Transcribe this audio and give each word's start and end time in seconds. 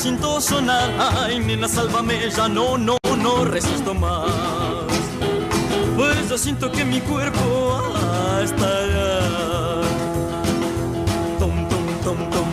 siento 0.00 0.40
sonar. 0.40 0.90
Ay, 0.98 1.38
nena, 1.40 1.68
sálvame, 1.68 2.30
ya 2.30 2.48
no, 2.48 2.78
no, 2.78 2.96
no 3.18 3.44
resisto 3.44 3.94
más. 3.94 4.30
Pues 5.96 6.28
yo 6.28 6.38
siento 6.38 6.72
que 6.72 6.84
mi 6.84 7.00
cuerpo 7.00 7.82
tom, 11.38 11.66
tom, 12.04 12.16
tom. 12.30 12.50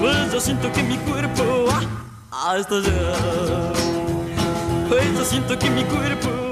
Pues 0.00 0.32
yo 0.32 0.40
siento 0.40 0.72
que 0.72 0.82
mi 0.82 0.96
cuerpo 0.98 1.68
hasta 2.32 2.74
allá. 2.74 3.12
Pues 4.88 5.14
yo 5.14 5.24
siento 5.24 5.58
que 5.58 5.70
mi 5.70 5.84
cuerpo 5.84 6.45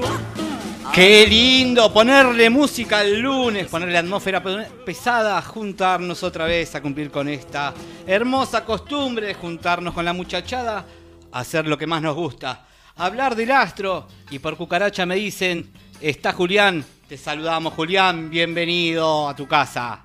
Qué 0.95 1.27
lindo 1.27 1.91
ponerle 1.91 2.49
música 2.49 3.01
el 3.01 3.19
lunes, 3.19 3.67
ponerle 3.67 3.97
atmósfera 3.97 4.41
pe- 4.41 4.63
pesada, 4.85 5.41
juntarnos 5.41 6.23
otra 6.23 6.45
vez 6.45 6.73
a 6.73 6.81
cumplir 6.81 7.11
con 7.11 7.27
esta 7.27 7.73
hermosa 8.07 8.63
costumbre 8.63 9.27
de 9.27 9.33
juntarnos 9.33 9.93
con 9.93 10.05
la 10.05 10.13
muchachada, 10.13 10.85
hacer 11.33 11.67
lo 11.67 11.77
que 11.77 11.85
más 11.85 12.01
nos 12.01 12.15
gusta, 12.15 12.65
hablar 12.95 13.35
del 13.35 13.51
astro. 13.51 14.07
Y 14.29 14.39
por 14.39 14.55
cucaracha 14.55 15.05
me 15.05 15.15
dicen, 15.15 15.69
está 15.99 16.31
Julián, 16.31 16.85
te 17.09 17.17
saludamos 17.17 17.73
Julián, 17.73 18.29
bienvenido 18.29 19.27
a 19.27 19.35
tu 19.35 19.49
casa. 19.49 20.01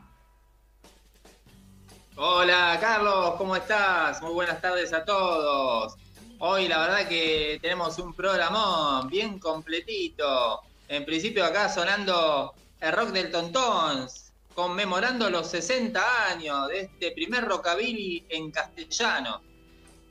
Hola 2.16 2.76
Carlos, 2.80 3.36
¿cómo 3.38 3.54
estás? 3.54 4.20
Muy 4.22 4.32
buenas 4.32 4.60
tardes 4.60 4.92
a 4.92 5.04
todos. 5.04 5.94
Hoy 6.40 6.66
la 6.66 6.78
verdad 6.80 7.06
que 7.08 7.60
tenemos 7.62 7.96
un 8.00 8.12
programón 8.12 9.06
bien 9.08 9.38
completito. 9.38 10.62
En 10.90 11.04
principio 11.04 11.44
acá 11.44 11.68
sonando 11.68 12.52
el 12.80 12.92
rock 12.92 13.10
del 13.10 13.30
Tontons, 13.30 14.32
conmemorando 14.52 15.30
los 15.30 15.48
60 15.48 16.30
años 16.32 16.66
de 16.66 16.80
este 16.80 17.12
primer 17.12 17.44
rockabilly 17.44 18.26
en 18.28 18.50
castellano. 18.50 19.40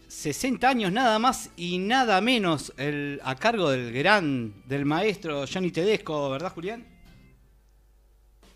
60 0.08 0.70
años 0.70 0.94
nada 0.94 1.20
más 1.20 1.50
y 1.58 1.80
nada 1.80 2.22
menos 2.22 2.72
el, 2.78 3.20
a 3.26 3.36
cargo 3.36 3.72
del 3.72 3.92
gran, 3.92 4.64
del 4.70 4.86
maestro 4.86 5.44
Johnny 5.54 5.70
Tedesco, 5.70 6.30
¿verdad 6.30 6.54
Julián? 6.54 6.88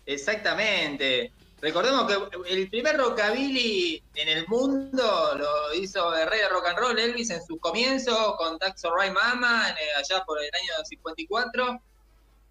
Exactamente. 0.06 1.30
Recordemos 1.60 2.10
que 2.10 2.54
el 2.54 2.70
primer 2.70 2.96
rockabilly 2.96 4.02
en 4.14 4.28
el 4.30 4.48
mundo 4.48 5.34
lo 5.36 5.74
hizo 5.74 6.16
el 6.16 6.26
rey 6.26 6.40
de 6.40 6.48
rock 6.48 6.68
and 6.68 6.78
roll 6.78 6.98
Elvis 6.98 7.28
en 7.28 7.44
sus 7.44 7.60
comienzos 7.60 8.34
con 8.38 8.58
That's 8.58 8.82
Alright 8.86 9.12
Mama 9.12 9.66
allá 9.66 10.24
por 10.24 10.38
el 10.42 10.50
año 10.54 10.84
54 10.84 11.82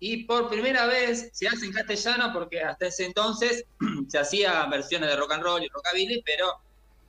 y 0.06 0.26
por 0.26 0.50
primera 0.50 0.86
vez 0.86 1.30
se 1.32 1.48
hace 1.48 1.66
en 1.66 1.72
castellano 1.72 2.32
porque 2.34 2.62
hasta 2.62 2.88
ese 2.88 3.06
entonces 3.06 3.64
se 4.10 4.20
hacía 4.20 4.66
versiones 4.66 5.10
de 5.10 5.16
rock 5.16 5.32
and 5.32 5.44
roll 5.44 5.64
y 5.64 5.70
rockabilly 5.70 6.22
pero 6.26 6.60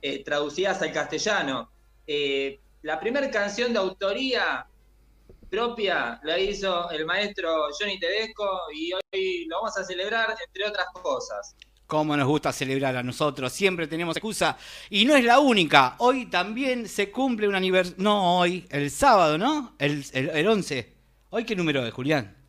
eh, 0.01 0.23
traducidas 0.23 0.81
al 0.81 0.93
castellano. 0.93 1.69
Eh, 2.07 2.57
la 2.83 2.97
primera 2.97 3.29
canción 3.29 3.73
de 3.73 3.79
autoría 3.79 4.65
propia 5.49 6.21
la 6.23 6.39
hizo 6.39 6.89
el 6.89 7.05
maestro 7.05 7.67
Johnny 7.77 7.99
Tedesco 7.99 8.47
y 8.73 8.93
hoy 8.93 9.45
lo 9.47 9.57
vamos 9.57 9.77
a 9.77 9.83
celebrar 9.83 10.33
entre 10.47 10.65
otras 10.65 10.87
cosas. 10.93 11.53
Cómo 11.87 12.15
nos 12.15 12.29
gusta 12.29 12.53
celebrar 12.53 12.95
a 12.95 13.03
nosotros, 13.03 13.51
siempre 13.51 13.87
tenemos 13.87 14.15
excusa. 14.15 14.57
Y 14.89 15.03
no 15.03 15.17
es 15.17 15.25
la 15.25 15.39
única, 15.39 15.95
hoy 15.97 16.27
también 16.27 16.87
se 16.87 17.11
cumple 17.11 17.49
un 17.49 17.55
aniversario, 17.55 18.01
no 18.01 18.39
hoy, 18.39 18.65
el 18.69 18.89
sábado, 18.89 19.37
¿no? 19.37 19.75
El, 19.79 20.05
el, 20.13 20.29
el 20.29 20.47
11. 20.47 20.93
¿Hoy 21.31 21.43
qué 21.43 21.57
número 21.57 21.85
es, 21.85 21.93
Julián? 21.93 22.44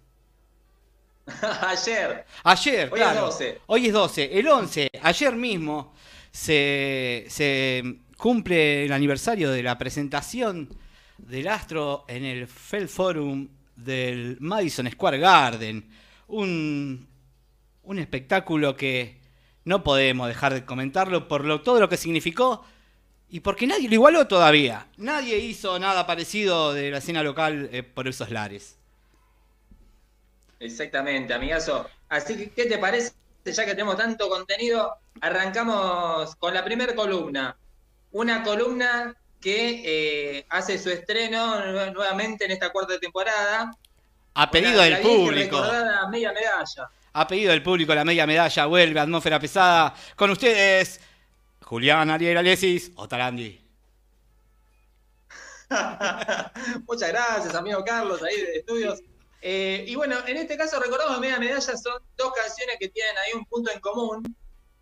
Ayer. 1.43 2.25
Ayer, 2.45 2.89
Hoy 2.93 3.01
es 3.01 3.05
claro. 3.05 3.27
12. 3.27 3.61
Hoy 3.67 3.87
es 3.87 3.93
12. 3.93 4.39
El 4.39 4.49
11, 4.49 4.91
ayer 5.03 5.35
mismo, 5.35 5.93
se, 6.31 7.27
se 7.29 7.97
cumple 8.17 8.85
el 8.85 8.93
aniversario 8.93 9.51
de 9.51 9.63
la 9.63 9.77
presentación 9.77 10.69
del 11.19 11.49
Astro 11.49 12.05
en 12.09 12.25
el 12.25 12.47
Feld 12.47 12.89
Forum 12.89 13.49
del 13.75 14.37
Madison 14.41 14.91
Square 14.91 15.19
Garden. 15.19 15.89
Un, 16.29 17.09
un 17.83 17.99
espectáculo 17.99 18.77
que 18.77 19.21
no 19.65 19.83
podemos 19.83 20.29
dejar 20.29 20.55
de 20.55 20.65
comentarlo 20.65 21.27
por 21.29 21.45
lo, 21.45 21.61
todo 21.63 21.81
lo 21.81 21.89
que 21.89 21.97
significó 21.97 22.65
y 23.29 23.41
porque 23.41 23.67
nadie 23.67 23.89
lo 23.89 23.95
igualó 23.95 24.27
todavía. 24.29 24.87
Nadie 24.97 25.39
hizo 25.39 25.79
nada 25.79 26.07
parecido 26.07 26.73
de 26.73 26.91
la 26.91 26.99
escena 26.99 27.23
local 27.23 27.69
eh, 27.73 27.83
por 27.83 28.07
esos 28.07 28.31
lares. 28.31 28.76
Exactamente, 30.61 31.35
amigazo. 31.35 31.87
Así 32.09 32.37
que, 32.37 32.51
¿qué 32.51 32.67
te 32.67 32.79
parece? 32.79 33.13
Ya 33.45 33.65
que 33.65 33.73
tenemos 33.73 33.97
tanto 33.97 34.29
contenido, 34.29 34.97
arrancamos 35.21 36.35
con 36.37 36.53
la 36.55 36.65
primera 36.65 36.95
columna. 36.95 37.57
Una 38.13 38.43
columna 38.43 39.15
que 39.41 39.83
eh, 40.39 40.47
hace 40.49 40.79
su 40.79 40.91
estreno 40.91 41.61
nue- 41.61 41.93
nuevamente 41.93 42.45
en 42.47 42.51
esta 42.53 42.71
cuarta 42.71 42.99
temporada. 42.99 43.71
A 44.35 44.51
pedido 44.51 44.83
del 44.83 44.99
público. 45.01 45.63
media 46.11 46.33
medalla. 46.33 46.91
A 47.13 47.27
pedido 47.27 47.53
del 47.53 47.63
público, 47.63 47.95
la 47.95 48.05
media 48.05 48.27
medalla 48.27 48.67
vuelve, 48.67 48.99
atmósfera 49.01 49.39
pesada. 49.39 49.95
Con 50.17 50.31
ustedes, 50.31 51.01
Julián 51.63 52.11
Ariel 52.11 52.37
Alesis, 52.39 52.91
Otarandi. 52.97 53.63
Muchas 56.87 57.09
gracias, 57.09 57.55
amigo 57.55 57.85
Carlos, 57.85 58.23
ahí 58.23 58.37
de 58.41 58.57
estudios. 58.59 59.01
Eh, 59.43 59.85
y 59.87 59.95
bueno, 59.95 60.17
en 60.27 60.37
este 60.39 60.57
caso 60.57 60.81
recordamos 60.81 61.21
Media 61.21 61.39
Medalla 61.39 61.77
son 61.77 62.03
dos 62.17 62.33
canciones 62.35 62.77
que 62.81 62.89
tienen 62.89 63.17
ahí 63.19 63.33
un 63.35 63.45
punto 63.47 63.71
en 63.71 63.81
común, 63.81 64.37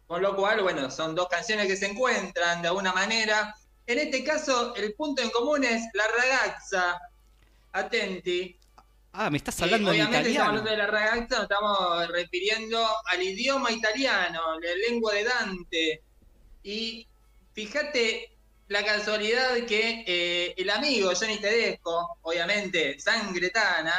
con 0.07 0.23
lo 0.23 0.35
cual, 0.37 0.63
bueno, 0.63 0.91
son 0.91 1.15
dos 1.15 1.29
canciones 1.29 1.67
que 1.67 1.77
se 1.77 1.87
encuentran 1.87 2.63
de 2.63 2.69
alguna 2.69 2.93
manera. 2.93 3.55
En 3.87 3.99
este 3.99 4.25
caso, 4.25 4.75
el 4.77 4.95
punto 4.95 5.23
en 5.23 5.31
común 5.31 5.65
es 5.65 5.83
la 5.93 6.05
ragazza. 6.09 6.99
Atenti. 7.73 8.59
Ah, 9.13 9.31
me 9.31 9.39
estás 9.39 9.61
Eh, 9.61 9.65
hablando 9.65 9.93
en 9.93 10.01
obviamente, 10.03 10.31
estamos 10.31 10.33
italiano. 10.33 10.49
hablando 10.51 10.71
de 10.71 10.77
la 10.77 10.87
ragazza, 10.87 11.35
nos 11.37 11.43
estamos 11.43 12.09
refiriendo 12.09 12.87
al 13.07 13.23
idioma 13.23 13.71
italiano, 13.73 14.59
la 14.61 14.75
lengua 14.89 15.13
de 15.15 15.25
Dante. 15.25 16.03
Y 16.63 17.07
fíjate 17.53 18.37
la 18.69 18.85
casualidad 18.85 19.55
que 19.67 20.05
eh, 20.07 20.55
el 20.57 20.71
amigo 20.71 21.13
Johnny 21.19 21.39
Tedesco, 21.39 22.19
obviamente, 22.23 22.99
sangretana, 22.99 23.93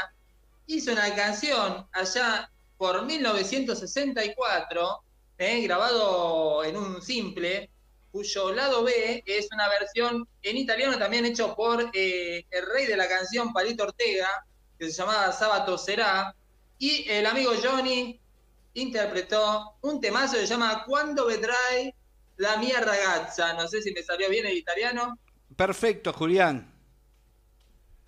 hizo 0.67 0.91
una 0.91 1.13
canción 1.15 1.87
allá 1.91 2.49
por 2.77 3.05
1964, 3.05 5.03
eh, 5.37 5.61
grabado 5.61 6.63
en 6.63 6.77
un 6.77 7.01
simple, 7.01 7.69
cuyo 8.11 8.53
lado 8.53 8.83
B 8.83 9.23
es 9.25 9.49
una 9.51 9.67
versión 9.67 10.27
en 10.41 10.57
italiano 10.57 10.97
también 10.97 11.25
hecho 11.25 11.53
por 11.55 11.91
eh, 11.93 12.45
el 12.49 12.65
rey 12.73 12.85
de 12.85 12.95
la 12.95 13.07
canción, 13.07 13.51
Palito 13.51 13.83
Ortega, 13.83 14.45
que 14.79 14.85
se 14.85 14.93
llamaba 14.93 15.31
Sábato 15.31 15.77
Será, 15.77 16.33
y 16.77 17.09
el 17.09 17.25
amigo 17.25 17.51
Johnny 17.61 18.19
interpretó 18.73 19.75
un 19.81 19.99
temazo 19.99 20.33
que 20.33 20.41
se 20.41 20.47
llama 20.47 20.83
Cuando 20.85 21.25
vedrai 21.25 21.93
la 22.37 22.57
mia 22.57 22.81
ragazza. 22.81 23.53
No 23.53 23.67
sé 23.67 23.81
si 23.81 23.91
me 23.93 24.03
salió 24.03 24.29
bien 24.29 24.45
el 24.45 24.57
italiano. 24.57 25.17
Perfecto, 25.55 26.13
Julián. 26.13 26.73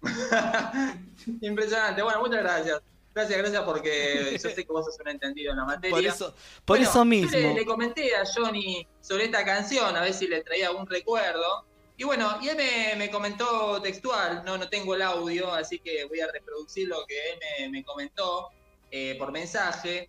Impresionante. 1.42 2.02
Bueno, 2.02 2.20
muchas 2.20 2.44
gracias. 2.44 2.82
Gracias, 3.14 3.40
gracias, 3.40 3.64
porque 3.64 4.38
yo 4.44 4.50
sé 4.50 4.56
que 4.56 4.72
vos 4.72 4.86
sos 4.86 5.00
un 5.00 5.08
entendido 5.08 5.52
en 5.52 5.58
la 5.58 5.66
materia. 5.66 5.96
Por 5.96 6.06
eso, 6.06 6.36
por 6.64 6.78
Bueno, 6.78 6.90
eso 6.90 7.00
yo 7.00 7.06
mismo. 7.06 7.32
Le, 7.32 7.54
le 7.56 7.66
comenté 7.66 8.16
a 8.16 8.24
Johnny 8.26 8.88
sobre 9.02 9.26
esta 9.26 9.44
canción, 9.44 9.96
a 9.96 10.02
ver 10.02 10.14
si 10.14 10.28
le 10.28 10.44
traía 10.44 10.68
algún 10.68 10.86
recuerdo. 10.86 11.66
Y 11.98 12.04
bueno, 12.04 12.38
y 12.44 12.50
él 12.50 12.58
me, 12.58 12.96
me 12.96 13.10
comentó 13.10 13.82
textual, 13.82 14.44
no, 14.46 14.56
no 14.56 14.70
tengo 14.70 14.94
el 14.94 15.02
audio, 15.02 15.52
así 15.52 15.80
que 15.80 16.06
voy 16.06 16.20
a 16.20 16.32
reproducir 16.32 16.88
lo 16.88 17.04
que 17.08 17.32
él 17.32 17.40
me, 17.40 17.70
me 17.70 17.84
comentó 17.84 18.50
eh, 18.92 19.16
por 19.18 19.32
mensaje. 19.32 20.08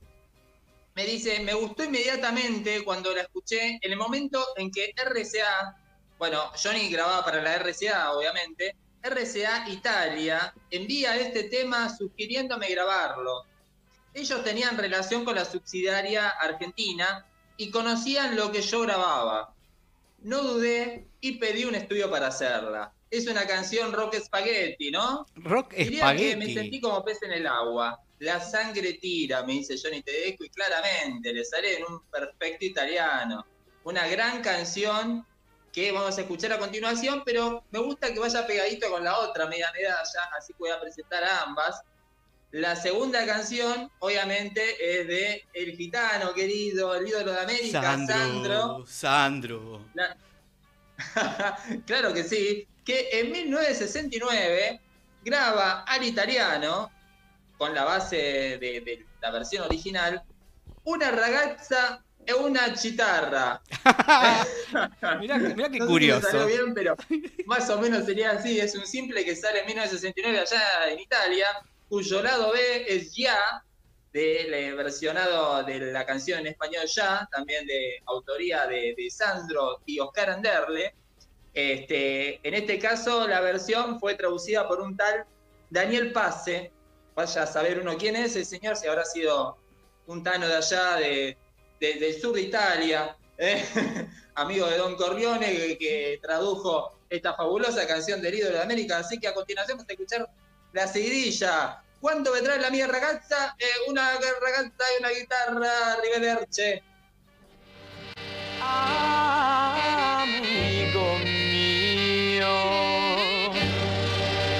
Me 0.95 1.07
dice, 1.07 1.41
me 1.41 1.55
gustó 1.55 1.85
inmediatamente 1.85 2.85
cuando 2.85 3.15
la 3.15 3.23
escuché, 3.23 3.79
en 3.81 3.91
el 3.91 3.97
momento 3.97 4.45
en 4.57 4.71
que 4.71 4.93
RCA, 4.97 5.77
bueno, 6.19 6.51
Johnny 6.63 6.91
grababa 6.91 7.25
para 7.25 7.41
la 7.41 7.55
RCA, 7.59 8.13
obviamente, 8.13 8.77
RCA 9.03 9.69
Italia 9.69 10.53
envía 10.71 11.17
este 11.17 11.45
tema 11.45 11.89
sugiriéndome 11.95 12.69
grabarlo. 12.69 13.45
Ellos 14.15 14.43
tenían 14.43 14.77
relación 14.77 15.25
con 15.25 15.37
la 15.37 15.45
subsidiaria 15.45 16.29
argentina 16.29 17.27
y 17.57 17.71
conocían 17.71 18.37
lo 18.37 18.51
que 18.51 18.63
yo 18.63 18.81
grababa. 18.81 19.55
No 20.23 20.43
dudé 20.43 21.07
y 21.21 21.39
pedí 21.39 21.65
un 21.65 21.75
estudio 21.75 22.11
para 22.11 22.29
hacerla. 22.29 22.93
Es 23.11 23.27
una 23.27 23.47
canción 23.47 23.93
rock 23.93 24.17
spaghetti, 24.17 24.91
¿no? 24.91 25.27
Rock 25.37 25.75
Diría 25.75 26.15
que 26.17 26.37
me 26.37 26.47
sentí 26.47 26.53
Spaghetti. 26.53 26.81
como 26.81 27.05
pez 27.05 27.23
en 27.23 27.33
el 27.33 27.47
agua. 27.47 28.01
La 28.19 28.41
sangre 28.41 28.95
tira, 28.95 29.45
me 29.45 29.53
dice 29.55 29.77
Johnny 29.81 30.03
Tedesco, 30.03 30.45
y 30.45 30.51
claramente 30.51 31.33
le 31.33 31.45
sale 31.45 31.79
en 31.79 31.85
un 31.85 32.01
perfecto 32.11 32.65
italiano. 32.65 33.47
Una 33.85 34.09
gran 34.09 34.43
canción 34.43 35.25
que 35.79 35.93
vamos 35.93 36.19
a 36.19 36.23
escuchar 36.23 36.53
a 36.53 36.59
continuación, 36.59 37.23
pero 37.25 37.65
me 37.71 37.79
gusta 37.79 38.13
que 38.13 38.19
vaya 38.19 38.47
pegadito 38.47 38.91
con 38.91 39.05
la 39.05 39.17
otra 39.19 39.47
media 39.47 39.71
medalla, 39.73 40.29
así 40.37 40.53
que 40.53 40.59
voy 40.59 40.71
a 40.71 40.81
presentar 40.81 41.23
a 41.23 41.43
ambas. 41.43 41.81
La 42.51 42.75
segunda 42.75 43.25
canción, 43.27 43.91
obviamente, 44.01 44.61
es 44.81 45.07
de 45.07 45.45
El 45.53 45.77
Gitano, 45.77 46.33
querido, 46.35 46.95
el 46.95 47.07
ídolo 47.07 47.33
de 47.33 47.41
América, 47.41 47.83
Sandro. 47.83 48.17
Sandro. 48.17 48.87
Sandro. 48.87 49.91
La- 49.95 50.17
claro 51.87 52.13
que 52.13 52.25
sí, 52.25 52.67
que 52.85 53.09
en 53.13 53.31
1969 53.31 54.81
graba 55.23 55.83
al 55.83 56.03
italiano, 56.03 56.91
con 57.57 57.73
la 57.75 57.85
base 57.85 58.17
de, 58.17 58.81
de 58.81 59.07
la 59.21 59.31
versión 59.31 59.65
original, 59.65 60.23
una 60.85 61.11
ragazza 61.11 62.03
e 62.29 62.35
una 62.35 62.75
chitarra. 62.75 63.63
mirá, 65.19 65.39
mirá 65.39 65.71
qué 65.71 65.79
No 65.79 65.79
sé 65.79 65.79
si 65.79 65.81
me 65.81 65.87
curioso. 65.87 66.31
salió 66.31 66.47
bien, 66.47 66.75
pero 66.75 66.95
más 67.47 67.71
o 67.71 67.81
menos 67.81 68.05
sería 68.05 68.33
así. 68.33 68.61
Es 68.61 68.75
un 68.75 68.87
simple 68.87 69.25
que 69.25 69.35
sale 69.35 69.61
en 69.61 69.67
1969 69.67 70.39
allá 70.41 70.93
en 70.93 71.01
Italia, 71.01 71.47
cuyo 71.89 72.23
lado 72.23 72.53
B 72.53 72.85
es 72.87 73.15
Ya, 73.17 73.39
del 74.13 74.53
eh, 74.53 74.75
versionado 74.75 75.63
de 75.65 75.91
la 75.91 76.05
canción 76.05 76.41
en 76.41 76.49
español 76.49 76.85
Ya, 76.87 77.27
también 77.33 77.67
de 77.67 78.03
autoría 78.05 78.67
de, 78.67 78.95
de 78.95 79.11
Sandro 79.11 79.81
y 79.87 79.99
Oscar 79.99 80.29
Anderle. 80.29 80.95
Este, 81.55 82.47
en 82.47 82.53
este 82.55 82.79
caso, 82.79 83.27
la 83.27 83.41
versión 83.41 83.99
fue 83.99 84.15
traducida 84.17 84.69
por 84.69 84.83
un 84.83 84.99
tal 84.99 85.25
Daniel 85.71 86.13
Pase. 86.13 86.73
Vaya 87.15 87.43
a 87.45 87.47
saber 87.47 87.81
uno 87.81 87.97
quién 87.97 88.17
es 88.17 88.37
el 88.37 88.45
señor, 88.45 88.77
si 88.77 88.87
habrá 88.87 89.07
sido 89.07 89.57
un 90.07 90.23
tano 90.23 90.47
de 90.47 90.57
allá, 90.57 90.97
de, 90.97 91.39
de- 91.81 91.95
del 91.95 92.21
sur 92.21 92.35
de 92.35 92.43
Italia, 92.43 93.17
¿eh? 93.37 93.65
amigo 94.35 94.67
de 94.67 94.77
Don 94.79 94.97
Corleone, 94.97 95.77
que, 95.79 96.19
tradujo 96.23 96.99
esta 97.11 97.35
fabulosa 97.35 97.87
canción 97.87 98.21
del 98.23 98.35
ídolo 98.35 98.57
de 98.57 98.63
América. 98.63 98.99
Así 98.99 99.19
que 99.19 99.29
a 99.29 99.35
continuación 99.35 99.79
vamos 99.79 99.89
a 99.91 99.93
escuchar 99.93 100.29
la 100.73 100.87
seguidilla. 100.87 101.83
¿Cuándo 102.01 102.33
vendrá 102.33 102.57
la 102.59 102.71
mía 102.71 102.87
ragazza? 102.87 103.57
Eh, 103.59 103.65
una 103.89 104.13
ragazza 104.13 104.85
y 104.97 105.01
una 105.01 105.11
guitarra, 105.11 105.97
Rivederce. 106.03 106.83
Amigo 109.81 111.19
mio, 111.25 112.57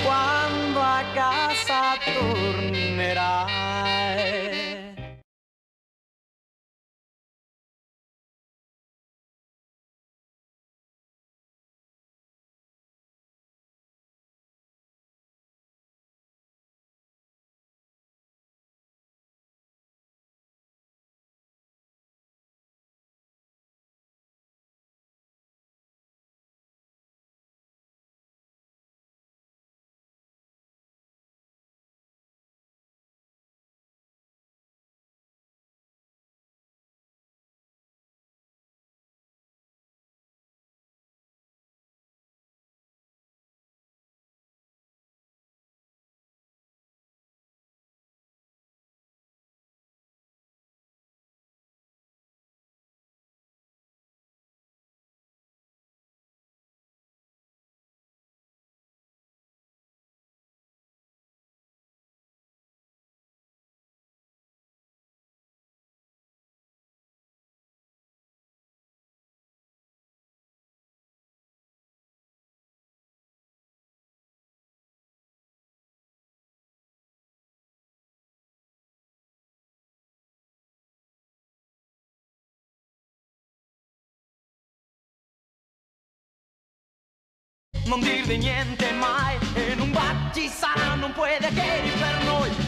quando 0.05 0.81
a 0.83 1.03
casa 1.15 1.95
tornerai. 2.05 2.78
Non 87.89 88.01
dirvi 88.01 88.37
niente 88.37 88.93
mai 88.93 89.39
e 89.55 89.75
non 89.75 89.91
batti 89.91 90.47
sarà, 90.49 90.95
non 90.95 91.11
puoi 91.13 91.39
che 91.39 91.91
per 91.99 92.25
noi. 92.25 92.68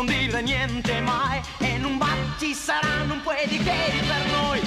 non 0.00 0.06
dire 0.06 0.40
niente 0.40 0.98
mai 1.00 1.42
e 1.58 1.76
non 1.76 1.98
va 1.98 2.08
ci 2.38 2.54
sarà 2.54 3.02
non 3.04 3.20
puoi 3.20 3.46
di 3.46 3.58
che 3.58 4.02
per 4.08 4.30
noi 4.32 4.60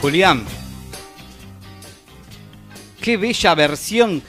Julián, 0.00 0.44
qué 3.00 3.16
bella 3.16 3.54
versión 3.54 4.22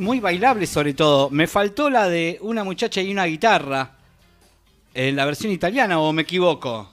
muy 0.00 0.18
bailable 0.18 0.66
sobre 0.66 0.94
todo. 0.94 1.28
Me 1.28 1.46
faltó 1.46 1.90
la 1.90 2.08
de 2.08 2.38
una 2.40 2.64
muchacha 2.64 3.02
y 3.02 3.12
una 3.12 3.26
guitarra. 3.26 3.98
En 4.94 5.14
la 5.14 5.26
versión 5.26 5.52
italiana 5.52 6.00
o 6.00 6.10
me 6.14 6.22
equivoco. 6.22 6.90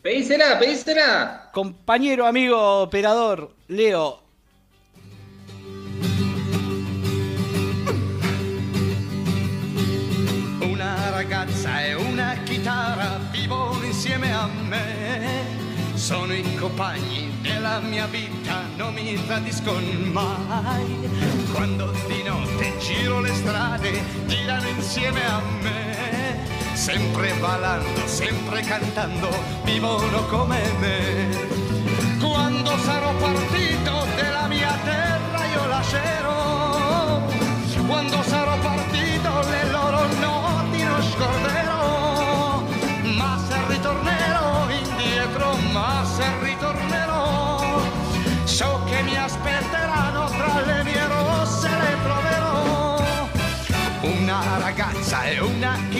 Pedísela, 0.00 0.58
pedísela. 0.58 1.50
Compañero, 1.52 2.26
amigo, 2.26 2.80
operador, 2.80 3.54
Leo. 3.68 4.22
Una 10.72 11.10
ragazza 11.10 11.86
e 11.86 11.96
una 11.96 12.42
chitarra 12.46 13.18
vivono 13.30 13.84
insieme 13.84 14.32
a 14.32 14.46
me. 14.46 15.45
Sono 15.96 16.34
i 16.34 16.54
compagni 16.54 17.32
della 17.40 17.80
mia 17.80 18.06
vita, 18.06 18.64
non 18.76 18.92
mi 18.92 19.18
tradiscono 19.26 19.80
mai. 20.12 21.08
Quando 21.52 21.90
di 22.06 22.22
notte 22.22 22.76
giro 22.78 23.20
le 23.20 23.34
strade, 23.34 24.04
girano 24.26 24.68
insieme 24.68 25.24
a 25.24 25.40
me. 25.62 26.46
Sempre 26.74 27.32
ballando, 27.40 28.06
sempre 28.06 28.60
cantando, 28.60 29.30
vivono 29.64 30.26
come 30.26 30.60
me. 30.78 31.28
Quando 32.20 32.78
sarò 32.78 33.12
partito 33.14 34.06
della 34.16 34.46
mia 34.48 34.78
terra 34.84 35.44
io 35.46 35.66
lascerò. 35.66 37.22
Quando 37.86 38.22
sarò 38.22 38.56
partito 38.58 39.40
le 39.48 39.70
loro 39.70 40.06
noti 40.20 40.82
non 40.82 41.02
scorderò. 41.02 41.75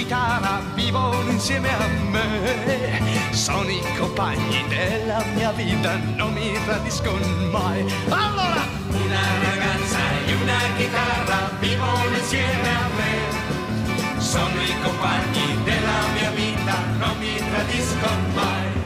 Chitarra 0.06 0.62
vivono 0.74 1.30
insieme 1.30 1.68
a 1.68 1.88
me. 2.10 3.32
Sono 3.32 3.68
i 3.68 3.82
compagni 3.98 4.64
della 4.68 5.20
mia 5.34 5.50
vita, 5.50 5.96
non 6.14 6.32
mi 6.32 6.52
tradiscono 6.64 7.26
mai. 7.50 7.80
Allora, 8.08 8.62
una 8.88 9.20
ragazza 9.42 9.98
e 10.26 10.34
una 10.34 10.60
chitarra 10.76 11.50
vivono 11.58 12.16
insieme 12.16 12.68
a 12.68 12.86
me. 12.96 14.20
Sono 14.20 14.62
i 14.62 14.74
compagni 14.80 15.64
della 15.64 15.98
mia 16.14 16.30
vita, 16.30 16.74
non 16.98 17.18
mi 17.18 17.36
tradiscono 17.36 18.28
mai. 18.34 18.84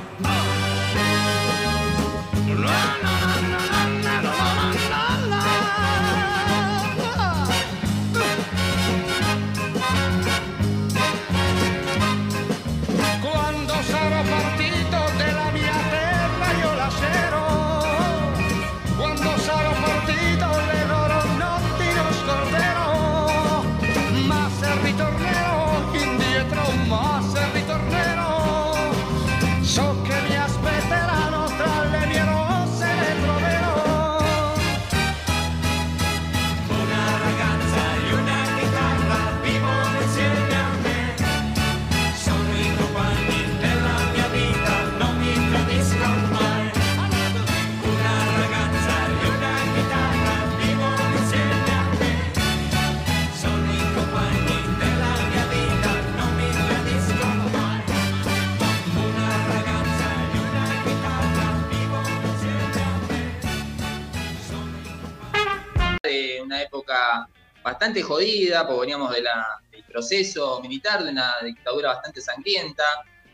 La, 2.47 2.65
la, 2.65 2.97
la, 3.03 3.20
una 66.51 66.63
época 66.63 67.29
bastante 67.63 68.03
jodida, 68.03 68.67
porque 68.67 68.81
veníamos 68.81 69.13
del 69.13 69.25
proceso 69.87 70.61
militar, 70.61 71.05
de 71.05 71.11
una 71.11 71.37
dictadura 71.45 71.91
bastante 71.91 72.21
sangrienta, 72.21 72.85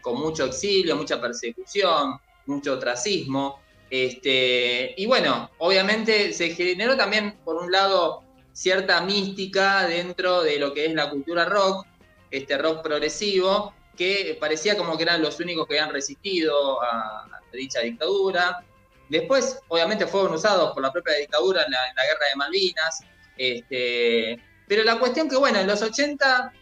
con 0.03 0.21
mucho 0.21 0.45
exilio, 0.45 0.97
mucha 0.97 1.21
persecución, 1.21 2.21
mucho 2.47 2.75
ostracismo. 2.75 3.61
Este, 3.89 4.95
y 4.97 5.07
bueno, 5.07 5.51
obviamente 5.59 6.33
se 6.33 6.51
generó 6.51 6.97
también, 6.97 7.39
por 7.45 7.57
un 7.57 7.73
lado, 7.73 8.23
cierta 8.53 9.01
mística 9.01 9.87
dentro 9.87 10.43
de 10.43 10.59
lo 10.59 10.75
que 10.75 10.87
es 10.87 10.95
la 10.95 11.09
cultura 11.09 11.45
rock, 11.47 11.87
este 12.31 12.59
rock 12.59 12.83
progresivo, 12.83 13.73
que 13.97 14.37
parecía 14.39 14.77
como 14.77 14.97
que 14.97 15.05
eran 15.05 15.23
los 15.23 15.41
únicos 15.41 15.67
que 15.67 15.79
habían 15.79 15.93
resistido 15.93 16.83
a 16.83 17.41
dicha 17.53 17.81
dictadura. 17.81 18.63
Después, 19.09 19.61
obviamente, 19.69 20.07
fueron 20.07 20.35
usados 20.35 20.73
por 20.73 20.83
la 20.83 20.93
propia 20.93 21.15
dictadura 21.17 21.63
en 21.65 21.71
la, 21.71 21.79
guerra 22.03 22.27
de 22.31 22.37
Malvinas. 22.37 23.01
Este, 23.37 24.43
pero 24.67 24.83
la 24.85 24.99
cuestión 24.99 25.29
que, 25.29 25.37
bueno, 25.37 25.59
en 25.61 25.67
los 25.67 25.83
80 25.83 26.53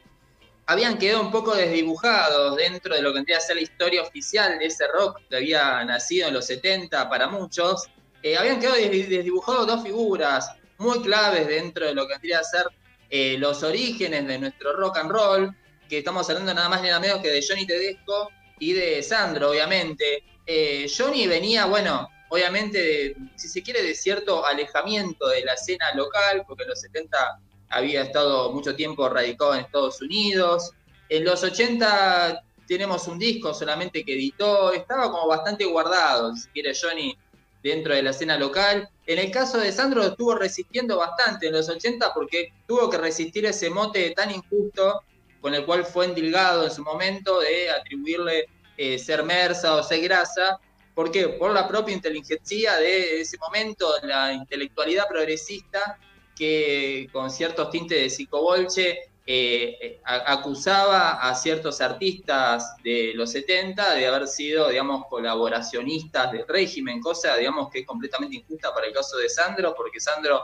habían 0.67 0.99
quedado 0.99 1.21
un 1.23 1.31
poco 1.31 1.55
desdibujados 1.55 2.57
dentro 2.57 2.95
de 2.95 3.03
lo 3.03 3.11
que 3.11 3.19
tendría 3.19 3.37
que 3.39 3.45
ser 3.45 3.57
la 3.57 3.63
historia 3.63 4.03
oficial 4.03 4.59
de 4.59 4.67
ese 4.67 4.87
rock 4.89 5.21
que 5.29 5.37
había 5.37 5.85
nacido 5.85 6.29
en 6.29 6.35
los 6.35 6.47
70 6.47 7.09
para 7.09 7.29
muchos. 7.29 7.85
Eh, 8.23 8.37
habían 8.37 8.59
quedado 8.61 8.77
des- 8.77 9.09
desdibujados 9.09 9.67
dos 9.67 9.83
figuras 9.83 10.51
muy 10.79 11.03
claves 11.03 11.47
dentro 11.47 11.87
de 11.87 11.95
lo 11.95 12.07
que 12.07 12.15
tendría 12.15 12.39
que 12.39 12.45
ser 12.45 12.67
eh, 13.11 13.37
los 13.39 13.63
orígenes 13.63 14.27
de 14.27 14.39
nuestro 14.39 14.73
rock 14.75 14.97
and 14.99 15.11
roll, 15.11 15.57
que 15.89 15.99
estamos 15.99 16.29
hablando 16.31 16.53
nada 16.55 16.69
más 16.69 16.81
ni 16.83 16.89
nada 16.89 17.01
menos 17.01 17.21
que 17.21 17.29
de 17.31 17.45
Johnny 17.47 17.67
Tedesco 17.67 18.31
y 18.59 18.73
de 18.73 19.03
Sandro, 19.03 19.51
obviamente. 19.51 20.25
Eh, 20.47 20.87
Johnny 20.95 21.27
venía, 21.27 21.67
bueno, 21.67 22.09
obviamente, 22.29 23.17
si 23.37 23.49
se 23.49 23.63
quiere, 23.63 23.83
de 23.83 23.95
cierto 23.95 24.45
alejamiento 24.45 25.29
de 25.29 25.45
la 25.45 25.55
escena 25.55 25.93
local, 25.95 26.45
porque 26.47 26.65
en 26.65 26.71
los 26.71 26.81
70 26.81 27.41
había 27.71 28.03
estado 28.03 28.53
mucho 28.53 28.75
tiempo 28.77 29.09
radicado 29.09 29.55
en 29.55 29.61
Estados 29.61 30.01
Unidos. 30.01 30.73
En 31.09 31.25
los 31.25 31.43
80 31.43 32.43
tenemos 32.67 33.09
un 33.09 33.19
disco 33.19 33.53
solamente 33.53 34.05
que 34.05 34.15
editó, 34.15 34.73
estaba 34.73 35.11
como 35.11 35.27
bastante 35.27 35.65
guardado, 35.65 36.35
si 36.37 36.49
quiere, 36.49 36.73
Johnny, 36.81 37.17
dentro 37.63 37.95
de 37.95 38.03
la 38.03 38.11
escena 38.11 38.39
local. 38.39 38.89
En 39.07 39.19
el 39.19 39.31
caso 39.31 39.59
de 39.59 39.73
Sandro 39.73 40.05
estuvo 40.05 40.35
resistiendo 40.35 40.99
bastante 40.99 41.49
en 41.49 41.55
los 41.55 41.69
80 41.69 42.13
porque 42.15 42.53
tuvo 42.67 42.89
que 42.89 42.99
resistir 42.99 43.47
ese 43.47 43.71
mote 43.71 44.11
tan 44.11 44.31
injusto 44.31 45.03
con 45.41 45.55
el 45.55 45.65
cual 45.67 45.85
fue 45.85 46.07
endilgado 46.07 46.65
en 46.65 46.71
su 46.71 46.83
momento 46.83 47.41
de 47.41 47.71
atribuirle 47.71 48.47
eh, 48.77 48.99
ser 48.99 49.23
mersa 49.25 49.77
o 49.77 49.83
ser 49.83 50.01
grasa. 50.01 50.59
¿Por 50.95 51.11
qué? 51.11 51.29
Por 51.29 51.53
la 51.53 51.67
propia 51.67 51.95
inteligencia 51.95 52.77
de 52.77 53.21
ese 53.21 53.37
momento, 53.39 53.87
la 54.03 54.33
intelectualidad 54.33 55.09
progresista 55.09 55.99
que 56.37 57.09
con 57.13 57.31
ciertos 57.31 57.71
tintes 57.71 58.01
de 58.01 58.11
psicobolche 58.11 59.11
eh, 59.27 59.79
eh, 59.81 60.01
acusaba 60.05 61.13
a 61.13 61.35
ciertos 61.35 61.81
artistas 61.81 62.77
de 62.85 63.13
los 63.15 63.31
70 63.31 63.95
de 63.95 64.07
haber 64.07 64.29
sido, 64.29 64.69
digamos, 64.69 65.07
colaboracionistas 65.09 66.31
del 66.31 66.47
régimen, 66.47 67.01
cosa, 67.01 67.35
digamos, 67.37 67.71
que 67.71 67.81
es 67.81 67.87
completamente 67.87 68.37
injusta 68.37 68.75
para 68.75 68.87
el 68.87 68.93
caso 68.93 69.17
de 69.17 69.31
Sandro, 69.31 69.75
porque 69.75 69.99
Sandro 69.99 70.43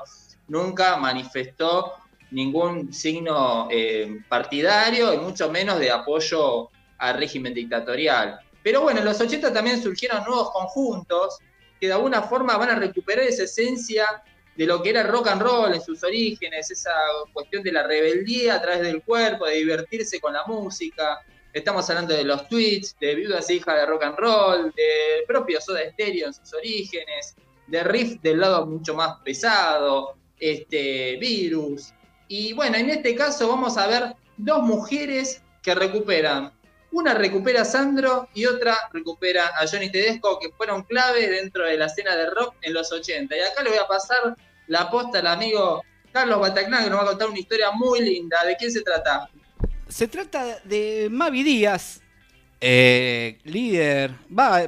nunca 0.48 0.96
manifestó 0.96 1.92
ningún 2.30 2.92
signo 2.92 3.68
eh, 3.70 4.20
partidario 4.28 5.12
y 5.12 5.18
mucho 5.18 5.50
menos 5.50 5.78
de 5.78 5.90
apoyo 5.90 6.70
al 6.96 7.18
régimen 7.18 7.52
dictatorial. 7.52 8.40
Pero 8.70 8.82
bueno, 8.82 9.00
en 9.00 9.04
los 9.04 9.20
80 9.20 9.52
también 9.52 9.82
surgieron 9.82 10.22
nuevos 10.22 10.52
conjuntos 10.52 11.38
que 11.80 11.88
de 11.88 11.92
alguna 11.92 12.22
forma 12.22 12.56
van 12.56 12.70
a 12.70 12.76
recuperar 12.76 13.24
esa 13.24 13.42
esencia 13.42 14.06
de 14.56 14.64
lo 14.64 14.80
que 14.80 14.90
era 14.90 15.00
el 15.00 15.08
rock 15.08 15.26
and 15.26 15.42
roll 15.42 15.74
en 15.74 15.80
sus 15.80 16.04
orígenes, 16.04 16.70
esa 16.70 16.92
cuestión 17.32 17.64
de 17.64 17.72
la 17.72 17.82
rebeldía 17.82 18.54
a 18.54 18.62
través 18.62 18.82
del 18.82 19.02
cuerpo, 19.02 19.46
de 19.46 19.56
divertirse 19.56 20.20
con 20.20 20.34
la 20.34 20.44
música. 20.46 21.18
Estamos 21.52 21.90
hablando 21.90 22.14
de 22.14 22.22
los 22.22 22.48
tweets, 22.48 22.94
de 23.00 23.16
Viudas 23.16 23.50
e 23.50 23.54
Hijas 23.54 23.74
de 23.74 23.86
Rock 23.86 24.04
and 24.04 24.16
Roll, 24.16 24.72
de 24.76 25.24
propio 25.26 25.60
Soda 25.60 25.80
Stereo 25.90 26.28
en 26.28 26.32
sus 26.32 26.54
orígenes, 26.54 27.34
de 27.66 27.82
riff 27.82 28.20
del 28.20 28.38
lado 28.38 28.66
mucho 28.66 28.94
más 28.94 29.18
pesado, 29.24 30.14
este, 30.38 31.16
Virus. 31.16 31.92
Y 32.28 32.52
bueno, 32.52 32.76
en 32.76 32.90
este 32.90 33.16
caso 33.16 33.48
vamos 33.48 33.76
a 33.76 33.88
ver 33.88 34.14
dos 34.36 34.62
mujeres 34.62 35.42
que 35.60 35.74
recuperan. 35.74 36.52
Una 36.92 37.14
recupera 37.14 37.62
a 37.62 37.64
Sandro 37.64 38.28
y 38.34 38.46
otra 38.46 38.76
recupera 38.92 39.52
a 39.58 39.66
Johnny 39.66 39.90
Tedesco, 39.90 40.38
que 40.40 40.50
fueron 40.50 40.82
clave 40.82 41.28
dentro 41.28 41.64
de 41.64 41.76
la 41.76 41.86
escena 41.86 42.16
de 42.16 42.30
rock 42.30 42.54
en 42.62 42.74
los 42.74 42.90
80. 42.90 43.36
Y 43.36 43.40
acá 43.40 43.62
le 43.62 43.70
voy 43.70 43.78
a 43.78 43.86
pasar 43.86 44.36
la 44.66 44.90
posta 44.90 45.20
al 45.20 45.28
amigo 45.28 45.82
Carlos 46.12 46.40
Bataclan, 46.40 46.84
que 46.84 46.90
nos 46.90 46.98
va 46.98 47.04
a 47.04 47.06
contar 47.06 47.28
una 47.28 47.38
historia 47.38 47.70
muy 47.70 48.00
linda. 48.00 48.38
¿De 48.44 48.56
quién 48.56 48.72
se 48.72 48.82
trata? 48.82 49.28
Se 49.88 50.08
trata 50.08 50.60
de 50.64 51.08
Mavi 51.10 51.42
Díaz, 51.42 52.00
eh, 52.60 53.38
líder, 53.44 54.12
va, 54.36 54.66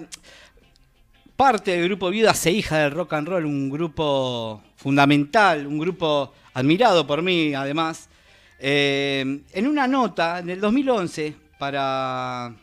parte 1.37 1.73
del 1.73 1.85
grupo 1.85 2.11
Viudas 2.11 2.47
e 2.47 2.53
Hija 2.53 2.79
del 2.79 2.93
Rock 2.93 3.15
and 3.15 3.29
Roll, 3.29 3.47
un 3.47 3.69
grupo 3.69 4.63
fundamental, 4.77 5.67
un 5.67 5.79
grupo 5.79 6.33
admirado 6.55 7.07
por 7.07 7.23
mí 7.23 7.55
además. 7.55 8.09
Eh, 8.59 9.41
en 9.53 9.67
una 9.67 9.89
nota 9.89 10.39
en 10.39 10.51
el 10.51 10.61
2011 10.61 11.35
para, 11.63 12.57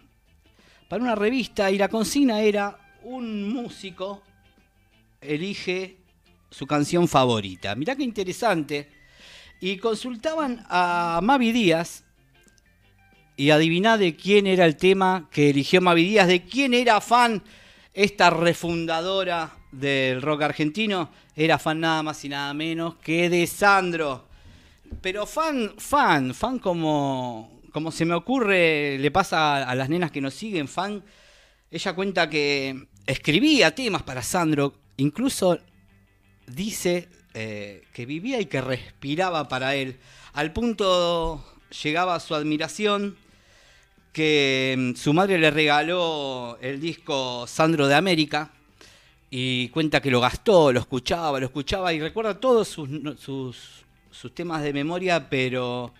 para 0.89 1.01
una 1.01 1.15
revista 1.15 1.71
y 1.71 1.77
la 1.77 1.87
consigna 1.87 2.41
era 2.41 2.77
un 3.03 3.47
músico 3.47 4.21
elige 5.21 5.99
su 6.51 6.67
canción 6.67 7.07
favorita. 7.07 7.75
Mirá 7.75 7.95
qué 7.95 8.03
interesante. 8.03 8.89
Y 9.61 9.77
consultaban 9.77 10.65
a 10.67 11.21
Mavi 11.23 11.53
Díaz 11.53 12.03
y 13.37 13.51
adiviná 13.51 13.97
de 13.97 14.17
quién 14.17 14.47
era 14.47 14.65
el 14.65 14.75
tema 14.75 15.29
que 15.31 15.51
eligió 15.51 15.79
Mavi 15.79 16.03
Díaz, 16.03 16.27
de 16.27 16.43
quién 16.43 16.73
era 16.73 16.99
fan 16.99 17.41
esta 17.93 18.29
refundadora 18.29 19.49
del 19.71 20.21
rock 20.21 20.41
argentino. 20.41 21.09
Era 21.37 21.57
fan 21.57 21.79
nada 21.79 22.03
más 22.03 22.25
y 22.25 22.27
nada 22.27 22.53
menos 22.53 22.95
que 22.95 23.29
de 23.29 23.47
Sandro. 23.47 24.27
Pero 25.01 25.25
fan, 25.25 25.75
fan, 25.77 26.33
fan 26.33 26.59
como, 26.59 27.58
como 27.71 27.91
se 27.91 28.05
me 28.05 28.13
ocurre, 28.13 28.97
le 28.99 29.11
pasa 29.11 29.67
a, 29.67 29.75
las 29.75 29.89
nenas 29.89 30.11
que 30.11 30.21
nos 30.21 30.33
siguen, 30.33 30.67
fan. 30.67 31.03
Ella 31.71 31.93
cuenta 31.93 32.29
que 32.29 32.87
escribía 33.05 33.75
temas 33.75 34.03
para 34.03 34.21
Sandro, 34.21 34.73
incluso 34.97 35.59
dice 36.47 37.09
eh, 37.33 37.83
que 37.93 38.05
vivía 38.05 38.39
y 38.41 38.45
que 38.45 38.61
respiraba 38.61 39.47
para 39.47 39.75
él, 39.75 39.97
al 40.33 40.51
punto 40.51 41.43
llegaba 41.83 42.19
su 42.19 42.33
admiración 42.33 43.15
que 44.13 44.75
mm, 44.77 44.95
su 44.95 45.13
madre 45.13 45.37
le 45.37 45.51
regaló 45.51 46.57
el 46.61 46.79
disco 46.79 47.45
Sandro 47.47 47.87
de 47.87 47.95
América 47.95 48.51
y 49.29 49.69
cuenta 49.69 50.01
que 50.01 50.09
lo 50.09 50.19
gastó, 50.19 50.71
lo 50.71 50.79
escuchaba, 50.79 51.39
lo 51.39 51.45
escuchaba 51.45 51.93
y 51.93 51.99
recuerda 51.99 52.39
todos 52.39 52.67
sus, 52.67 52.89
sus 53.19 54.33
temas 54.33 54.63
de 54.63 54.73
memoria, 54.73 55.29
pero 55.29 55.93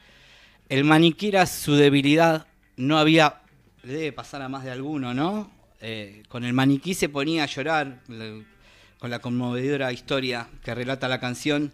el 0.69 0.83
maniquí 0.83 1.29
era 1.29 1.47
su 1.47 1.73
debilidad, 1.75 2.45
no 2.77 2.99
había, 2.99 3.41
le 3.83 3.93
debe 3.93 4.11
pasar 4.13 4.43
a 4.43 4.49
más 4.49 4.63
de 4.63 4.71
alguno, 4.71 5.15
¿no? 5.15 5.51
Eh, 5.81 6.21
con 6.29 6.43
el 6.43 6.53
maniquí 6.53 6.93
se 6.93 7.09
ponía 7.09 7.43
a 7.43 7.47
llorar 7.47 8.01
con 8.99 9.09
la 9.09 9.19
conmovedora 9.19 9.91
historia 9.91 10.47
que 10.63 10.75
relata 10.75 11.07
la 11.07 11.19
canción. 11.19 11.71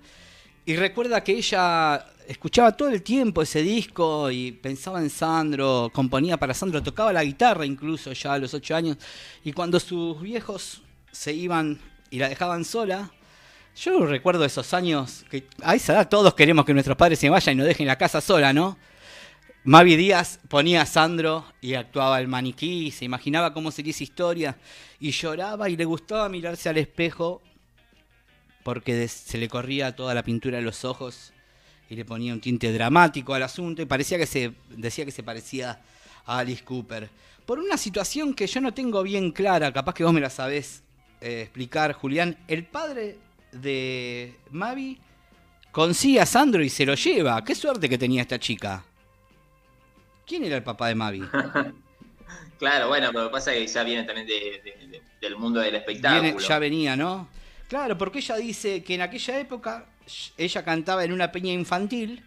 Y 0.66 0.78
recuerda 0.78 1.24
que 1.24 1.34
ella 1.34 2.06
escuchaba 2.28 2.72
todo 2.72 2.90
el 2.90 3.04
tiempo 3.04 3.42
ese 3.42 3.62
disco 3.62 4.32
y 4.32 4.54
pensaba 4.54 5.02
en 5.02 5.10
Sandro, 5.10 5.92
componía 5.94 6.38
para 6.38 6.54
Sandro, 6.54 6.82
tocaba 6.82 7.12
la 7.12 7.24
guitarra 7.24 7.66
incluso 7.66 8.14
ya 8.14 8.34
a 8.34 8.38
los 8.38 8.54
ocho 8.54 8.76
años. 8.76 8.98
Y 9.44 9.52
cuando 9.52 9.80
sus 9.80 10.22
viejos 10.22 10.82
se 11.12 11.34
iban 11.34 11.80
y 12.10 12.20
la 12.20 12.30
dejaban 12.30 12.64
sola, 12.64 13.12
yo 13.76 14.06
recuerdo 14.06 14.46
esos 14.46 14.74
años 14.74 15.26
que 15.30 15.48
a 15.62 15.76
esa 15.76 15.94
edad 15.94 16.10
todos 16.10 16.34
queremos 16.34 16.66
que 16.66 16.74
nuestros 16.74 16.98
padres 16.98 17.20
se 17.20 17.30
vayan 17.30 17.56
y 17.56 17.58
nos 17.58 17.68
dejen 17.68 17.88
la 17.88 17.98
casa 17.98 18.22
sola, 18.22 18.54
¿no? 18.54 18.78
Mavi 19.64 19.96
Díaz 19.96 20.40
ponía 20.48 20.84
a 20.84 20.86
Sandro 20.86 21.46
y 21.60 21.74
actuaba 21.74 22.20
el 22.20 22.28
maniquí, 22.28 22.92
se 22.92 23.04
imaginaba 23.04 23.54
cómo 23.54 23.72
sería 23.72 23.92
esa 23.92 24.04
historia 24.04 24.58
y 25.00 25.12
lloraba 25.12 25.70
y 25.70 25.76
le 25.76 25.86
gustaba 25.86 26.30
mirarse 26.30 26.70
al 26.70 26.78
espejo 26.78 27.42
porque 28.64 29.08
se 29.08 29.38
le 29.38 29.50
corría 29.50 29.96
toda 29.96 30.14
la 30.14 30.24
pintura 30.24 30.58
de 30.58 30.64
los 30.64 30.86
ojos 30.86 31.34
y 31.90 31.96
le 31.96 32.06
ponía 32.06 32.34
un 32.34 32.42
tinte 32.42 32.72
dramático 32.72 33.34
al 33.34 33.44
asunto 33.44 33.82
y 33.82 33.86
parecía 33.86 34.18
que 34.18 34.26
se 34.26 34.54
decía 34.70 35.04
que 35.04 35.12
se 35.12 35.24
parecía 35.24 35.82
a 36.26 36.40
Alice 36.40 36.64
Cooper. 36.64 37.10
Por 37.46 37.60
una 37.60 37.78
situación 37.78 38.34
que 38.34 38.48
yo 38.48 38.62
no 38.62 38.74
tengo 38.74 39.04
bien 39.04 39.32
clara, 39.32 39.74
capaz 39.74 39.94
que 39.94 40.04
vos 40.04 40.14
me 40.14 40.22
la 40.22 40.30
sabés 40.30 40.84
eh, 41.22 41.42
explicar, 41.42 41.94
Julián, 41.94 42.38
el 42.48 42.66
padre 42.66 43.18
de 43.62 44.36
Mavi 44.52 45.00
consigue 45.72 46.20
a 46.22 46.26
Sandro 46.26 46.64
y 46.64 46.70
se 46.70 46.86
lo 46.86 46.96
lleva. 46.96 47.44
Qué 47.44 47.56
suerte 47.56 47.90
que 47.90 47.98
tenía 47.98 48.22
esta 48.22 48.40
chica. 48.40 48.84
¿Quién 50.26 50.44
era 50.44 50.56
el 50.58 50.64
papá 50.64 50.88
de 50.88 50.96
Mavi? 50.96 51.22
Claro, 52.58 52.88
bueno, 52.88 53.08
pero 53.12 53.24
lo 53.26 53.30
que 53.30 53.34
pasa 53.34 53.54
es 53.54 53.60
que 53.70 53.74
ya 53.74 53.84
viene 53.84 54.04
también 54.06 54.26
de- 54.26 54.62
de- 54.64 54.88
de- 54.88 55.02
del 55.20 55.36
mundo 55.36 55.60
del 55.60 55.76
espectáculo. 55.76 56.22
Viene- 56.22 56.40
ya 56.42 56.58
venía, 56.58 56.96
¿no? 56.96 57.28
Claro, 57.68 57.98
porque 57.98 58.20
ella 58.20 58.38
dice 58.38 58.82
que 58.82 58.96
en 58.96 59.02
aquella 59.02 59.38
época 59.40 59.86
ella 60.38 60.64
cantaba 60.64 61.04
en 61.04 61.12
una 61.12 61.30
peña 61.34 61.52
infantil 61.52 62.24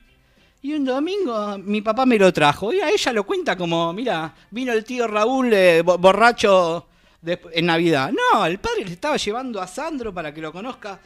y 0.61 0.75
un 0.75 0.85
domingo 0.85 1.57
mi 1.59 1.81
papá 1.81 2.05
me 2.05 2.19
lo 2.19 2.31
trajo. 2.31 2.75
Y 2.75 2.81
a 2.81 2.91
ella 2.91 3.13
lo 3.15 3.25
cuenta 3.25 3.57
como, 3.57 3.91
mira, 3.95 4.35
vino 4.51 4.73
el 4.75 4.85
tío 4.85 5.07
Raúl 5.09 5.51
eh, 5.55 5.81
bo- 5.83 5.97
borracho 5.97 6.87
en 7.25 7.65
Navidad. 7.65 8.13
No, 8.13 8.45
el 8.45 8.59
padre 8.59 8.85
le 8.85 8.93
estaba 8.93 9.17
llevando 9.17 9.63
a 9.63 9.67
Sandro 9.67 10.13
para 10.13 10.35
que 10.35 10.43
lo 10.43 10.53
conozca. 10.53 11.01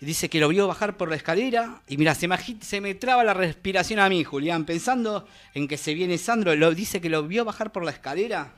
Dice 0.00 0.30
que 0.30 0.40
lo 0.40 0.48
vio 0.48 0.66
bajar 0.66 0.96
por 0.96 1.10
la 1.10 1.16
escalera. 1.16 1.82
Y 1.86 1.98
mira, 1.98 2.14
se 2.14 2.26
me, 2.26 2.38
se 2.60 2.80
me 2.80 2.94
traba 2.94 3.22
la 3.22 3.34
respiración 3.34 3.98
a 3.98 4.08
mí, 4.08 4.24
Julián. 4.24 4.64
Pensando 4.64 5.28
en 5.52 5.68
que 5.68 5.76
se 5.76 5.92
viene 5.92 6.16
Sandro, 6.16 6.54
lo, 6.54 6.74
dice 6.74 7.00
que 7.00 7.10
lo 7.10 7.22
vio 7.26 7.44
bajar 7.44 7.70
por 7.70 7.84
la 7.84 7.90
escalera. 7.90 8.54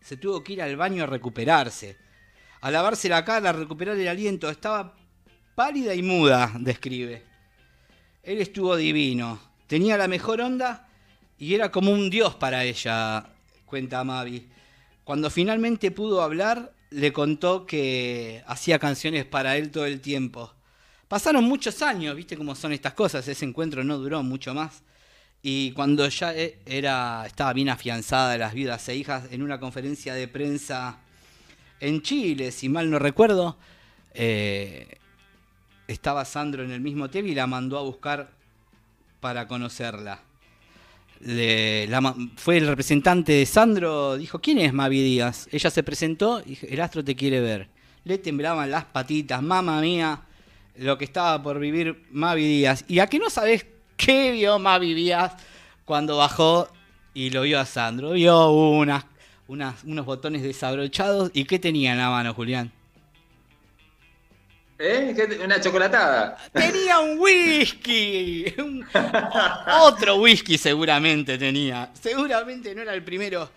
Se 0.00 0.16
tuvo 0.16 0.42
que 0.42 0.54
ir 0.54 0.62
al 0.62 0.76
baño 0.76 1.04
a 1.04 1.06
recuperarse. 1.06 1.98
A 2.62 2.70
lavarse 2.70 3.10
la 3.10 3.24
cara, 3.24 3.50
a 3.50 3.52
recuperar 3.52 3.96
el 3.98 4.08
aliento. 4.08 4.48
Estaba 4.48 4.94
pálida 5.54 5.94
y 5.94 6.02
muda, 6.02 6.50
describe. 6.58 7.24
Él 8.22 8.40
estuvo 8.40 8.74
divino. 8.74 9.38
Tenía 9.66 9.98
la 9.98 10.08
mejor 10.08 10.40
onda 10.40 10.88
y 11.38 11.54
era 11.54 11.70
como 11.70 11.92
un 11.92 12.08
dios 12.08 12.34
para 12.34 12.64
ella, 12.64 13.26
cuenta 13.66 14.02
Mavi. 14.02 14.48
Cuando 15.04 15.30
finalmente 15.30 15.90
pudo 15.90 16.22
hablar, 16.22 16.72
le 16.90 17.12
contó 17.12 17.66
que 17.66 18.42
hacía 18.46 18.78
canciones 18.78 19.24
para 19.24 19.56
él 19.56 19.70
todo 19.70 19.86
el 19.86 20.00
tiempo. 20.00 20.52
Pasaron 21.08 21.44
muchos 21.44 21.82
años, 21.82 22.14
viste 22.16 22.36
cómo 22.36 22.54
son 22.54 22.72
estas 22.72 22.94
cosas, 22.94 23.26
ese 23.28 23.44
encuentro 23.44 23.84
no 23.84 23.98
duró 23.98 24.22
mucho 24.22 24.54
más. 24.54 24.82
Y 25.42 25.72
cuando 25.72 26.08
ya 26.08 26.34
e- 26.34 26.58
era, 26.66 27.24
estaba 27.26 27.52
bien 27.52 27.68
afianzada 27.68 28.32
de 28.32 28.38
las 28.38 28.52
viudas 28.54 28.88
e 28.88 28.96
hijas, 28.96 29.24
en 29.30 29.42
una 29.42 29.60
conferencia 29.60 30.14
de 30.14 30.28
prensa 30.28 30.98
en 31.80 32.02
Chile, 32.02 32.50
si 32.50 32.68
mal 32.68 32.90
no 32.90 32.98
recuerdo, 32.98 33.56
eh, 34.14 34.98
estaba 35.86 36.24
Sandro 36.24 36.64
en 36.64 36.72
el 36.72 36.80
mismo 36.80 37.04
hotel 37.04 37.26
y 37.26 37.34
la 37.34 37.46
mandó 37.46 37.78
a 37.78 37.82
buscar 37.82 38.30
para 39.20 39.46
conocerla. 39.46 40.27
Fue 42.36 42.58
el 42.58 42.66
representante 42.66 43.32
de 43.32 43.46
Sandro, 43.46 44.16
dijo, 44.16 44.40
¿quién 44.40 44.58
es 44.58 44.72
Mavi 44.72 45.02
Díaz? 45.02 45.48
Ella 45.50 45.70
se 45.70 45.82
presentó 45.82 46.40
y 46.40 46.50
dijo, 46.50 46.66
el 46.68 46.80
astro 46.80 47.04
te 47.04 47.16
quiere 47.16 47.40
ver. 47.40 47.68
Le 48.04 48.18
temblaban 48.18 48.70
las 48.70 48.84
patitas, 48.84 49.42
mamá 49.42 49.80
mía, 49.80 50.22
lo 50.76 50.96
que 50.96 51.04
estaba 51.04 51.42
por 51.42 51.58
vivir 51.58 52.04
Mavi 52.10 52.46
Díaz. 52.46 52.84
¿Y 52.88 53.00
a 53.00 53.08
que 53.08 53.18
no 53.18 53.30
sabes 53.30 53.66
qué 53.96 54.32
vio 54.32 54.58
Mavi 54.58 54.94
Díaz 54.94 55.32
cuando 55.84 56.16
bajó 56.16 56.68
y 57.14 57.30
lo 57.30 57.42
vio 57.42 57.58
a 57.58 57.66
Sandro? 57.66 58.12
Vio 58.12 58.50
unas, 58.50 59.04
unos 59.48 60.06
botones 60.06 60.42
desabrochados 60.42 61.30
y 61.34 61.44
¿qué 61.44 61.58
tenía 61.58 61.92
en 61.92 61.98
la 61.98 62.10
mano, 62.10 62.32
Julián? 62.32 62.77
¿Eh? 64.78 65.12
¿Qué- 65.16 65.40
Una 65.44 65.60
chocolatada. 65.60 66.36
Tenía 66.52 67.00
un 67.00 67.18
whisky. 67.18 68.44
Otro 69.80 70.16
whisky 70.16 70.56
seguramente 70.56 71.36
tenía. 71.36 71.90
Seguramente 72.00 72.74
no 72.74 72.82
era 72.82 72.94
el 72.94 73.02
primero. 73.02 73.50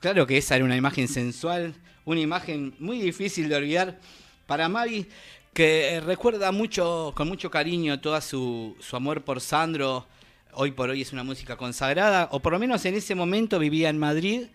Claro 0.00 0.26
que 0.26 0.38
esa 0.38 0.56
era 0.56 0.64
una 0.64 0.76
imagen 0.76 1.08
sensual, 1.08 1.74
una 2.04 2.20
imagen 2.20 2.74
muy 2.78 3.00
difícil 3.00 3.48
de 3.48 3.56
olvidar 3.56 3.98
para 4.46 4.68
Mavi, 4.68 5.06
que 5.52 6.00
recuerda 6.04 6.50
mucho, 6.52 7.12
con 7.16 7.28
mucho 7.28 7.50
cariño, 7.50 8.00
todo 8.00 8.20
su, 8.20 8.76
su 8.80 8.96
amor 8.96 9.22
por 9.22 9.40
Sandro. 9.40 10.06
Hoy 10.54 10.72
por 10.72 10.90
hoy 10.90 11.02
es 11.02 11.12
una 11.12 11.24
música 11.24 11.56
consagrada, 11.56 12.28
o 12.32 12.40
por 12.40 12.52
lo 12.52 12.58
menos 12.58 12.84
en 12.84 12.94
ese 12.94 13.14
momento 13.14 13.58
vivía 13.58 13.88
en 13.88 13.98
Madrid. 13.98 14.46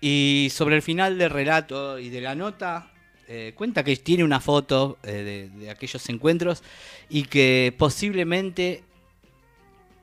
Y 0.00 0.48
sobre 0.52 0.76
el 0.76 0.82
final 0.82 1.18
del 1.18 1.30
relato 1.30 1.98
y 1.98 2.08
de 2.08 2.20
la 2.20 2.34
nota, 2.34 2.90
eh, 3.30 3.52
cuenta 3.54 3.84
que 3.84 3.94
tiene 3.96 4.24
una 4.24 4.40
foto 4.40 4.96
eh, 5.02 5.50
de, 5.54 5.70
aquellos 5.70 6.08
encuentros 6.08 6.62
y 7.10 7.24
que 7.24 7.74
posiblemente 7.76 8.82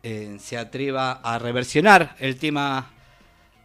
eh, 0.03 0.37
se 0.39 0.59
atreva 0.59 1.13
a 1.23 1.39
reversionar 1.39 2.15
el 2.19 2.37
tema 2.37 2.93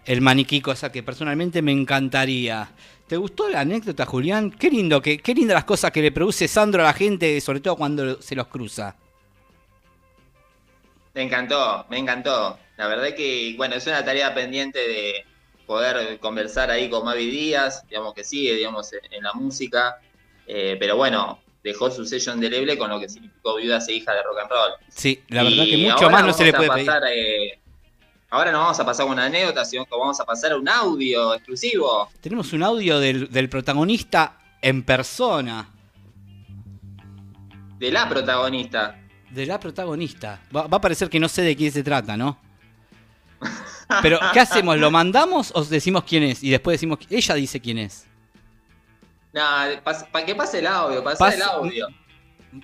El 0.07 0.23
maniquí, 0.23 0.62
cosa 0.62 0.90
que 0.90 1.03
personalmente 1.03 1.61
me 1.61 1.73
encantaría. 1.73 2.73
¿Te 3.07 3.18
gustó 3.18 3.51
la 3.51 3.61
anécdota, 3.61 4.07
Julián? 4.07 4.51
Qué 4.51 4.70
lindo, 4.70 5.03
que, 5.03 5.18
qué 5.18 5.35
lindas 5.35 5.57
las 5.57 5.64
cosas 5.64 5.90
que 5.90 6.01
le 6.01 6.11
produce 6.11 6.49
Sandro 6.49 6.81
a 6.81 6.87
la 6.87 6.94
gente, 6.94 7.38
sobre 7.42 7.61
todo 7.61 7.77
cuando 7.77 8.23
se 8.23 8.35
los 8.35 8.46
cruza. 8.46 8.96
Me 11.12 11.20
encantó, 11.20 11.85
me 11.90 11.99
encantó. 11.99 12.59
La 12.79 12.87
verdad 12.87 13.14
que, 13.14 13.53
bueno, 13.59 13.75
es 13.75 13.87
una 13.87 14.03
tarea 14.03 14.33
pendiente 14.35 14.79
de 14.79 15.25
poder 15.71 16.19
conversar 16.19 16.69
ahí 16.69 16.91
con 16.91 17.05
Mavi 17.05 17.31
Díaz, 17.31 17.87
digamos 17.89 18.13
que 18.13 18.25
sigue, 18.25 18.57
digamos, 18.57 18.93
en, 18.93 18.99
en 19.13 19.23
la 19.23 19.33
música, 19.35 20.01
eh, 20.45 20.77
pero 20.81 20.97
bueno, 20.97 21.39
dejó 21.63 21.93
su 21.93 22.05
sello 22.05 22.35
indeleble 22.35 22.77
con 22.77 22.91
lo 22.91 22.99
que 22.99 23.09
significó 23.09 23.55
Viudas 23.55 23.87
e 23.89 23.93
Hijas 23.95 24.17
de 24.17 24.23
Rock 24.25 24.39
and 24.43 24.51
Roll. 24.51 24.73
Sí, 24.89 25.23
la 25.29 25.45
verdad 25.45 25.63
Y 25.63 25.71
que 25.71 25.77
mucho 25.93 26.11
más 26.11 26.25
no 26.25 26.33
se 26.33 26.45
le 26.47 26.53
puede 26.53 26.69
a 26.71 26.75
pedir. 26.75 26.87
pasar, 26.87 27.03
eh, 27.15 27.61
ahora 28.31 28.51
no 28.51 28.59
vamos 28.59 28.81
a 28.81 28.85
pasar 28.85 29.07
una 29.07 29.27
anécdota, 29.27 29.65
sino 29.65 29.85
que 29.85 29.93
vamos 29.97 30.19
a 30.19 30.25
pasar 30.25 30.51
a 30.51 30.57
un 30.57 30.69
audio 30.69 31.35
exclusivo. 31.35 32.09
Tenemos 32.21 32.53
un 32.53 32.65
audio 32.65 32.99
del, 32.99 33.31
del 33.31 33.49
protagonista 33.49 34.41
en 34.61 34.83
persona, 34.83 35.71
de 37.79 37.93
la 37.93 38.09
protagonista. 38.09 38.99
de 39.31 39.47
la 39.47 39.61
protagonista. 39.61 40.41
Va, 40.55 40.67
va 40.67 40.79
a 40.79 40.81
parecer 40.81 41.09
que 41.09 41.21
no 41.21 41.29
sé 41.29 41.43
de 41.43 41.55
quién 41.55 41.71
se 41.71 41.85
trata, 41.85 42.17
¿no? 42.17 42.50
Pero, 44.03 44.18
¿qué 44.33 44.40
hacemos? 44.40 44.79
¿Lo 44.79 44.90
mandamos 44.90 45.53
o 45.55 45.64
decimos 45.64 46.05
quién 46.05 46.22
es? 46.24 46.42
Y 46.42 46.50
después 46.50 46.74
decimos, 46.74 46.98
ella 47.09 47.35
dice 47.35 47.61
quién 47.61 47.79
es. 47.79 48.07
Nada, 49.33 49.81
para 49.83 50.26
que 50.26 50.35
pase 50.35 50.59
el 50.61 50.66
audio, 50.66 51.03
pasa 51.03 51.18
Pasa- 51.18 51.37
el 51.37 51.42
audio. 51.42 51.87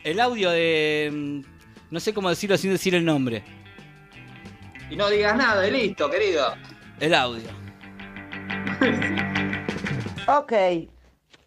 El 0.04 0.20
audio 0.20 0.50
de... 0.50 1.10
mm, 1.12 1.40
No 1.90 2.00
sé 2.00 2.12
cómo 2.12 2.28
decirlo 2.28 2.56
sin 2.58 2.70
decir 2.72 2.94
el 2.94 3.04
nombre. 3.04 3.44
Y 4.90 4.96
no 4.96 5.08
digas 5.10 5.36
nada, 5.36 5.66
y 5.66 5.70
listo, 5.70 6.10
querido. 6.10 6.54
El 7.00 7.14
audio. 7.14 7.48
Ok. 10.28 10.52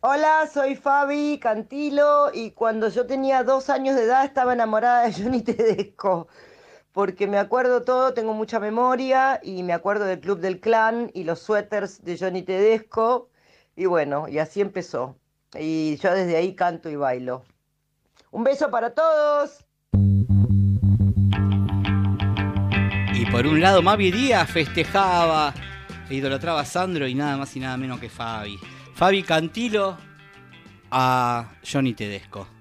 Hola, 0.01 0.47
soy 0.53 0.75
Fabi 0.77 1.37
Cantilo 1.39 2.31
y 2.33 2.51
cuando 2.51 2.87
yo 2.87 3.05
tenía 3.05 3.43
dos 3.43 3.69
años 3.69 3.97
de 3.97 4.03
edad 4.03 4.23
estaba 4.23 4.53
enamorada 4.53 5.03
de 5.07 5.13
Johnny 5.13 5.41
Tedesco. 5.41 6.29
Porque 6.91 7.27
me 7.27 7.37
acuerdo 7.37 7.83
todo, 7.83 8.13
tengo 8.13 8.33
mucha 8.33 8.59
memoria 8.59 9.39
y 9.43 9.63
me 9.63 9.73
acuerdo 9.73 10.05
del 10.05 10.19
Club 10.19 10.39
del 10.39 10.59
Clan 10.59 11.11
y 11.13 11.23
los 11.23 11.39
suéteres 11.39 12.03
de 12.03 12.17
Johnny 12.17 12.41
Tedesco. 12.41 13.29
Y 13.75 13.85
bueno, 13.85 14.27
y 14.27 14.39
así 14.39 14.61
empezó. 14.61 15.15
Y 15.57 15.97
yo 15.97 16.13
desde 16.13 16.35
ahí 16.35 16.55
canto 16.55 16.89
y 16.89 16.95
bailo. 16.95 17.43
Un 18.31 18.43
beso 18.43 18.69
para 18.69 18.93
todos. 18.93 19.65
Y 23.13 23.25
por 23.31 23.45
un 23.47 23.61
lado, 23.61 23.81
Mavi 23.81 24.11
Díaz 24.11 24.49
festejaba 24.49 25.53
e 26.09 26.15
idolatraba 26.15 26.61
a 26.61 26.65
Sandro 26.65 27.07
y 27.07 27.15
nada 27.15 27.37
más 27.37 27.55
y 27.55 27.59
nada 27.59 27.77
menos 27.77 27.99
que 27.99 28.09
Fabi. 28.09 28.59
Fabi 28.95 29.23
Cantilo 29.23 29.97
a 30.91 31.51
Johnny 31.63 31.93
Tedesco. 31.93 32.58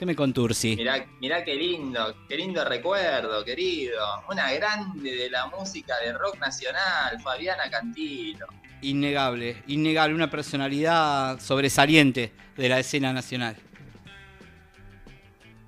¿Qué 0.00 0.06
me 0.06 0.16
contursi? 0.16 0.76
Mirá, 0.76 1.04
mirá 1.20 1.44
qué 1.44 1.54
lindo, 1.54 2.24
qué 2.26 2.34
lindo 2.34 2.64
recuerdo, 2.64 3.44
querido. 3.44 4.02
Una 4.30 4.50
grande 4.50 5.14
de 5.14 5.28
la 5.28 5.46
música 5.48 5.98
de 5.98 6.14
rock 6.14 6.38
nacional, 6.38 7.20
Fabiana 7.22 7.68
Cantilo. 7.68 8.46
Innegable, 8.80 9.62
innegable, 9.66 10.14
una 10.14 10.30
personalidad 10.30 11.38
sobresaliente 11.38 12.32
de 12.56 12.68
la 12.70 12.78
escena 12.78 13.12
nacional. 13.12 13.56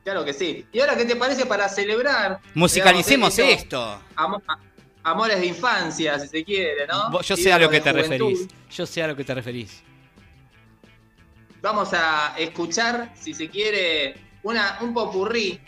Claro 0.02 0.24
que 0.24 0.32
sí. 0.32 0.64
¿Y 0.72 0.80
ahora 0.80 0.96
qué 0.96 1.04
te 1.04 1.16
parece 1.16 1.44
para 1.44 1.68
celebrar? 1.68 2.40
Musicalicemos 2.54 3.36
digamos, 3.36 3.60
esto, 3.60 4.02
amores 5.02 5.40
de 5.40 5.46
infancia, 5.46 6.18
si 6.18 6.28
se 6.28 6.42
quiere, 6.42 6.86
¿no? 6.86 7.20
Yo 7.20 7.36
sé 7.36 7.52
a 7.52 7.58
lo 7.58 7.68
que 7.68 7.82
te 7.82 7.90
juventud. 7.90 8.30
referís. 8.30 8.48
Yo 8.70 8.86
sé 8.86 9.02
a 9.02 9.08
lo 9.08 9.14
que 9.14 9.24
te 9.24 9.34
referís. 9.34 9.82
Vamos 11.62 11.90
a 11.92 12.34
escuchar, 12.36 13.12
si 13.14 13.32
se 13.32 13.48
quiere, 13.48 14.16
una, 14.42 14.78
un 14.80 14.92
popurrí. 14.92 15.60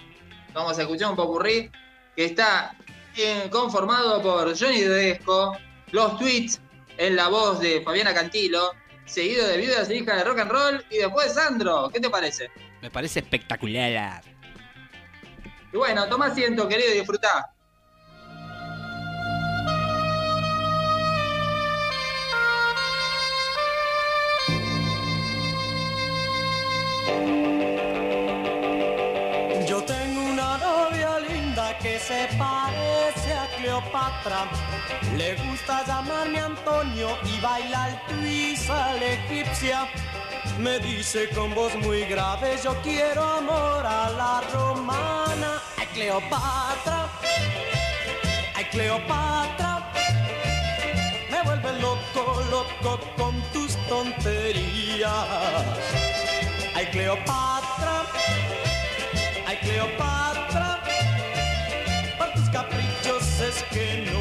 Vamos 0.52 0.76
a 0.76 0.82
escuchar 0.82 1.10
un 1.10 1.16
popurrí 1.16 1.70
que 2.16 2.24
está 2.24 2.76
eh, 3.16 3.48
conformado 3.48 4.20
por 4.20 4.58
Johnny 4.58 4.80
Tedesco, 4.80 5.56
los 5.92 6.18
tweets 6.18 6.60
en 6.98 7.14
la 7.14 7.28
voz 7.28 7.60
de 7.60 7.80
Fabiana 7.82 8.12
Cantilo, 8.12 8.72
seguido 9.04 9.46
de 9.46 9.56
Viudas 9.56 9.88
e 9.88 9.96
Hijas 9.96 10.16
de 10.16 10.24
Rock 10.24 10.40
and 10.40 10.50
Roll 10.50 10.84
y 10.90 10.96
después 10.96 11.32
Sandro. 11.32 11.88
¿Qué 11.90 12.00
te 12.00 12.10
parece? 12.10 12.50
Me 12.82 12.90
parece 12.90 13.20
espectacular. 13.20 14.24
Y 15.72 15.76
bueno, 15.76 16.08
toma 16.08 16.26
asiento, 16.26 16.66
querido, 16.66 16.92
y 16.92 16.98
disfrutá. 16.98 17.53
Se 32.06 32.28
parece 32.36 33.32
a 33.32 33.46
Cleopatra. 33.56 34.46
Le 35.16 35.34
gusta 35.36 35.84
llamarme 35.86 36.38
Antonio 36.38 37.16
y 37.24 37.40
baila 37.40 37.88
el 37.88 37.96
twist 38.08 38.68
a 38.68 38.92
la 38.92 39.06
egipcia. 39.06 39.88
Me 40.58 40.78
dice 40.80 41.30
con 41.30 41.54
voz 41.54 41.74
muy 41.76 42.02
grave, 42.04 42.58
yo 42.62 42.74
quiero 42.82 43.22
amor 43.22 43.86
a 43.86 44.10
la 44.10 44.42
romana. 44.52 45.62
Ay, 45.78 45.86
Cleopatra, 45.94 47.08
ay, 48.54 48.64
Cleopatra. 48.70 49.92
Me 51.30 51.42
vuelve 51.42 51.72
loco, 51.80 52.42
loco 52.50 53.00
con 53.16 53.40
tus 53.52 53.76
tonterías. 53.88 55.10
Ay, 56.74 56.86
Cleopatra. 56.92 57.96
Ay, 59.46 59.56
Cleopatra, 59.62 60.33
es 63.76 64.13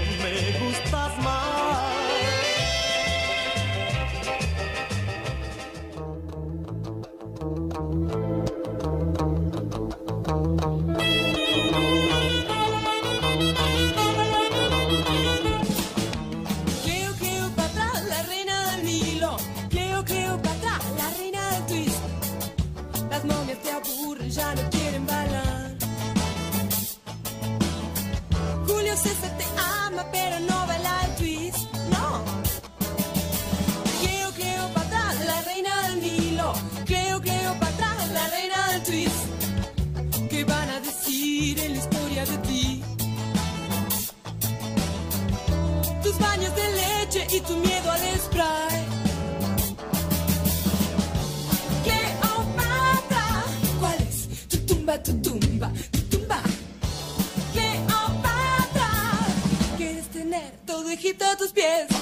todo 61.13 61.13
Egipto 61.13 61.25
a 61.25 61.37
tus 61.37 61.51
pies. 61.51 61.92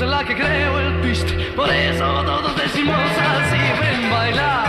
La 0.00 0.24
que 0.24 0.34
creó 0.34 0.80
el 0.80 1.00
twist, 1.00 1.28
por 1.54 1.70
eso 1.70 2.24
todos 2.24 2.56
decimos 2.56 2.96
así, 2.96 3.56
ven 3.80 4.10
bailar, 4.10 4.66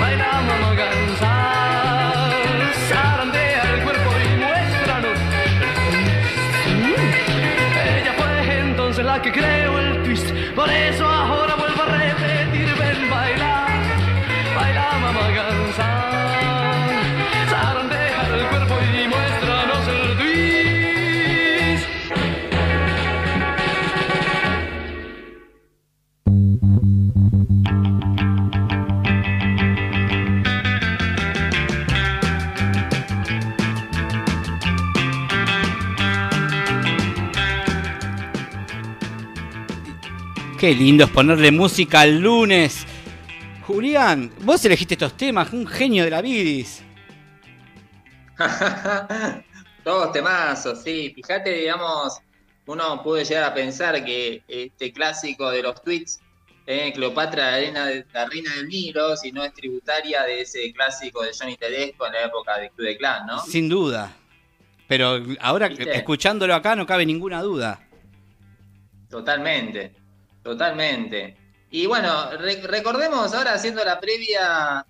baila 0.00 0.42
mamá 0.42 0.74
gansa, 0.74 2.32
zarandea 2.88 3.62
el 3.74 3.82
cuerpo 3.82 4.10
y 4.24 4.36
muéstranos. 4.38 5.18
Ella 7.96 8.12
fue 8.16 8.58
entonces 8.60 9.04
la 9.04 9.20
que 9.20 9.32
creó 9.32 9.78
el 9.80 10.02
twist, 10.04 10.30
por 10.54 10.70
eso 10.70 11.07
Qué 40.58 40.74
lindo 40.74 41.04
es 41.04 41.10
ponerle 41.10 41.52
música 41.52 42.00
al 42.00 42.18
lunes. 42.18 42.84
Julián, 43.66 44.32
vos 44.40 44.64
elegiste 44.64 44.94
estos 44.94 45.16
temas, 45.16 45.52
un 45.52 45.66
genio 45.66 46.04
de 46.04 46.10
la 46.10 46.20
vidis. 46.20 46.82
Todos 49.84 50.12
temazos, 50.12 50.82
sí. 50.82 51.12
Fíjate, 51.14 51.50
digamos, 51.52 52.18
uno 52.66 53.02
puede 53.02 53.24
llegar 53.24 53.44
a 53.44 53.54
pensar 53.54 54.04
que 54.04 54.42
este 54.48 54.92
clásico 54.92 55.50
de 55.50 55.62
los 55.62 55.80
tweets, 55.82 56.20
eh, 56.66 56.92
Cleopatra, 56.94 57.50
la 57.52 57.56
reina, 57.58 57.86
de- 57.86 58.04
la 58.12 58.26
reina 58.26 58.54
del 58.56 58.68
Nilo, 58.68 59.16
si 59.16 59.30
no 59.32 59.44
es 59.44 59.54
tributaria 59.54 60.22
de 60.24 60.42
ese 60.42 60.72
clásico 60.72 61.22
de 61.22 61.30
Johnny 61.38 61.56
Tedesco 61.56 62.06
en 62.06 62.12
la 62.14 62.24
época 62.24 62.58
de 62.58 62.70
Club 62.70 62.86
de 62.86 62.96
Clan, 62.96 63.26
¿no? 63.26 63.40
Sin 63.44 63.68
duda. 63.68 64.12
Pero 64.88 65.20
ahora, 65.40 65.68
¿Viste? 65.68 65.94
escuchándolo 65.96 66.54
acá, 66.54 66.74
no 66.74 66.86
cabe 66.86 67.06
ninguna 67.06 67.42
duda. 67.42 67.80
Totalmente, 69.08 69.92
totalmente. 70.48 71.36
Y 71.70 71.86
bueno, 71.86 72.30
re- 72.38 72.62
recordemos 72.62 73.34
ahora 73.34 73.52
haciendo 73.54 73.84
la 73.84 74.00
previa 74.00 74.86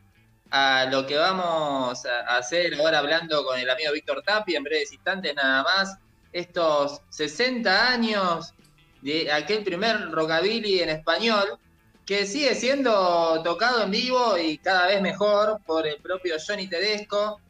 a 0.51 0.85
lo 0.91 1.05
que 1.07 1.17
vamos 1.17 2.07
a 2.07 2.37
hacer 2.37 2.75
ahora 2.81 3.01
hablando 3.01 3.45
con 3.45 3.59
el 3.59 3.69
amigo 3.69 3.93
Víctor 3.93 4.23
Tapi 4.25 4.55
en 4.55 4.63
breves 4.63 4.93
instantes 4.93 5.35
nada 5.35 5.63
más, 5.65 5.97
estos 6.33 7.03
60 7.11 7.91
años 7.91 8.55
de 9.03 9.31
aquel 9.33 9.65
primer 9.65 10.11
rockabilly 10.11 10.81
en 10.81 10.91
español 10.91 11.59
que 12.07 12.25
sigue 12.25 12.55
siendo 12.55 13.43
tocado 13.43 13.83
en 13.83 13.91
vivo 13.91 14.39
y 14.39 14.59
cada 14.59 14.87
vez 14.87 15.03
mejor 15.03 15.61
por 15.67 15.87
el 15.87 16.01
propio 16.01 16.37
Johnny 16.45 16.69
Tedesco. 16.69 17.41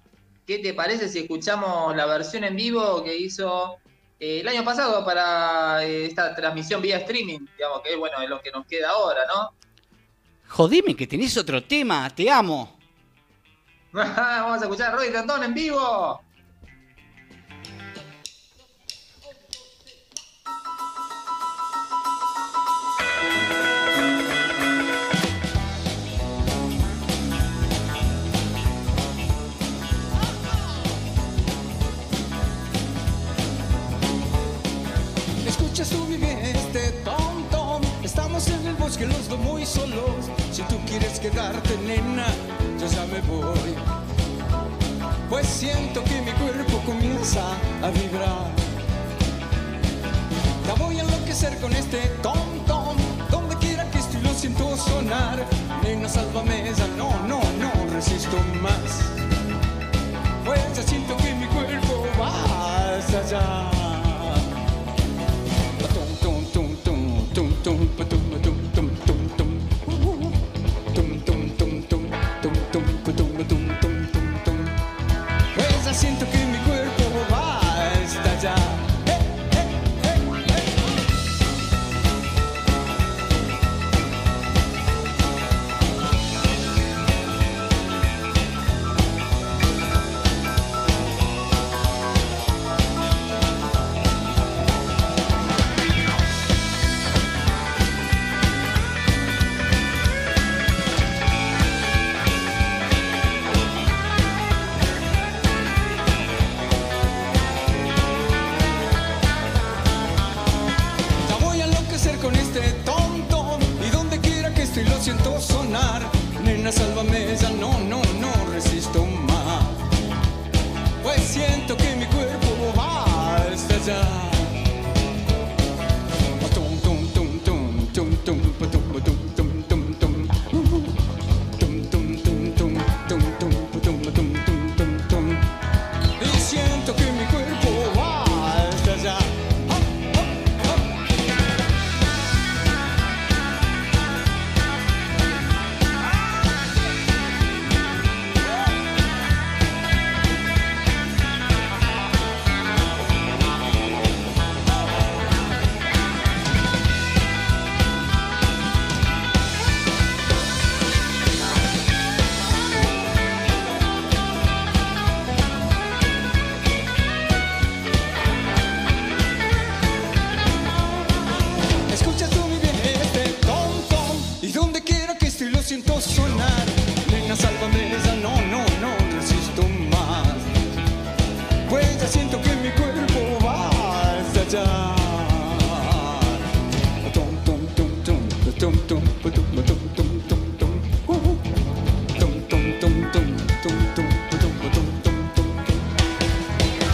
¿Qué 0.47 0.59
te 0.59 0.73
parece 0.73 1.09
si 1.09 1.19
escuchamos 1.21 1.95
la 1.95 2.07
versión 2.07 2.43
en 2.45 2.57
vivo 2.57 3.05
que 3.05 3.15
hizo 3.15 3.77
eh, 4.21 4.41
el 4.41 4.49
año 4.49 4.65
pasado 4.65 5.05
para 5.05 5.85
eh, 5.85 6.07
esta 6.07 6.35
transmisión 6.35 6.83
vía 6.83 6.99
streaming, 6.99 7.41
digamos 7.57 7.83
que 7.83 7.97
bueno, 7.97 8.21
es 8.21 8.29
lo 8.29 8.41
que 8.41 8.51
nos 8.51 8.67
queda 8.67 8.91
ahora, 8.91 9.21
¿no? 9.27 9.53
Jodime 10.49 10.97
que 10.97 11.07
tenés 11.07 11.37
otro 11.37 11.63
tema, 11.63 12.09
te 12.11 12.31
amo. 12.31 12.79
Vamos 13.93 14.61
a 14.61 14.65
escuchar 14.65 14.93
a 14.93 14.97
Roy 14.97 15.11
Cantón 15.11 15.45
en 15.45 15.55
vivo. 15.55 16.21
Bosque 38.89 39.07
los 39.07 39.29
dos 39.29 39.39
muy 39.41 39.67
solos. 39.67 40.31
Si 40.51 40.63
tú 40.63 40.79
quieres 40.87 41.21
quedarte, 41.21 41.77
nena, 41.87 42.25
yo 42.81 42.87
ya 42.87 43.05
me 43.05 43.21
voy. 43.21 43.75
Pues 45.29 45.47
siento 45.47 46.03
que 46.05 46.23
mi 46.23 46.31
cuerpo 46.33 46.81
comienza 46.87 47.43
a 47.83 47.91
vibrar. 47.91 48.51
Ya 50.67 50.73
voy 50.83 50.99
a 50.99 51.03
enloquecer 51.03 51.59
con 51.59 51.71
este 51.75 51.99
tom 52.23 52.65
tom. 52.67 52.97
Donde 53.31 53.57
quiera 53.57 53.85
que 53.91 53.99
estoy 53.99 54.23
lo 54.23 54.33
siento 54.33 54.75
sonar. 54.79 55.45
Nena, 55.83 56.09
sálvame, 56.09 56.73
ya 56.75 56.87
no, 56.97 57.11
no, 57.29 57.43
no 57.61 57.93
resisto 57.93 58.39
más. 58.63 59.03
Pues 60.47 60.61
ya 60.75 60.83
siento 60.83 61.15
que 61.19 61.35
mi 61.35 61.47
cuerpo 61.49 62.07
va 62.19 62.97
hasta 62.97 63.19
allá. 63.19 63.78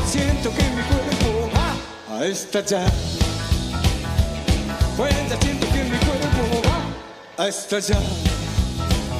Siento 0.06 0.50
que 0.54 0.62
mi 0.62 0.82
cuerpo 0.82 1.50
va 1.56 1.68
a 2.18 2.26
estallar. 2.26 2.92
Pues 4.96 5.14
siento 5.40 5.66
que 5.72 5.84
mi 5.84 5.98
cuerpo 5.98 6.62
va 6.68 7.44
a 7.44 7.48
estallar. 7.48 8.02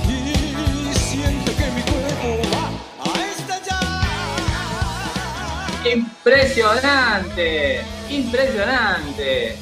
Y 0.06 0.94
siento 0.94 1.50
que 1.56 1.66
mi 1.70 1.82
cuerpo 1.82 2.28
va 2.52 2.64
a 3.04 3.12
estallar. 3.26 4.04
Impresionante, 5.90 7.82
impresionante. 8.10 9.56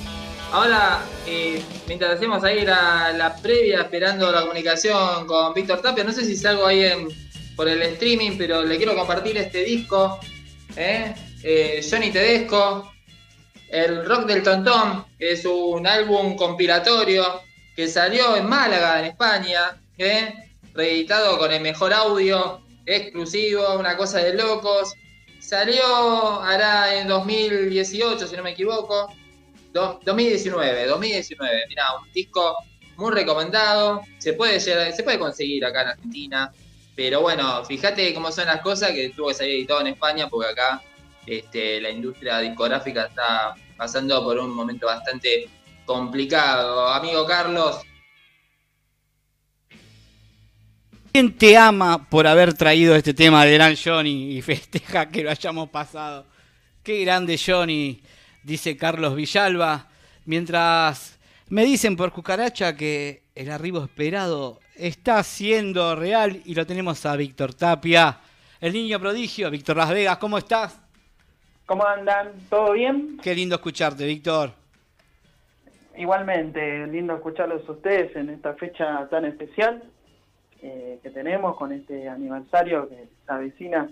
Ahora, 0.52 1.00
eh, 1.26 1.62
mientras 1.86 2.12
hacemos 2.12 2.42
ahí 2.44 2.64
la, 2.64 3.12
la 3.16 3.36
previa, 3.36 3.82
esperando 3.82 4.30
la 4.32 4.42
comunicación 4.42 5.26
con 5.26 5.54
Víctor 5.54 5.80
Tapia, 5.80 6.04
no 6.04 6.12
sé 6.12 6.24
si 6.24 6.36
salgo 6.36 6.66
ahí 6.66 6.84
en, 6.84 7.08
por 7.56 7.68
el 7.68 7.82
streaming, 7.82 8.32
pero 8.36 8.62
le 8.62 8.76
quiero 8.76 8.94
compartir 8.94 9.36
este 9.36 9.64
disco. 9.64 10.18
¿eh? 10.76 11.14
Eh, 11.42 11.86
Johnny 11.88 12.10
Tedesco, 12.10 12.92
el 13.68 14.04
Rock 14.04 14.26
del 14.26 14.42
Tontón, 14.42 15.04
que 15.18 15.32
es 15.32 15.44
un 15.44 15.86
álbum 15.86 16.36
compilatorio 16.36 17.42
que 17.74 17.88
salió 17.88 18.36
en 18.36 18.48
Málaga, 18.48 19.00
en 19.00 19.06
España, 19.06 19.80
¿eh? 19.98 20.34
reeditado 20.74 21.38
con 21.38 21.52
el 21.52 21.60
mejor 21.60 21.92
audio, 21.92 22.60
exclusivo, 22.86 23.78
una 23.78 23.96
cosa 23.96 24.18
de 24.18 24.34
locos. 24.34 24.94
Salió 25.40 25.84
ahora 25.84 26.94
en 26.96 27.08
2018, 27.08 28.26
si 28.26 28.36
no 28.36 28.42
me 28.42 28.50
equivoco. 28.50 29.12
Do- 29.72 30.00
2019, 30.04 30.86
2019. 30.86 31.64
Mira, 31.68 31.84
un 32.00 32.12
disco 32.12 32.56
muy 32.96 33.12
recomendado. 33.12 34.02
Se 34.18 34.34
puede, 34.34 34.60
se 34.60 35.02
puede 35.02 35.18
conseguir 35.18 35.64
acá 35.64 35.82
en 35.82 35.88
Argentina. 35.88 36.52
Pero 36.94 37.22
bueno, 37.22 37.64
fíjate 37.64 38.12
cómo 38.12 38.30
son 38.30 38.46
las 38.46 38.60
cosas 38.60 38.90
que 38.92 39.10
tuvo 39.10 39.28
que 39.28 39.34
salir 39.34 39.54
editado 39.54 39.80
en 39.80 39.86
España, 39.88 40.28
porque 40.28 40.50
acá 40.50 40.82
este, 41.26 41.80
la 41.80 41.90
industria 41.90 42.38
discográfica 42.40 43.06
está 43.06 43.54
pasando 43.76 44.22
por 44.22 44.38
un 44.38 44.50
momento 44.54 44.86
bastante 44.86 45.48
complicado. 45.86 46.88
Amigo 46.88 47.24
Carlos, 47.26 47.80
¿Quién 51.12 51.36
te 51.36 51.56
ama 51.58 52.08
por 52.08 52.26
haber 52.26 52.54
traído 52.54 52.94
este 52.96 53.12
tema 53.12 53.44
de 53.44 53.52
Gran 53.54 53.76
Johnny 53.76 54.36
y 54.36 54.42
festeja 54.42 55.08
que 55.10 55.22
lo 55.22 55.30
hayamos 55.30 55.68
pasado? 55.68 56.26
Qué 56.82 57.00
grande 57.04 57.38
Johnny, 57.44 58.02
dice 58.42 58.76
Carlos 58.76 59.14
Villalba. 59.14 59.88
Mientras 60.24 61.18
me 61.48 61.64
dicen 61.64 61.96
por 61.96 62.12
cucaracha 62.12 62.76
que 62.76 63.22
el 63.34 63.50
arribo 63.50 63.82
esperado 63.82 64.60
está 64.76 65.22
siendo 65.22 65.94
real 65.96 66.40
y 66.44 66.54
lo 66.54 66.66
tenemos 66.66 67.04
a 67.06 67.16
Víctor 67.16 67.54
Tapia, 67.54 68.18
el 68.60 68.72
niño 68.72 68.98
prodigio. 69.00 69.50
Víctor 69.50 69.76
Las 69.76 69.90
Vegas, 69.90 70.18
¿cómo 70.18 70.38
estás? 70.38 70.80
¿Cómo 71.66 71.86
andan? 71.86 72.32
¿Todo 72.50 72.72
bien? 72.72 73.18
Qué 73.22 73.34
lindo 73.34 73.56
escucharte, 73.56 74.06
Víctor. 74.06 74.52
Igualmente, 75.96 76.86
lindo 76.86 77.14
escucharlos 77.14 77.68
a 77.68 77.72
ustedes 77.72 78.14
en 78.16 78.30
esta 78.30 78.54
fecha 78.54 79.06
tan 79.10 79.24
especial 79.26 79.82
eh, 80.62 80.98
que 81.02 81.10
tenemos 81.10 81.56
con 81.56 81.72
este 81.72 82.08
aniversario 82.08 82.88
que 82.88 83.08
se 83.26 83.32
avecina 83.32 83.90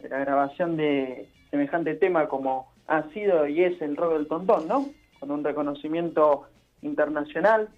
de 0.00 0.08
la 0.08 0.18
grabación 0.18 0.76
de 0.76 1.28
semejante 1.50 1.94
tema 1.94 2.28
como 2.28 2.72
ha 2.88 3.02
sido 3.10 3.46
y 3.46 3.62
es 3.62 3.80
el 3.80 3.96
rock 3.96 4.14
del 4.14 4.26
tontón, 4.26 4.66
¿no? 4.66 4.86
Con 5.20 5.30
un 5.30 5.44
reconocimiento 5.44 6.46
internacional 6.82 7.68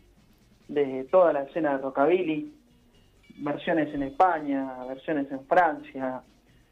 de 0.69 1.05
toda 1.11 1.33
la 1.33 1.43
escena 1.43 1.77
de 1.77 1.83
rockabilly, 1.83 2.55
versiones 3.39 3.93
en 3.93 4.05
España, 4.05 4.73
versiones 4.89 5.31
en 5.33 5.45
Francia, 5.47 6.23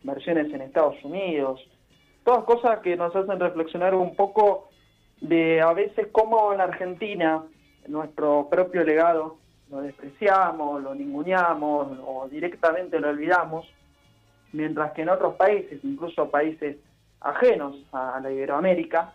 versiones 0.04 0.52
en 0.52 0.62
Estados 0.62 1.02
Unidos, 1.02 1.60
todas 2.24 2.44
cosas 2.44 2.78
que 2.78 2.96
nos 2.96 3.14
hacen 3.14 3.40
reflexionar 3.40 3.94
un 3.94 4.14
poco 4.14 4.68
de 5.20 5.60
a 5.60 5.72
veces 5.72 6.06
cómo 6.12 6.52
en 6.52 6.58
la 6.58 6.64
Argentina 6.64 7.42
nuestro 7.88 8.48
propio 8.48 8.84
legado 8.84 9.38
lo 9.70 9.80
despreciamos, 9.80 10.80
lo 10.82 10.94
ninguneamos 10.94 11.98
o 12.06 12.28
directamente 12.28 13.00
lo 13.00 13.08
olvidamos, 13.08 13.66
mientras 14.52 14.92
que 14.92 15.02
en 15.02 15.08
otros 15.08 15.34
países, 15.34 15.80
incluso 15.82 16.30
países 16.30 16.76
ajenos 17.20 17.76
a 17.92 18.20
la 18.20 18.30
Iberoamérica, 18.30 19.14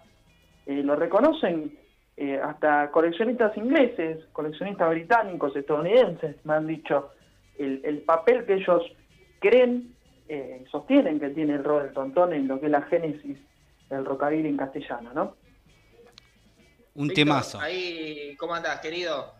eh, 0.65 0.81
lo 0.83 0.95
reconocen 0.95 1.77
eh, 2.15 2.39
hasta 2.41 2.91
coleccionistas 2.91 3.55
ingleses, 3.57 4.25
coleccionistas 4.31 4.89
británicos, 4.89 5.55
estadounidenses, 5.55 6.35
me 6.45 6.53
han 6.53 6.67
dicho 6.67 7.11
el, 7.57 7.81
el 7.83 8.01
papel 8.01 8.45
que 8.45 8.55
ellos 8.55 8.83
creen, 9.39 9.95
eh, 10.27 10.63
sostienen 10.71 11.19
que 11.19 11.29
tiene 11.29 11.55
el 11.55 11.63
rock 11.63 11.83
del 11.83 11.93
tontón 11.93 12.33
en 12.33 12.47
lo 12.47 12.59
que 12.59 12.67
es 12.67 12.71
la 12.71 12.83
génesis 12.83 13.37
del 13.89 14.05
rockabilly 14.05 14.47
en 14.47 14.57
castellano, 14.57 15.11
¿no? 15.13 15.35
Un 16.95 17.09
temazo. 17.09 17.59
Ahí, 17.59 18.35
¿cómo 18.37 18.53
andás, 18.53 18.79
querido? 18.79 19.33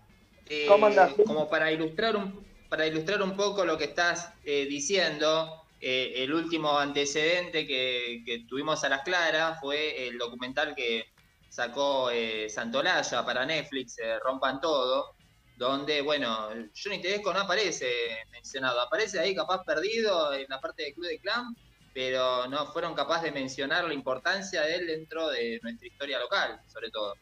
Eh, 0.50 0.66
¿Cómo 0.68 0.88
andás? 0.88 1.14
Como 1.26 1.50
para 1.50 1.72
ilustrar 1.72 2.16
un, 2.16 2.46
para 2.70 2.88
ilustrar 2.88 3.22
un 3.22 3.36
poco 3.36 3.66
lo 3.66 3.78
que 3.78 3.86
estás 3.86 4.34
eh, 4.44 4.66
diciendo, 4.66 5.63
eh, 5.86 6.24
el 6.24 6.34
último 6.34 6.80
antecedente 6.80 7.68
que, 7.68 8.46
tuvimos 8.48 8.82
a 8.86 8.90
las 8.90 9.02
claras 9.02 9.60
fue 9.60 10.08
el 10.08 10.18
documental 10.18 10.74
que 10.74 11.08
sacó 11.50 12.10
eh, 12.10 12.50
Santolaya 12.50 13.26
para 13.26 13.46
Netflix, 13.46 14.00
eh, 14.00 14.18
Rompan 14.20 14.62
Todo, 14.62 15.16
donde, 15.58 16.02
bueno, 16.02 16.48
Johnny 16.74 17.02
Tedesco 17.02 17.34
no 17.34 17.42
aparece 17.42 17.86
mencionado, 18.32 18.80
aparece 18.80 19.20
ahí 19.20 19.36
capaz 19.36 19.62
perdido 19.66 20.34
en 20.34 20.46
la 20.48 20.62
parte 20.62 20.84
del 20.84 20.94
Club 20.94 21.08
de 21.08 21.20
Clan, 21.20 21.54
pero 21.94 22.48
no 22.48 22.66
fueron 22.68 22.96
capaces 22.96 23.34
de 23.34 23.38
mencionar 23.38 23.84
la 23.84 23.94
importancia 23.94 24.62
de 24.62 24.76
él 24.76 24.88
dentro 24.88 25.28
de 25.32 25.60
nuestra 25.62 25.86
historia 25.86 26.18
local, 26.18 26.62
sobre 26.68 26.92
todo. 26.92 27.14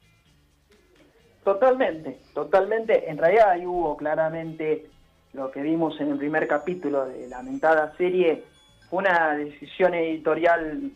Totalmente, 1.44 2.20
totalmente. 2.36 3.10
En 3.10 3.18
realidad 3.18 3.50
ahí 3.50 3.66
hubo 3.66 3.98
claramente 3.98 4.88
lo 5.34 5.50
que 5.50 5.62
vimos 5.62 6.00
en 6.00 6.12
el 6.12 6.18
primer 6.18 6.48
capítulo 6.48 7.06
de 7.08 7.28
la 7.28 7.42
mentada 7.42 7.96
serie, 7.98 8.44
una 8.92 9.36
decisión 9.36 9.94
editorial 9.94 10.92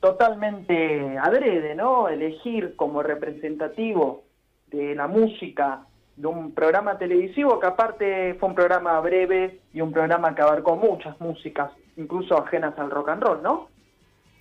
totalmente 0.00 1.18
adrede, 1.18 1.74
¿no? 1.74 2.08
Elegir 2.08 2.76
como 2.76 3.02
representativo 3.02 4.24
de 4.70 4.94
la 4.94 5.06
música 5.06 5.84
de 6.16 6.26
un 6.26 6.52
programa 6.52 6.98
televisivo 6.98 7.58
que 7.58 7.66
aparte 7.66 8.34
fue 8.34 8.48
un 8.48 8.54
programa 8.54 9.00
breve 9.00 9.60
y 9.72 9.80
un 9.80 9.92
programa 9.92 10.34
que 10.34 10.42
abarcó 10.42 10.76
muchas 10.76 11.20
músicas, 11.20 11.70
incluso 11.96 12.36
ajenas 12.36 12.78
al 12.78 12.90
rock 12.90 13.10
and 13.10 13.22
roll, 13.22 13.42
¿no? 13.42 13.68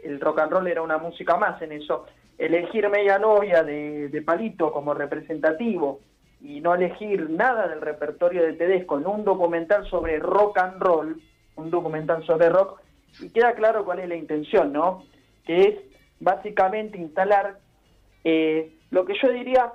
El 0.04 0.20
rock 0.20 0.40
and 0.40 0.52
roll 0.52 0.68
era 0.68 0.82
una 0.82 0.98
música 0.98 1.38
más 1.38 1.62
en 1.62 1.72
eso. 1.72 2.06
Elegir 2.38 2.90
Media 2.90 3.18
Novia 3.18 3.64
de, 3.64 4.10
de 4.10 4.22
Palito 4.22 4.72
como 4.72 4.94
representativo 4.94 6.00
y 6.42 6.62
no 6.62 6.76
elegir 6.76 7.30
nada 7.30 7.68
del 7.68 7.82
repertorio 7.82 8.44
de 8.44 8.54
Tedesco 8.54 8.98
en 8.98 9.08
un 9.08 9.24
documental 9.24 9.88
sobre 9.90 10.20
rock 10.20 10.58
and 10.60 10.80
roll, 10.80 11.22
un 11.56 11.72
documental 11.72 12.24
sobre 12.26 12.50
rock, 12.50 12.80
y 13.20 13.30
queda 13.30 13.54
claro 13.54 13.86
cuál 13.86 14.00
es 14.00 14.10
la 14.10 14.16
intención, 14.16 14.74
¿no? 14.74 15.04
Que 15.46 15.62
es 15.62 15.76
básicamente 16.20 16.98
instalar 16.98 17.58
eh, 18.24 18.74
lo 18.92 19.06
que 19.06 19.16
yo 19.22 19.32
diría 19.32 19.72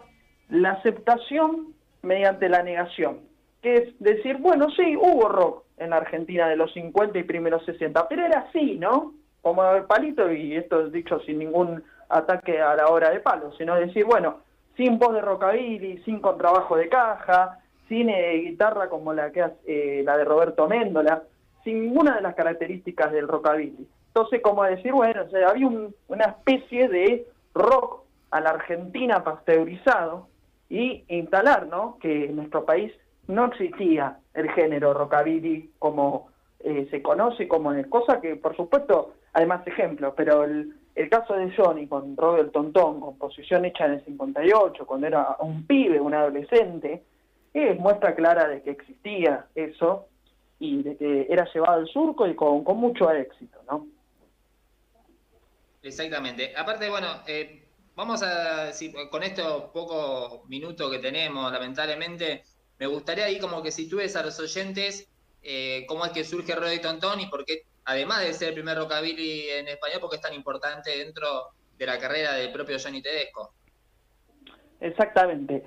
la 0.48 0.72
aceptación 0.72 1.74
mediante 2.02 2.48
la 2.48 2.62
negación, 2.62 3.20
que 3.62 3.76
es 3.76 3.98
decir, 4.00 4.36
bueno, 4.38 4.68
sí, 4.70 4.96
hubo 4.96 5.28
rock 5.28 5.64
en 5.78 5.90
la 5.90 5.96
Argentina 5.96 6.48
de 6.48 6.56
los 6.56 6.72
50 6.72 7.18
y 7.18 7.22
primeros 7.22 7.64
60, 7.64 8.08
pero 8.08 8.26
era 8.26 8.40
así, 8.40 8.76
¿no? 8.78 9.14
Como 9.40 9.64
el 9.72 9.84
palito, 9.84 10.30
y 10.30 10.56
esto 10.56 10.86
es 10.86 10.92
dicho 10.92 11.20
sin 11.20 11.38
ningún 11.38 11.82
ataque 12.08 12.60
a 12.60 12.74
la 12.74 12.88
hora 12.88 13.10
de 13.10 13.20
palo, 13.20 13.52
sino 13.56 13.74
decir, 13.74 14.04
bueno, 14.04 14.40
sin 14.76 14.98
voz 14.98 15.14
de 15.14 15.20
rockabilly, 15.20 16.02
sin 16.04 16.20
contrabajo 16.20 16.76
de 16.76 16.88
caja, 16.88 17.58
sin 17.88 18.08
eh, 18.08 18.36
guitarra 18.38 18.88
como 18.88 19.12
la 19.12 19.30
que 19.30 19.44
eh, 19.66 20.02
la 20.04 20.16
de 20.16 20.24
Roberto 20.24 20.68
Méndola, 20.68 21.22
sin 21.64 21.82
ninguna 21.82 22.16
de 22.16 22.22
las 22.22 22.34
características 22.34 23.12
del 23.12 23.28
rockabilly. 23.28 23.86
Entonces, 24.08 24.40
como 24.42 24.64
decir, 24.64 24.92
bueno, 24.92 25.22
o 25.26 25.28
sea, 25.30 25.48
había 25.48 25.66
un- 25.66 25.94
una 26.08 26.24
especie 26.24 26.88
de 26.88 27.26
rock 27.54 28.02
a 28.30 28.40
la 28.40 28.50
Argentina 28.50 29.22
pasteurizado 29.24 30.28
y 30.68 31.04
instalar, 31.08 31.66
¿no? 31.66 31.98
Que 32.00 32.26
en 32.26 32.36
nuestro 32.36 32.64
país 32.64 32.92
no 33.28 33.46
existía 33.46 34.18
el 34.34 34.50
género 34.52 34.94
rockabilly 34.94 35.70
como 35.78 36.30
eh, 36.64 36.86
se 36.92 37.02
conoce, 37.02 37.48
como 37.48 37.72
es, 37.72 37.86
cosa 37.88 38.20
que, 38.20 38.36
por 38.36 38.54
supuesto, 38.56 39.14
hay 39.32 39.46
más 39.46 39.66
ejemplos, 39.66 40.14
pero 40.16 40.44
el, 40.44 40.72
el 40.94 41.08
caso 41.10 41.34
de 41.34 41.50
Johnny 41.56 41.88
con 41.88 42.16
Robert 42.16 42.52
Tontón, 42.52 43.00
composición 43.00 43.64
hecha 43.64 43.86
en 43.86 43.94
el 43.94 44.04
58, 44.04 44.86
cuando 44.86 45.08
era 45.08 45.36
un 45.40 45.66
pibe, 45.66 46.00
un 46.00 46.14
adolescente, 46.14 47.02
es 47.52 47.78
muestra 47.80 48.14
clara 48.14 48.46
de 48.46 48.62
que 48.62 48.70
existía 48.70 49.46
eso 49.56 50.06
y 50.62 50.80
de 50.80 50.96
que 50.96 51.26
era 51.28 51.44
llevado 51.52 51.72
al 51.80 51.88
surco 51.88 52.24
y 52.28 52.36
con, 52.36 52.62
con 52.62 52.76
mucho 52.76 53.10
éxito, 53.10 53.58
¿no? 53.68 53.88
Exactamente. 55.82 56.54
Aparte, 56.56 56.88
bueno, 56.88 57.08
eh, 57.26 57.64
vamos 57.96 58.22
a, 58.22 58.72
si- 58.72 58.92
con 59.10 59.24
estos 59.24 59.64
pocos 59.72 60.48
minutos 60.48 60.88
que 60.88 61.00
tenemos, 61.00 61.50
lamentablemente, 61.50 62.44
me 62.78 62.86
gustaría 62.86 63.24
ahí 63.24 63.40
como 63.40 63.60
que 63.60 63.72
sitúes 63.72 64.14
a 64.14 64.22
los 64.22 64.38
oyentes 64.38 65.08
eh, 65.42 65.84
cómo 65.88 66.04
es 66.06 66.12
que 66.12 66.22
surge 66.22 66.54
Roddy 66.54 66.80
Tontón 66.80 67.18
y 67.18 67.26
por 67.26 67.44
qué, 67.44 67.62
además 67.84 68.20
de 68.20 68.32
ser 68.32 68.50
el 68.50 68.54
primer 68.54 68.78
rockabilly 68.78 69.48
en 69.48 69.66
español, 69.66 69.98
porque 70.00 70.16
es 70.16 70.22
tan 70.22 70.34
importante 70.34 70.96
dentro 70.96 71.26
de 71.76 71.86
la 71.86 71.98
carrera 71.98 72.34
del 72.34 72.52
propio 72.52 72.76
Johnny 72.80 73.02
Tedesco. 73.02 73.52
Exactamente. 74.78 75.64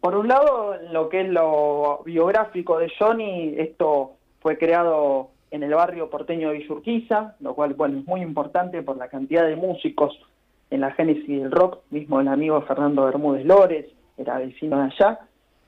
Por 0.00 0.16
un 0.16 0.28
lado, 0.28 0.76
lo 0.90 1.08
que 1.08 1.22
es 1.22 1.28
lo 1.28 2.02
biográfico 2.04 2.78
de 2.78 2.92
Johnny, 2.98 3.54
esto 3.56 4.13
fue 4.44 4.58
creado 4.58 5.30
en 5.50 5.62
el 5.62 5.72
barrio 5.74 6.10
porteño 6.10 6.50
de 6.50 6.58
Villurquiza, 6.58 7.34
lo 7.40 7.54
cual 7.54 7.72
bueno, 7.72 8.00
es 8.00 8.06
muy 8.06 8.20
importante 8.20 8.82
por 8.82 8.98
la 8.98 9.08
cantidad 9.08 9.46
de 9.46 9.56
músicos 9.56 10.20
en 10.68 10.82
la 10.82 10.90
génesis 10.90 11.26
del 11.26 11.50
rock, 11.50 11.78
mismo 11.88 12.20
el 12.20 12.28
amigo 12.28 12.60
Fernando 12.60 13.06
Bermúdez 13.06 13.46
Lores, 13.46 13.86
era 14.18 14.36
vecino 14.36 14.76
de 14.76 14.92
allá. 14.92 15.20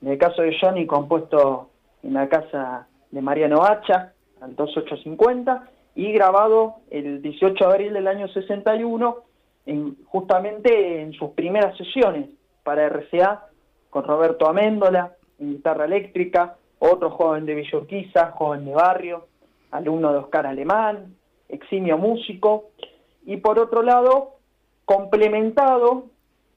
En 0.03 0.09
el 0.09 0.19
caso 0.19 0.43
de 0.43 0.55
Johnny, 0.61 0.85
compuesto 0.85 1.71
en 2.03 2.13
la 2.13 2.29
casa 2.29 2.87
de 3.09 3.19
Mariano 3.19 3.63
Hacha, 3.63 4.13
al 4.41 4.55
2850, 4.55 5.71
y 5.95 6.11
grabado 6.11 6.75
el 6.91 7.23
18 7.23 7.55
de 7.55 7.73
abril 7.73 7.93
del 7.93 8.07
año 8.07 8.27
61, 8.27 9.17
en, 9.65 9.97
justamente 10.05 11.01
en 11.01 11.13
sus 11.13 11.31
primeras 11.31 11.75
sesiones 11.77 12.29
para 12.61 12.87
RCA, 12.89 13.47
con 13.89 14.03
Roberto 14.03 14.47
Améndola, 14.47 15.15
en 15.39 15.53
guitarra 15.53 15.85
eléctrica, 15.85 16.57
otro 16.79 17.11
joven 17.11 17.45
de 17.45 17.55
Villurquiza, 17.55 18.31
joven 18.31 18.65
de 18.65 18.73
barrio, 18.73 19.27
alumno 19.71 20.11
de 20.11 20.19
Oscar 20.19 20.45
Alemán, 20.47 21.15
eximio 21.49 21.97
músico, 21.97 22.65
y 23.25 23.37
por 23.37 23.59
otro 23.59 23.81
lado, 23.81 24.35
complementado 24.85 26.05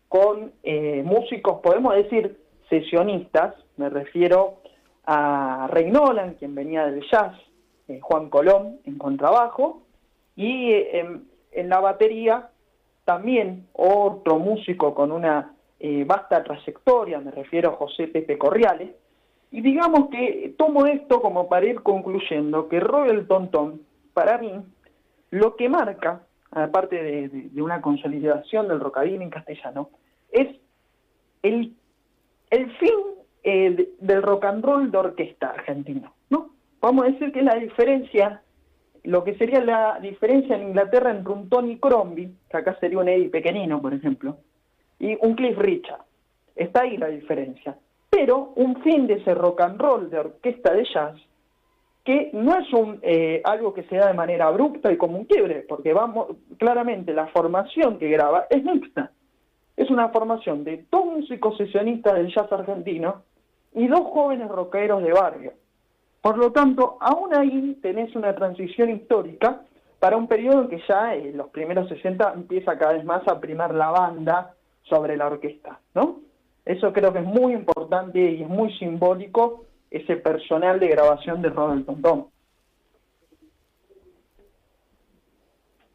con 0.08 0.52
eh, 0.62 1.02
músicos, 1.04 1.60
podemos 1.60 1.94
decir, 1.94 2.38
sesionistas, 2.68 3.54
me 3.76 3.88
refiero 3.88 4.56
a 5.04 5.68
Ray 5.70 5.90
Nolan, 5.90 6.34
quien 6.34 6.54
venía 6.54 6.86
del 6.86 7.04
jazz, 7.10 7.32
eh, 7.88 7.98
Juan 8.00 8.30
Colón 8.30 8.78
en 8.84 8.98
contrabajo, 8.98 9.82
y 10.36 10.72
en, 10.72 11.28
en 11.52 11.68
la 11.68 11.80
batería 11.80 12.50
también 13.04 13.66
otro 13.72 14.38
músico 14.38 14.94
con 14.94 15.10
una 15.10 15.54
eh, 15.80 16.04
vasta 16.06 16.44
trayectoria, 16.44 17.18
me 17.20 17.30
refiero 17.30 17.70
a 17.70 17.76
José 17.76 18.06
Pepe 18.06 18.38
Corriales, 18.38 18.90
y 19.50 19.60
digamos 19.62 20.08
que 20.10 20.54
tomo 20.56 20.86
esto 20.86 21.20
como 21.20 21.48
para 21.48 21.66
ir 21.66 21.82
concluyendo 21.82 22.68
que 22.68 22.80
Robert 22.80 23.26
Tontón, 23.28 23.82
para 24.14 24.38
mí, 24.38 24.52
lo 25.30 25.56
que 25.56 25.68
marca, 25.68 26.22
aparte 26.50 27.02
de, 27.02 27.62
una 27.62 27.80
consolidación 27.80 28.68
del 28.68 28.80
rockabilly 28.80 29.22
en 29.22 29.30
castellano, 29.30 29.90
es 30.32 30.48
el, 31.42 31.74
el 32.50 32.70
fin 32.76 32.90
eh, 33.42 33.70
de- 33.70 33.92
del 34.00 34.22
rock 34.22 34.44
and 34.44 34.64
roll 34.64 34.90
de 34.90 34.98
orquesta 34.98 35.50
argentino, 35.50 36.14
¿no? 36.28 36.50
Vamos 36.80 37.04
a 37.04 37.08
decir 37.10 37.32
que 37.32 37.42
la 37.42 37.54
diferencia, 37.56 38.42
lo 39.04 39.22
que 39.24 39.34
sería 39.36 39.60
la 39.64 39.98
diferencia 40.00 40.56
en 40.56 40.68
Inglaterra 40.68 41.10
entre 41.10 41.32
un 41.32 41.48
Tony 41.48 41.78
Crombie, 41.78 42.32
que 42.50 42.56
acá 42.56 42.76
sería 42.80 42.98
un 42.98 43.08
Eddie 43.08 43.28
Pequeñino, 43.30 43.80
por 43.80 43.94
ejemplo, 43.94 44.38
y 44.98 45.16
un 45.20 45.34
Cliff 45.34 45.56
Richard. 45.58 46.02
Está 46.56 46.82
ahí 46.82 46.96
la 46.96 47.08
diferencia. 47.08 47.76
Pero 48.10 48.52
un 48.56 48.82
fin 48.82 49.06
de 49.06 49.14
ese 49.14 49.34
rock 49.34 49.60
and 49.60 49.80
roll 49.80 50.10
de 50.10 50.18
orquesta 50.18 50.74
de 50.74 50.84
jazz 50.84 51.16
que 52.04 52.30
no 52.32 52.56
es 52.58 52.72
un 52.72 52.98
eh, 53.02 53.40
algo 53.44 53.74
que 53.74 53.84
se 53.84 53.96
da 53.96 54.08
de 54.08 54.14
manera 54.14 54.46
abrupta 54.46 54.90
y 54.90 54.96
como 54.96 55.18
un 55.18 55.26
quiebre, 55.26 55.64
porque 55.68 55.92
vamos 55.92 56.28
claramente 56.58 57.12
la 57.12 57.28
formación 57.28 57.98
que 57.98 58.08
graba 58.08 58.46
es 58.50 58.64
mixta. 58.64 59.12
Es 59.76 59.90
una 59.90 60.08
formación 60.08 60.64
de 60.64 60.84
dos 60.90 61.04
músicos 61.04 61.56
sesionistas 61.56 62.14
del 62.14 62.34
jazz 62.34 62.50
argentino 62.52 63.22
y 63.74 63.86
dos 63.86 64.00
jóvenes 64.00 64.48
rockeros 64.48 65.02
de 65.02 65.12
barrio. 65.12 65.52
Por 66.20 66.36
lo 66.36 66.52
tanto, 66.52 66.98
aún 67.00 67.34
ahí 67.34 67.78
tenés 67.80 68.14
una 68.14 68.34
transición 68.34 68.90
histórica 68.90 69.62
para 69.98 70.16
un 70.16 70.26
periodo 70.26 70.62
en 70.62 70.68
que 70.68 70.82
ya 70.88 71.14
en 71.14 71.36
los 71.36 71.48
primeros 71.48 71.88
60 71.88 72.32
empieza 72.34 72.78
cada 72.78 72.94
vez 72.94 73.04
más 73.04 73.26
a 73.28 73.38
primar 73.40 73.74
la 73.74 73.90
banda 73.90 74.54
sobre 74.82 75.16
la 75.16 75.26
orquesta, 75.26 75.78
¿no? 75.94 76.20
Eso 76.64 76.92
creo 76.92 77.12
que 77.12 77.20
es 77.20 77.24
muy 77.24 77.52
importante 77.54 78.18
y 78.18 78.42
es 78.42 78.48
muy 78.48 78.72
simbólico 78.78 79.66
ese 79.90 80.16
personal 80.16 80.78
de 80.78 80.88
grabación 80.88 81.42
de 81.42 81.48
Robert 81.48 81.86
Tontón. 81.86 82.28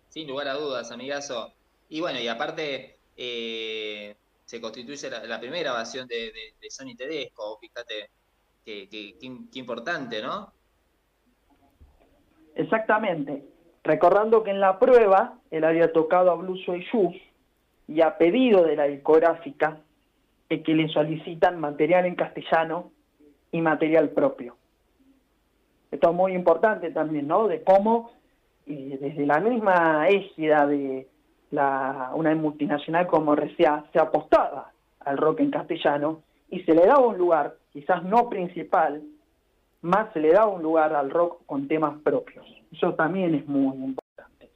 Sin 0.10 0.28
lugar 0.28 0.48
a 0.48 0.54
dudas, 0.54 0.92
amigazo. 0.92 1.54
Y 1.90 2.02
bueno, 2.02 2.20
y 2.20 2.28
aparte, 2.28 2.96
eh, 3.16 4.16
se 4.46 4.62
constituye 4.62 5.10
la, 5.10 5.24
la 5.24 5.40
primera 5.40 5.72
grabación 5.72 6.08
de, 6.08 6.16
de, 6.16 6.54
de 6.60 6.68
Johnny 6.76 6.96
Tedesco, 6.96 7.58
fíjate, 7.60 8.10
qué, 8.66 8.88
qué 8.90 9.60
importante, 9.60 10.22
¿no? 10.22 10.52
Exactamente. 12.56 13.44
Recordando 13.84 14.44
que 14.44 14.52
en 14.52 14.60
la 14.60 14.80
prueba 14.80 15.40
él 15.52 15.64
había 15.64 15.92
tocado 15.94 16.32
a 16.32 16.36
Blue 16.36 16.58
Suede 16.58 16.86
Shoes 16.92 17.16
y 17.88 18.02
a 18.02 18.18
pedido 18.18 18.64
de 18.64 18.76
la 18.76 18.86
discográfica 18.86 19.82
es 20.50 20.64
que 20.64 20.74
le 20.74 20.90
solicitan 20.90 21.60
material 21.60 22.06
en 22.06 22.16
castellano 22.16 22.92
y 23.52 23.62
material 23.62 24.10
propio. 24.10 24.56
Esto 25.92 26.10
es 26.10 26.16
muy 26.16 26.34
importante 26.34 26.92
también, 26.92 27.28
¿no? 27.28 27.48
De 27.48 27.64
cómo 27.64 28.12
eh, 28.66 28.98
desde 29.00 29.26
la 29.26 29.40
misma 29.40 30.08
égida 30.10 30.66
de 30.68 31.08
una 31.52 32.36
multinacional 32.36 33.08
como 33.08 33.36
RCA 33.36 33.86
se 33.94 34.00
apostaba 34.00 34.72
al 35.00 35.18
rock 35.18 35.40
en 35.40 35.52
castellano 35.52 36.22
y 36.50 36.62
se 36.62 36.74
le 36.74 36.86
daba 36.86 37.08
un 37.08 37.18
lugar, 37.18 37.56
quizás 37.72 38.04
no 38.04 38.28
principal, 38.30 39.04
más 39.82 40.12
se 40.14 40.20
le 40.20 40.34
daba 40.34 40.48
un 40.48 40.64
lugar 40.64 40.94
al 40.94 41.12
rock 41.12 41.46
con 41.46 41.68
temas 41.68 41.98
propios. 42.02 42.46
Eso 42.72 42.94
también 42.96 43.36
es 43.36 43.48
muy 43.48 43.76
importante. 43.78 44.50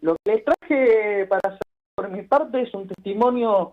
Lo 0.00 0.14
que 0.22 0.32
les 0.32 0.44
traje 0.44 1.26
para 1.26 1.58
por 1.94 2.10
mi 2.10 2.22
parte 2.22 2.60
es 2.60 2.74
un 2.74 2.88
testimonio 2.88 3.72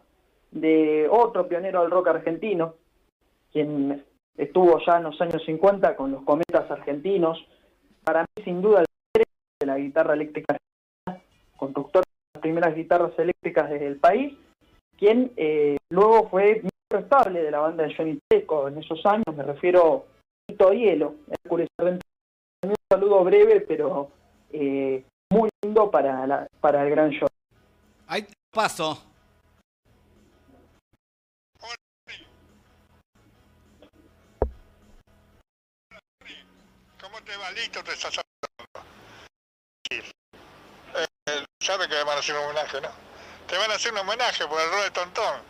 de 0.51 1.07
otro 1.09 1.47
pionero 1.47 1.81
del 1.81 1.91
rock 1.91 2.09
argentino, 2.09 2.75
quien 3.51 4.05
estuvo 4.37 4.79
ya 4.85 4.97
en 4.97 5.03
los 5.03 5.19
años 5.21 5.41
50 5.45 5.95
con 5.95 6.11
los 6.11 6.23
cometas 6.23 6.69
argentinos. 6.69 7.43
Para 8.03 8.21
mí, 8.21 8.43
sin 8.43 8.61
duda, 8.61 8.81
el 8.81 9.23
de 9.59 9.65
la 9.65 9.77
guitarra 9.77 10.13
eléctrica 10.13 10.55
argentina, 10.55 11.33
constructor 11.57 12.03
de 12.03 12.11
las 12.35 12.41
primeras 12.41 12.75
guitarras 12.75 13.17
eléctricas 13.17 13.69
del 13.69 13.97
país, 13.97 14.33
quien 14.97 15.31
eh, 15.37 15.77
luego 15.89 16.29
fue 16.29 16.61
miembro 16.61 16.99
estable 16.99 17.43
de 17.43 17.51
la 17.51 17.59
banda 17.59 17.83
de 17.83 17.95
Johnny 17.95 18.19
Teco 18.27 18.67
en 18.67 18.77
esos 18.77 19.05
años, 19.05 19.35
me 19.35 19.43
refiero 19.43 20.05
a 20.07 20.47
Tito 20.47 20.71
Hielo. 20.73 21.15
Un 21.49 22.75
saludo 22.91 23.23
breve, 23.23 23.61
pero 23.61 24.09
eh, 24.51 25.03
muy 25.31 25.49
lindo 25.63 25.89
para, 25.89 26.47
para 26.59 26.83
el 26.83 26.89
gran 26.89 27.11
Johnny. 27.11 27.27
Ahí 28.07 28.25
paso. 28.51 29.10
¿Cómo 37.31 37.37
te 37.37 37.37
va? 37.37 37.51
Listo, 37.51 37.83
te. 37.83 37.93
Eh, 40.93 41.45
sabe 41.61 41.87
que 41.87 41.95
le 41.95 42.03
van 42.03 42.17
a 42.17 42.19
hacer 42.19 42.35
un 42.35 42.45
homenaje, 42.45 42.81
¿no? 42.81 42.89
Te 43.47 43.57
van 43.57 43.71
a 43.71 43.75
hacer 43.75 43.93
un 43.93 43.99
homenaje 43.99 44.45
por 44.47 44.59
el 44.59 44.69
rol 44.69 44.83
de 44.83 44.91
Tontón. 44.91 45.41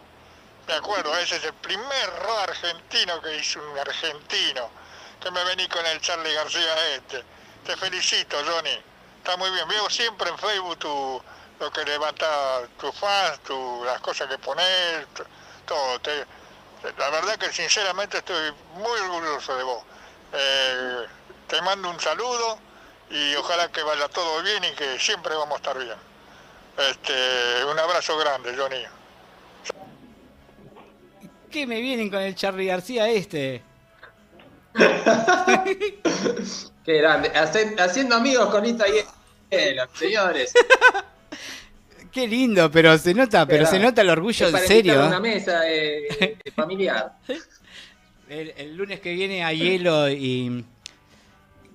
Me 0.68 0.74
acuerdo, 0.76 1.18
ese 1.18 1.38
es 1.38 1.44
el 1.44 1.54
primer 1.56 2.10
rol 2.24 2.38
argentino 2.40 3.22
que 3.22 3.36
hizo 3.38 3.60
un 3.60 3.80
argentino. 3.80 4.70
Que 5.22 5.32
me 5.32 5.44
vení 5.44 5.68
con 5.70 5.86
el 5.86 6.00
Charlie 6.02 6.34
García 6.34 6.96
este. 6.96 7.24
Te 7.66 7.76
felicito, 7.78 8.38
Johnny. 8.46 8.84
Está 9.18 9.38
muy 9.38 9.50
bien. 9.52 9.68
Veo 9.68 9.90
siempre 9.90 10.30
en 10.30 10.38
Facebook 10.38 10.78
tu, 10.80 11.22
lo 11.60 11.72
que 11.72 11.84
levanta 11.86 12.68
tus 12.80 12.94
fans, 12.96 13.40
tu, 13.44 13.84
las 13.86 14.02
cosas 14.02 14.28
que 14.28 14.38
pones, 14.38 15.08
todo. 15.66 16.00
Te- 16.02 16.26
la 16.98 17.10
verdad 17.12 17.38
que 17.38 17.52
sinceramente 17.52 18.18
estoy 18.20 18.52
muy 18.74 19.00
orgulloso 19.00 19.56
de 19.56 19.64
vos. 19.64 19.84
Eh, 20.34 21.06
te 21.52 21.62
mando 21.62 21.90
un 21.90 22.00
saludo 22.00 22.58
y 23.10 23.36
ojalá 23.36 23.70
que 23.72 23.84
vaya 23.84 24.08
todo 24.08 24.42
bien 24.42 24.64
y 24.64 24.76
que 24.76 24.98
siempre 24.98 25.36
vamos 25.36 25.56
a 25.56 25.58
estar 25.58 25.78
bien. 25.78 25.98
Este, 26.90 27.66
un 27.70 27.78
abrazo 27.78 28.18
grande, 28.18 28.56
Johnny. 28.58 28.82
¿Qué 31.52 31.68
me 31.68 31.82
vienen 31.82 32.10
con 32.10 32.22
el 32.22 32.34
Charlie 32.36 32.68
García 32.68 33.10
este? 33.10 33.62
Qué 36.86 36.98
grande. 36.98 37.30
Hace- 37.36 37.76
haciendo 37.78 38.16
amigos 38.16 38.50
con 38.50 38.66
Ita 38.66 38.86
y 38.88 38.94
Hielo, 39.54 39.84
señores. 39.94 40.54
Qué 42.14 42.28
lindo, 42.28 42.72
pero 42.72 42.98
se 42.98 43.14
nota, 43.14 43.46
pero 43.46 43.66
se 43.66 43.80
nota 43.80 44.02
el 44.02 44.10
orgullo 44.10 44.48
en 44.48 44.58
serio. 44.68 45.04
a 45.04 45.08
una 45.08 45.20
mesa 45.20 45.62
eh, 45.70 46.38
familiar. 46.56 47.14
El, 48.30 48.54
el 48.56 48.78
lunes 48.78 49.02
que 49.02 49.12
viene 49.12 49.44
a 49.44 49.52
hielo 49.52 50.10
y. 50.10 50.64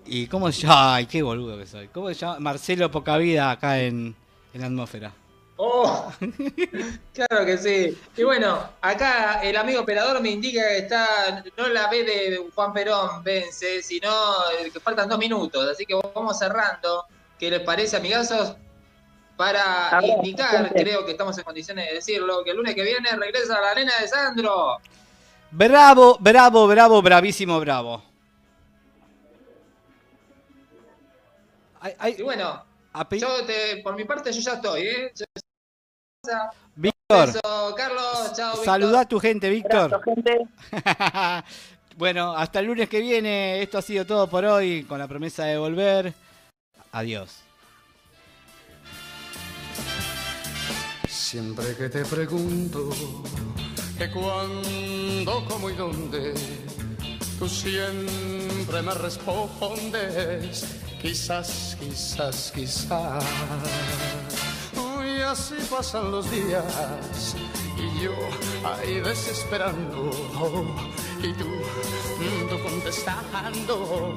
¿Y 0.07 0.26
cómo 0.26 0.50
se 0.52 0.62
llama? 0.62 0.94
Ay, 0.96 1.07
qué 1.07 1.22
boludo 1.22 1.59
que 1.59 1.66
soy. 1.66 1.88
¿Cómo 1.88 2.09
se 2.09 2.14
llama? 2.14 2.38
Marcelo 2.38 2.90
Pocavida 2.90 3.50
acá 3.50 3.80
en, 3.80 4.14
en 4.54 4.61
la 4.61 4.66
atmósfera. 4.66 5.12
Oh, 5.59 6.12
claro 7.14 7.46
que 7.46 7.57
sí. 7.57 7.96
Y 8.16 8.22
bueno, 8.22 8.59
acá 8.82 9.40
el 9.42 9.57
amigo 9.57 9.80
operador 9.80 10.20
me 10.20 10.30
indica 10.30 10.61
que 10.68 10.78
está, 10.78 11.42
no 11.57 11.68
la 11.68 11.88
B 11.88 12.04
de 12.04 12.50
Juan 12.54 12.74
Perón 12.74 13.22
vence, 13.24 13.82
sino 13.82 14.11
que 14.72 14.80
faltan 14.80 15.09
dos 15.09 15.18
minutos. 15.18 15.66
Así 15.70 15.86
que 15.86 15.94
vamos 16.14 16.38
cerrando. 16.38 17.07
¿Qué 17.38 17.50
les 17.50 17.61
parece, 17.61 17.96
amigazos? 17.96 18.54
Para 19.36 19.88
A 19.90 20.00
ver, 20.00 20.11
indicar, 20.11 20.68
gente. 20.68 20.82
creo 20.82 21.04
que 21.04 21.12
estamos 21.12 21.36
en 21.38 21.44
condiciones 21.44 21.88
de 21.88 21.94
decirlo, 21.94 22.42
que 22.44 22.50
el 22.50 22.57
lunes 22.57 22.74
que 22.74 22.82
viene 22.82 23.11
regresa 23.16 23.61
la 23.61 23.74
nena 23.74 23.92
de 24.00 24.09
Sandro. 24.09 24.78
Bravo, 25.50 26.16
bravo, 26.20 26.66
bravo, 26.66 27.02
bravísimo, 27.02 27.61
bravo. 27.61 28.02
Y 32.18 32.22
bueno, 32.22 32.64
yo 33.12 33.45
te, 33.45 33.78
por 33.82 33.95
mi 33.97 34.05
parte 34.05 34.32
yo 34.32 34.41
ya 34.41 34.55
estoy, 34.55 34.82
¿eh? 34.82 35.12
Yo- 35.14 35.24
Víctor, 36.74 37.41
Carlos, 37.76 38.32
chao. 38.34 38.51
Víctor. 38.53 38.64
saludá 38.64 39.01
a 39.01 39.09
tu 39.09 39.20
gente, 39.20 39.49
Víctor. 39.49 40.03
Gente. 40.05 40.41
bueno, 41.97 42.32
hasta 42.37 42.59
el 42.61 42.66
lunes 42.66 42.89
que 42.89 43.01
viene. 43.01 43.62
Esto 43.62 43.78
ha 43.78 43.82
sido 43.82 44.05
todo 44.05 44.28
por 44.28 44.45
hoy, 44.45 44.82
con 44.84 44.99
la 44.99 45.07
promesa 45.07 45.45
de 45.45 45.57
volver. 45.57 46.12
Adiós. 46.93 47.43
Siempre 51.09 51.76
que 51.76 51.89
te 51.89 52.05
pregunto 52.05 52.91
que 53.99 54.11
cuándo, 54.11 55.45
cómo 55.49 55.70
y 55.70 55.74
dónde, 55.74 56.34
tú 57.39 57.49
siempre 57.49 58.82
me 58.82 58.95
respondes, 58.95 60.64
quizás, 61.07 61.76
quizás, 61.78 62.52
quizás. 62.52 63.24
Y 65.07 65.20
así 65.22 65.54
pasan 65.70 66.11
los 66.11 66.28
días 66.30 67.36
y 67.78 68.02
yo 68.02 68.12
ahí 68.64 69.00
desesperando 69.00 70.11
y 71.22 71.32
tú, 71.34 71.48
tú 72.50 72.62
contestando, 72.62 74.16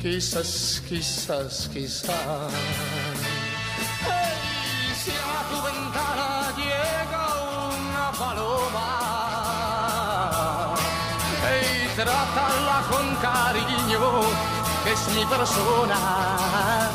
quizás, 0.00 0.82
quizás, 0.88 1.68
quizás. 1.72 2.52
Hey, 4.06 4.94
si 5.02 5.10
a 5.10 5.48
tu 5.50 5.56
ventana 5.66 6.54
llega 6.56 7.24
una 7.74 8.12
paloma, 8.12 8.86
hey, 11.42 11.83
trátala 11.96 12.82
con 12.90 13.14
cariño, 13.16 14.20
es 14.86 15.14
mi 15.14 15.24
persona. 15.26 16.90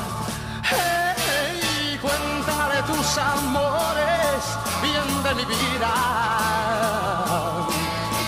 Hey, 0.64 1.98
cuéntale 2.02 2.82
tus 2.84 3.18
amores, 3.18 4.42
bien 4.82 5.24
de 5.24 5.36
mi 5.36 5.46
vida. 5.46 5.92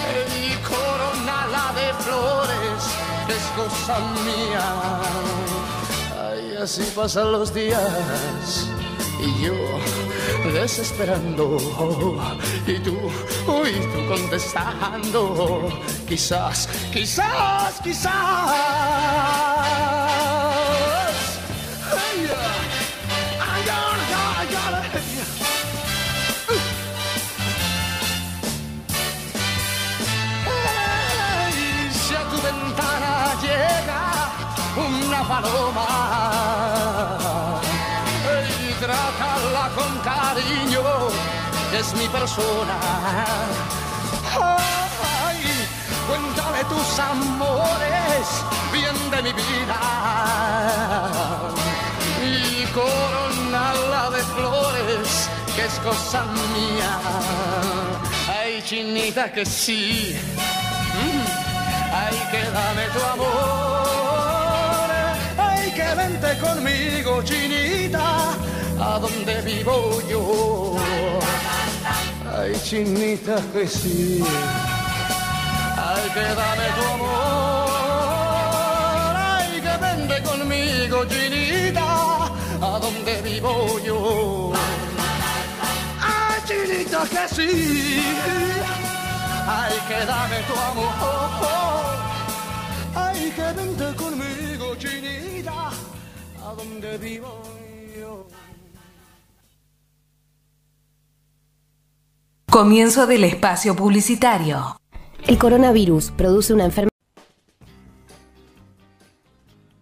Hey, 0.08 0.60
coronala 0.68 1.74
de 1.80 1.94
flores, 2.04 2.84
es 3.28 3.46
cosa 3.58 4.00
mía. 4.26 4.68
Ay, 6.30 6.58
así 6.62 6.84
pasan 6.96 7.32
los 7.32 7.54
días 7.54 8.68
y 9.22 9.44
yo 9.46 9.54
desesperando 10.54 11.58
y 12.68 12.80
tú, 12.80 12.98
uy, 13.48 13.72
tú 13.94 14.08
contestando, 14.08 15.70
quizás, 16.08 16.68
quizás, 16.92 17.80
quizás. 17.84 18.12
Ay. 21.92 22.30
Ay, 30.48 31.90
si 31.92 32.16
a 32.16 32.24
tu 32.30 32.38
ventana 32.42 33.36
llega 33.42 34.02
una 34.76 35.22
paloma, 35.28 36.11
que 41.82 41.88
es 41.88 41.94
mi 41.96 42.08
persona. 42.10 42.78
Ay, 44.40 45.42
cuéntale 46.08 46.64
tus 46.66 47.00
amores, 47.00 48.26
bien 48.72 48.98
de 49.12 49.22
mi 49.24 49.34
vida, 49.34 49.80
y 52.24 52.66
coronala 52.78 54.10
de 54.12 54.22
flores, 54.36 55.30
que 55.56 55.66
es 55.66 55.80
cosa 55.80 56.24
mía. 56.54 57.00
Ay, 58.40 58.62
chinita, 58.64 59.32
que 59.32 59.46
sí. 59.46 60.16
Mm. 61.02 61.26
Ay, 62.04 62.18
que 62.32 62.44
dame 62.58 62.86
tu 62.94 63.02
amor. 63.14 64.90
Ay, 65.38 65.72
que 65.72 65.96
vente 65.96 66.38
conmigo, 66.40 67.24
chinita, 67.24 68.36
a 68.82 68.98
donde 69.00 69.42
vivo 69.42 70.02
yo. 70.10 70.76
Ay, 72.36 72.54
chinita, 72.64 73.36
que 73.54 73.68
sí. 73.68 74.24
Ay, 75.78 76.10
que 76.14 76.26
dame 76.40 76.68
tu 76.78 76.84
amor. 76.96 77.72
Ay, 79.16 79.62
que 79.62 79.76
vente 79.86 80.18
conmigo, 80.24 81.06
chinita, 81.06 81.90
a 82.62 82.80
donde 82.80 83.22
vivo 83.22 83.80
yo. 83.86 84.52
Ay, 86.02 86.40
chinita, 86.48 87.02
que 87.14 87.26
sí. 87.36 87.52
Ay, 89.48 89.76
que 89.88 90.06
dame 90.06 90.38
tu 90.48 90.56
amor. 90.70 91.98
Ay, 92.96 93.32
que 93.36 93.48
vente 93.54 93.88
conmigo, 93.96 94.76
chinita, 94.76 95.70
a 96.44 96.50
donde 96.56 96.98
vivo 96.98 97.44
yo. 98.00 98.26
Comienzo 102.52 103.08
del 103.08 103.24
espacio 103.24 103.78
publicitario. 103.78 104.78
El 105.26 105.38
coronavirus 105.38 106.12
produce 106.12 106.54
una 106.54 106.66
enfermedad. 106.66 106.90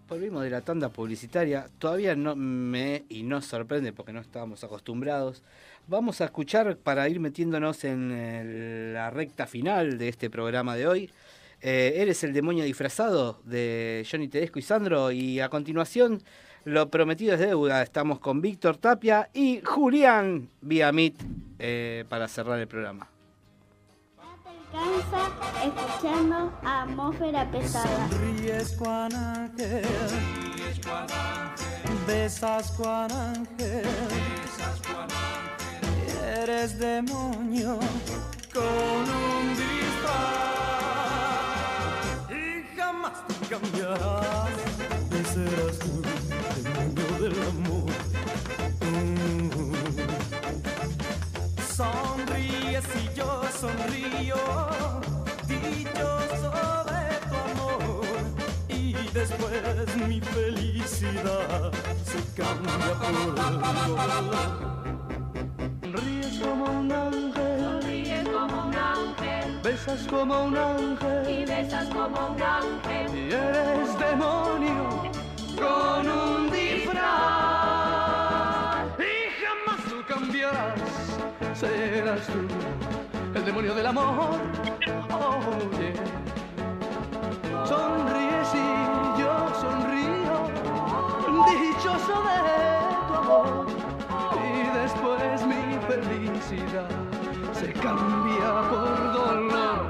Volvimos 0.08 0.44
de 0.44 0.50
la 0.50 0.60
tanda 0.60 0.88
publicitaria. 0.88 1.66
Todavía 1.80 2.14
no 2.14 2.36
me 2.36 3.02
y 3.08 3.24
nos 3.24 3.46
sorprende 3.46 3.92
porque 3.92 4.12
no 4.12 4.20
estábamos 4.20 4.62
acostumbrados. 4.62 5.42
Vamos 5.88 6.20
a 6.20 6.26
escuchar 6.26 6.76
para 6.76 7.08
ir 7.08 7.18
metiéndonos 7.18 7.82
en 7.82 8.12
el- 8.12 8.94
la 8.94 9.10
recta 9.10 9.48
final 9.48 9.98
de 9.98 10.08
este 10.08 10.30
programa 10.30 10.76
de 10.76 10.86
hoy. 10.86 11.10
Eh, 11.60 11.94
Eres 11.96 12.22
el 12.22 12.32
demonio 12.32 12.62
disfrazado 12.62 13.40
de 13.44 14.06
Johnny 14.08 14.28
Tedesco 14.28 14.60
y 14.60 14.62
Sandro. 14.62 15.10
Y 15.10 15.40
a 15.40 15.48
continuación, 15.48 16.22
lo 16.64 16.88
prometido 16.88 17.34
es 17.34 17.40
deuda. 17.40 17.82
Estamos 17.82 18.18
con 18.18 18.40
Víctor 18.40 18.76
Tapia 18.76 19.28
y 19.32 19.60
Julián 19.64 20.48
vía 20.60 20.92
Meet 20.92 21.16
eh, 21.58 22.04
para 22.08 22.28
cerrar 22.28 22.58
el 22.58 22.68
programa. 22.68 23.06
Cansa 24.72 25.28
escuchando 25.64 26.52
atmósfera 26.62 27.50
pesada. 27.50 28.08
Ríes 28.20 28.76
cuan 28.76 29.12
ángel, 29.12 29.84
besas 32.06 32.70
cuan 32.76 33.10
ángel, 33.10 33.84
eres 36.38 36.78
demonio 36.78 37.80
con 38.54 38.62
un 38.62 39.48
disfraz 39.56 40.20
y 42.30 42.62
jamás 42.76 43.26
te 43.26 43.34
cambiarás, 43.48 44.50
serás 45.34 45.78
tú 45.80 46.09
Sonríes 51.80 52.84
y 52.94 53.16
yo 53.16 53.42
sonrío, 53.58 54.36
dichoso 55.48 56.50
de 56.90 57.04
tu 57.30 57.36
amor. 57.48 58.04
Y 58.68 58.92
después 59.14 59.96
mi 60.06 60.20
felicidad 60.20 61.72
se 62.04 62.18
cambia 62.34 62.92
por 63.00 63.34
dolor. 63.34 64.60
Ríes 65.80 66.38
como 66.40 66.64
un 66.66 66.92
ángel, 66.92 67.82
Ríes 67.82 68.28
como 68.28 68.66
un 68.66 68.74
ángel 68.74 69.60
besas 69.62 70.06
como 70.06 70.44
un 70.44 70.56
ángel, 70.58 71.30
y 71.30 71.46
besas 71.46 71.88
como 71.88 72.26
un 72.26 72.42
ángel. 72.42 73.08
y 73.16 73.32
eres 73.32 73.98
demonio 73.98 74.89
serás 81.60 82.26
tú 82.26 82.40
el 83.34 83.44
demonio 83.44 83.74
del 83.74 83.86
amor. 83.86 84.40
Oh, 85.12 85.40
yeah. 85.78 85.92
Sonríe 87.66 88.40
si 88.50 88.64
yo 89.20 89.32
sonrío, 89.60 90.36
dichoso 91.50 92.16
de 92.28 92.40
tu 93.08 93.12
amor. 93.14 93.66
Y 94.40 94.62
después 94.78 95.36
mi 95.46 95.62
felicidad 95.86 96.88
se 97.52 97.72
cambia 97.74 98.50
por 98.70 99.12
dolor. 99.12 99.80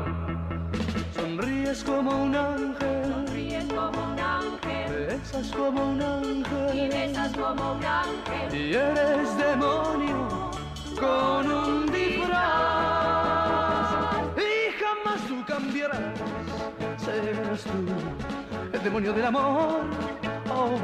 Sonríes 1.14 1.84
como 1.84 2.24
un 2.24 2.34
ángel. 2.34 3.14
Sonríes 3.14 3.66
como 3.66 3.98
un 4.12 4.18
ángel. 4.18 5.06
Besas 5.06 5.48
como 5.52 5.90
un 5.92 6.02
ángel. 6.02 6.74
Y 6.74 6.88
besas 6.88 7.32
como 7.36 7.72
un 7.74 7.84
ángel. 7.84 8.54
Y 8.54 8.74
eres 8.74 9.36
demonio 9.38 10.39
con 11.01 11.51
un 11.51 11.86
disfraz. 11.86 12.36
Y 14.36 14.72
jamás 14.80 15.20
tú 15.26 15.44
cambiarás. 15.46 16.18
Serás 16.98 17.64
tú 17.64 17.70
el 18.72 18.82
demonio 18.82 19.12
del 19.12 19.24
amor. 19.24 19.86
Oh. 20.55 20.78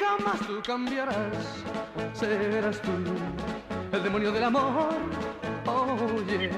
jamás 0.00 0.40
tú 0.46 0.62
cambiarás. 0.64 1.64
Serás 2.12 2.80
tú 2.80 2.90
el 3.92 4.02
demonio 4.02 4.32
del 4.32 4.44
amor 4.44 5.31
oh 5.92 6.24
yeah 6.28 6.50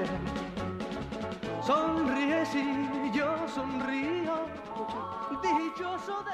sonríes 1.65 2.55
y 2.55 3.17
yo 3.17 3.47
sonrío 3.53 4.35
dichoso 5.41 6.23
de 6.23 6.31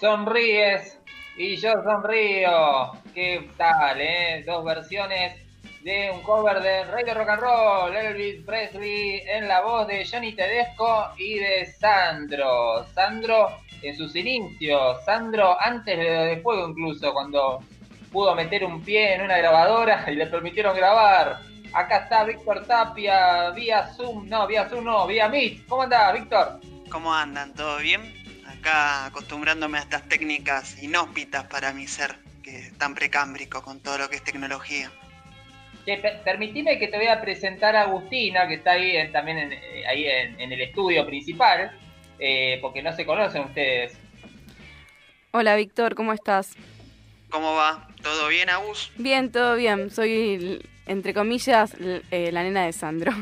Sonríes 0.00 0.98
y 1.36 1.56
yo 1.56 1.72
sonrío. 1.82 2.92
¿Qué 3.14 3.48
tal, 3.56 4.00
eh? 4.00 4.44
Dos 4.46 4.64
versiones 4.64 5.34
de 5.82 6.10
un 6.12 6.20
cover 6.22 6.60
de 6.60 6.84
Rey 6.84 7.04
de 7.04 7.14
Rock 7.14 7.28
and 7.30 7.40
Roll, 7.40 7.96
Elvis 7.96 8.44
Presley, 8.44 9.22
en 9.26 9.48
la 9.48 9.60
voz 9.62 9.88
de 9.88 10.06
Johnny 10.06 10.34
Tedesco 10.34 11.08
y 11.16 11.38
de 11.38 11.66
Sandro. 11.66 12.84
Sandro 12.94 13.48
en 13.82 13.96
sus 13.96 14.14
inicios, 14.14 15.04
Sandro 15.04 15.56
antes 15.60 15.98
de 15.98 16.40
Fuego 16.42 16.68
incluso, 16.68 17.12
cuando 17.12 17.60
pudo 18.10 18.34
meter 18.34 18.64
un 18.64 18.82
pie 18.82 19.14
en 19.14 19.22
una 19.22 19.36
grabadora 19.38 20.04
y 20.10 20.14
le 20.14 20.26
permitieron 20.26 20.76
grabar. 20.76 21.40
Acá 21.72 21.98
está 22.04 22.24
Víctor 22.24 22.66
Tapia, 22.66 23.50
vía 23.50 23.86
Zoom, 23.94 24.28
no, 24.28 24.46
vía 24.46 24.68
Zoom 24.68 24.84
no, 24.84 25.06
vía 25.06 25.28
Meet. 25.28 25.66
¿Cómo 25.66 25.82
andás, 25.82 26.14
Víctor? 26.14 26.60
¿Cómo 26.90 27.12
andan? 27.14 27.52
¿Todo 27.54 27.76
bien? 27.78 28.14
Acá 28.48 29.04
acostumbrándome 29.06 29.78
a 29.78 29.82
estas 29.82 30.02
técnicas 30.08 30.82
inhóspitas 30.82 31.44
para 31.44 31.72
mi 31.72 31.86
ser, 31.86 32.16
que 32.42 32.58
es 32.58 32.78
tan 32.78 32.94
precámbrico 32.94 33.62
con 33.62 33.80
todo 33.80 33.98
lo 33.98 34.08
que 34.08 34.16
es 34.16 34.24
tecnología. 34.24 34.90
Che, 35.84 35.98
per- 35.98 36.22
permitime 36.22 36.78
que 36.78 36.88
te 36.88 36.96
voy 36.96 37.06
a 37.08 37.20
presentar 37.20 37.76
a 37.76 37.82
Agustina, 37.82 38.48
que 38.48 38.54
está 38.54 38.72
ahí 38.72 38.96
en- 38.96 39.12
también 39.12 39.38
en, 39.38 39.52
eh, 39.52 39.86
ahí 39.86 40.06
en, 40.06 40.40
en 40.40 40.50
el 40.52 40.60
estudio 40.62 41.04
principal, 41.06 41.70
eh, 42.18 42.58
porque 42.62 42.82
no 42.82 42.92
se 42.94 43.04
conocen 43.04 43.42
ustedes. 43.42 43.96
Hola 45.32 45.54
Víctor, 45.56 45.94
¿cómo 45.94 46.14
estás? 46.14 46.54
¿Cómo 47.30 47.54
va? 47.54 47.86
¿Todo 48.02 48.28
bien, 48.28 48.48
Agus? 48.50 48.90
Bien, 48.96 49.30
todo 49.30 49.56
bien. 49.56 49.90
Soy, 49.90 50.66
entre 50.86 51.12
comillas, 51.12 51.72
eh, 51.78 52.30
la 52.32 52.42
nena 52.42 52.64
de 52.64 52.72
Sandro. 52.72 53.12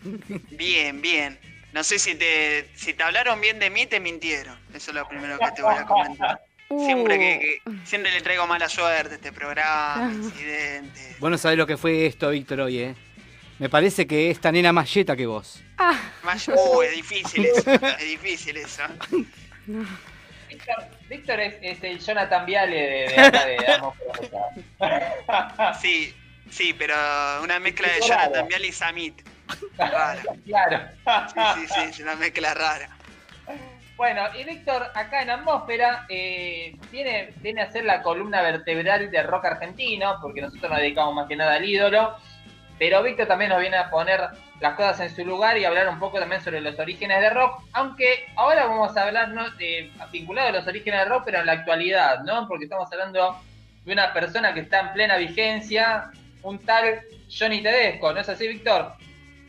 Bien, 0.50 1.00
bien. 1.02 1.38
No 1.72 1.84
sé 1.84 1.98
si 1.98 2.14
te, 2.16 2.68
si 2.74 2.94
te 2.94 3.02
hablaron 3.02 3.40
bien 3.40 3.58
de 3.58 3.70
mí, 3.70 3.86
te 3.86 4.00
mintieron. 4.00 4.58
Eso 4.74 4.90
es 4.90 4.94
lo 4.96 5.06
primero 5.08 5.38
que 5.38 5.50
te 5.52 5.62
voy 5.62 5.74
a 5.76 5.84
comentar. 5.84 6.40
Siempre, 6.68 7.18
que, 7.18 7.38
que- 7.64 7.72
siempre 7.84 8.10
le 8.12 8.20
traigo 8.22 8.46
mala 8.46 8.68
suerte 8.68 9.12
a 9.12 9.16
este 9.16 9.32
programa, 9.32 10.10
incidentes. 10.12 11.18
Vos 11.20 11.30
no 11.30 11.38
sabés 11.38 11.58
lo 11.58 11.66
que 11.66 11.76
fue 11.76 12.06
esto, 12.06 12.30
Víctor, 12.30 12.60
hoy, 12.60 12.78
¿eh? 12.78 12.94
Me 13.58 13.68
parece 13.68 14.06
que 14.06 14.30
esta 14.30 14.50
nena 14.50 14.72
más 14.72 14.92
yeta 14.92 15.14
que 15.16 15.26
vos. 15.26 15.60
Más- 16.24 16.48
Uh, 16.48 16.82
es 16.82 16.92
difícil 16.96 17.44
eso, 17.46 17.70
es 17.98 18.04
difícil 18.04 18.56
eso. 18.56 18.82
Víctor, 20.48 20.84
Víctor 21.10 21.40
es, 21.40 21.56
es 21.60 21.82
el 21.82 21.98
Jonathan 21.98 22.46
Viale 22.46 22.76
de, 22.76 23.08
de 23.08 23.20
acá 23.20 23.44
de. 23.44 23.58
Sí, 25.80 26.14
sí, 26.48 26.72
pero 26.72 26.94
una 27.42 27.58
mezcla 27.58 27.88
de. 27.88 28.00
Jonathan 28.00 28.46
Vial 28.46 28.64
y 28.64 28.72
Samit. 28.72 29.28
Rara. 29.76 30.22
Claro. 30.46 30.80
Sí, 31.34 31.66
sí, 31.66 31.66
sí, 31.74 31.80
es 31.90 31.98
una 31.98 32.14
mezcla 32.14 32.54
rara. 32.54 32.88
Bueno, 33.96 34.22
y 34.38 34.44
Víctor, 34.44 34.86
acá 34.94 35.22
en 35.22 35.30
Atmósfera, 35.30 36.06
eh, 36.08 36.76
viene, 36.92 37.34
viene 37.38 37.62
a 37.62 37.72
ser 37.72 37.84
la 37.84 38.02
columna 38.02 38.40
vertebral 38.40 39.10
del 39.10 39.26
rock 39.26 39.46
argentino, 39.46 40.16
porque 40.22 40.42
nosotros 40.42 40.70
nos 40.70 40.80
dedicamos 40.80 41.14
más 41.14 41.26
que 41.26 41.34
nada 41.34 41.54
al 41.54 41.68
ídolo, 41.68 42.16
pero 42.78 43.02
Víctor 43.02 43.26
también 43.26 43.50
nos 43.50 43.60
viene 43.60 43.76
a 43.76 43.90
poner 43.90 44.20
las 44.60 44.74
cosas 44.74 45.00
en 45.00 45.16
su 45.16 45.24
lugar 45.24 45.56
y 45.56 45.64
hablar 45.64 45.88
un 45.88 45.98
poco 45.98 46.18
también 46.18 46.42
sobre 46.42 46.60
los 46.60 46.78
orígenes 46.78 47.20
de 47.20 47.30
rock, 47.30 47.62
aunque 47.72 48.26
ahora 48.36 48.66
vamos 48.66 48.96
a 48.96 49.06
hablar 49.06 49.30
¿no? 49.30 49.50
de, 49.52 49.90
vinculado 50.12 50.48
a 50.48 50.52
los 50.52 50.66
orígenes 50.66 51.00
de 51.00 51.06
rock, 51.06 51.22
pero 51.24 51.40
en 51.40 51.46
la 51.46 51.52
actualidad, 51.52 52.20
¿no? 52.24 52.46
Porque 52.46 52.64
estamos 52.64 52.92
hablando 52.92 53.40
de 53.84 53.92
una 53.92 54.12
persona 54.12 54.52
que 54.52 54.60
está 54.60 54.80
en 54.80 54.92
plena 54.92 55.16
vigencia, 55.16 56.10
un 56.42 56.58
tal 56.58 57.00
Johnny 57.30 57.62
Tedesco, 57.62 58.12
¿no 58.12 58.20
es 58.20 58.28
así, 58.28 58.48
Víctor? 58.48 58.94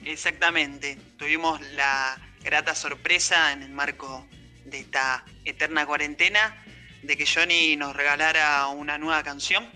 Exactamente. 0.05 0.97
Tuvimos 1.18 1.62
la 1.72 2.18
grata 2.43 2.74
sorpresa 2.74 3.51
en 3.51 3.64
el 3.64 3.70
marco 3.72 4.26
de 4.66 4.80
esta 4.80 5.26
eterna 5.43 5.86
cuarentena 5.86 6.64
de 7.03 7.18
que 7.18 7.26
Johnny 7.26 7.76
nos 7.76 7.95
regalara 7.95 8.68
una 8.68 8.97
nueva 8.97 9.24
canción 9.24 9.70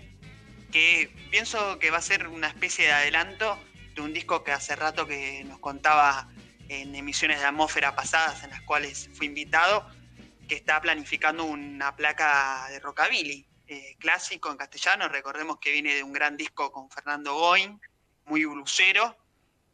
que 0.72 1.10
pienso 1.30 1.78
que 1.78 1.90
va 1.90 1.98
a 1.98 2.02
ser 2.02 2.28
una 2.28 2.48
especie 2.48 2.86
de 2.86 2.92
adelanto 2.92 3.58
de 3.96 4.02
un 4.02 4.12
disco 4.12 4.44
que 4.44 4.52
hace 4.52 4.76
rato 4.76 5.06
que 5.06 5.42
nos 5.44 5.58
contaba 5.58 6.28
en 6.68 6.94
emisiones 6.94 7.40
de 7.40 7.46
atmósfera 7.46 7.96
pasadas 7.96 8.44
en 8.44 8.50
las 8.50 8.60
cuales 8.62 9.08
fue 9.14 9.26
invitado, 9.26 9.88
que 10.46 10.54
está 10.54 10.80
planificando 10.80 11.44
una 11.44 11.96
placa 11.96 12.66
de 12.68 12.78
rockabilly 12.78 13.46
eh, 13.66 13.96
clásico 13.98 14.50
en 14.50 14.58
castellano. 14.58 15.08
Recordemos 15.08 15.58
que 15.58 15.72
viene 15.72 15.94
de 15.94 16.02
un 16.02 16.12
gran 16.12 16.36
disco 16.36 16.70
con 16.70 16.90
Fernando 16.90 17.34
Goin, 17.34 17.80
muy 18.26 18.44
blusero, 18.44 19.16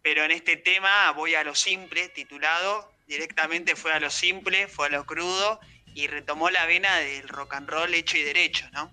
pero 0.02 0.24
en 0.24 0.30
este 0.30 0.56
tema 0.56 1.10
voy 1.12 1.34
a 1.34 1.42
lo 1.42 1.54
simple, 1.54 2.08
titulado, 2.08 2.92
directamente 3.06 3.76
fue 3.76 3.92
a 3.92 4.00
lo 4.00 4.10
simple, 4.10 4.68
fue 4.68 4.86
a 4.86 4.90
lo 4.90 5.04
crudo 5.04 5.60
y 5.94 6.06
retomó 6.06 6.48
la 6.48 6.64
vena 6.66 6.96
del 6.98 7.28
rock 7.28 7.54
and 7.54 7.68
roll 7.68 7.92
hecho 7.92 8.16
y 8.16 8.22
derecho, 8.22 8.68
¿no? 8.72 8.92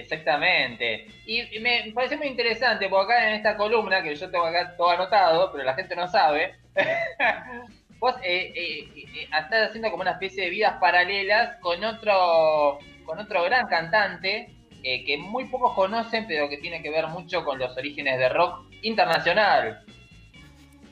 Exactamente. 0.00 1.06
Y 1.26 1.58
me 1.60 1.92
parece 1.94 2.16
muy 2.16 2.28
interesante, 2.28 2.88
porque 2.88 3.12
acá 3.12 3.28
en 3.28 3.34
esta 3.34 3.56
columna, 3.56 4.02
que 4.02 4.14
yo 4.14 4.30
tengo 4.30 4.44
acá 4.44 4.76
todo 4.76 4.90
anotado, 4.90 5.52
pero 5.52 5.64
la 5.64 5.74
gente 5.74 5.96
no 5.96 6.08
sabe, 6.08 6.54
vos 7.98 8.14
eh, 8.22 8.52
eh, 8.54 8.88
eh, 8.96 9.22
estás 9.24 9.68
haciendo 9.68 9.90
como 9.90 10.02
una 10.02 10.12
especie 10.12 10.44
de 10.44 10.50
vidas 10.50 10.76
paralelas 10.80 11.56
con 11.60 11.82
otro, 11.84 12.78
con 13.04 13.18
otro 13.18 13.42
gran 13.44 13.66
cantante 13.68 14.54
eh, 14.84 15.04
que 15.04 15.18
muy 15.18 15.46
pocos 15.46 15.74
conocen, 15.74 16.26
pero 16.28 16.48
que 16.48 16.58
tiene 16.58 16.82
que 16.82 16.90
ver 16.90 17.08
mucho 17.08 17.44
con 17.44 17.58
los 17.58 17.76
orígenes 17.76 18.18
de 18.18 18.28
rock 18.28 18.64
internacional. 18.82 19.84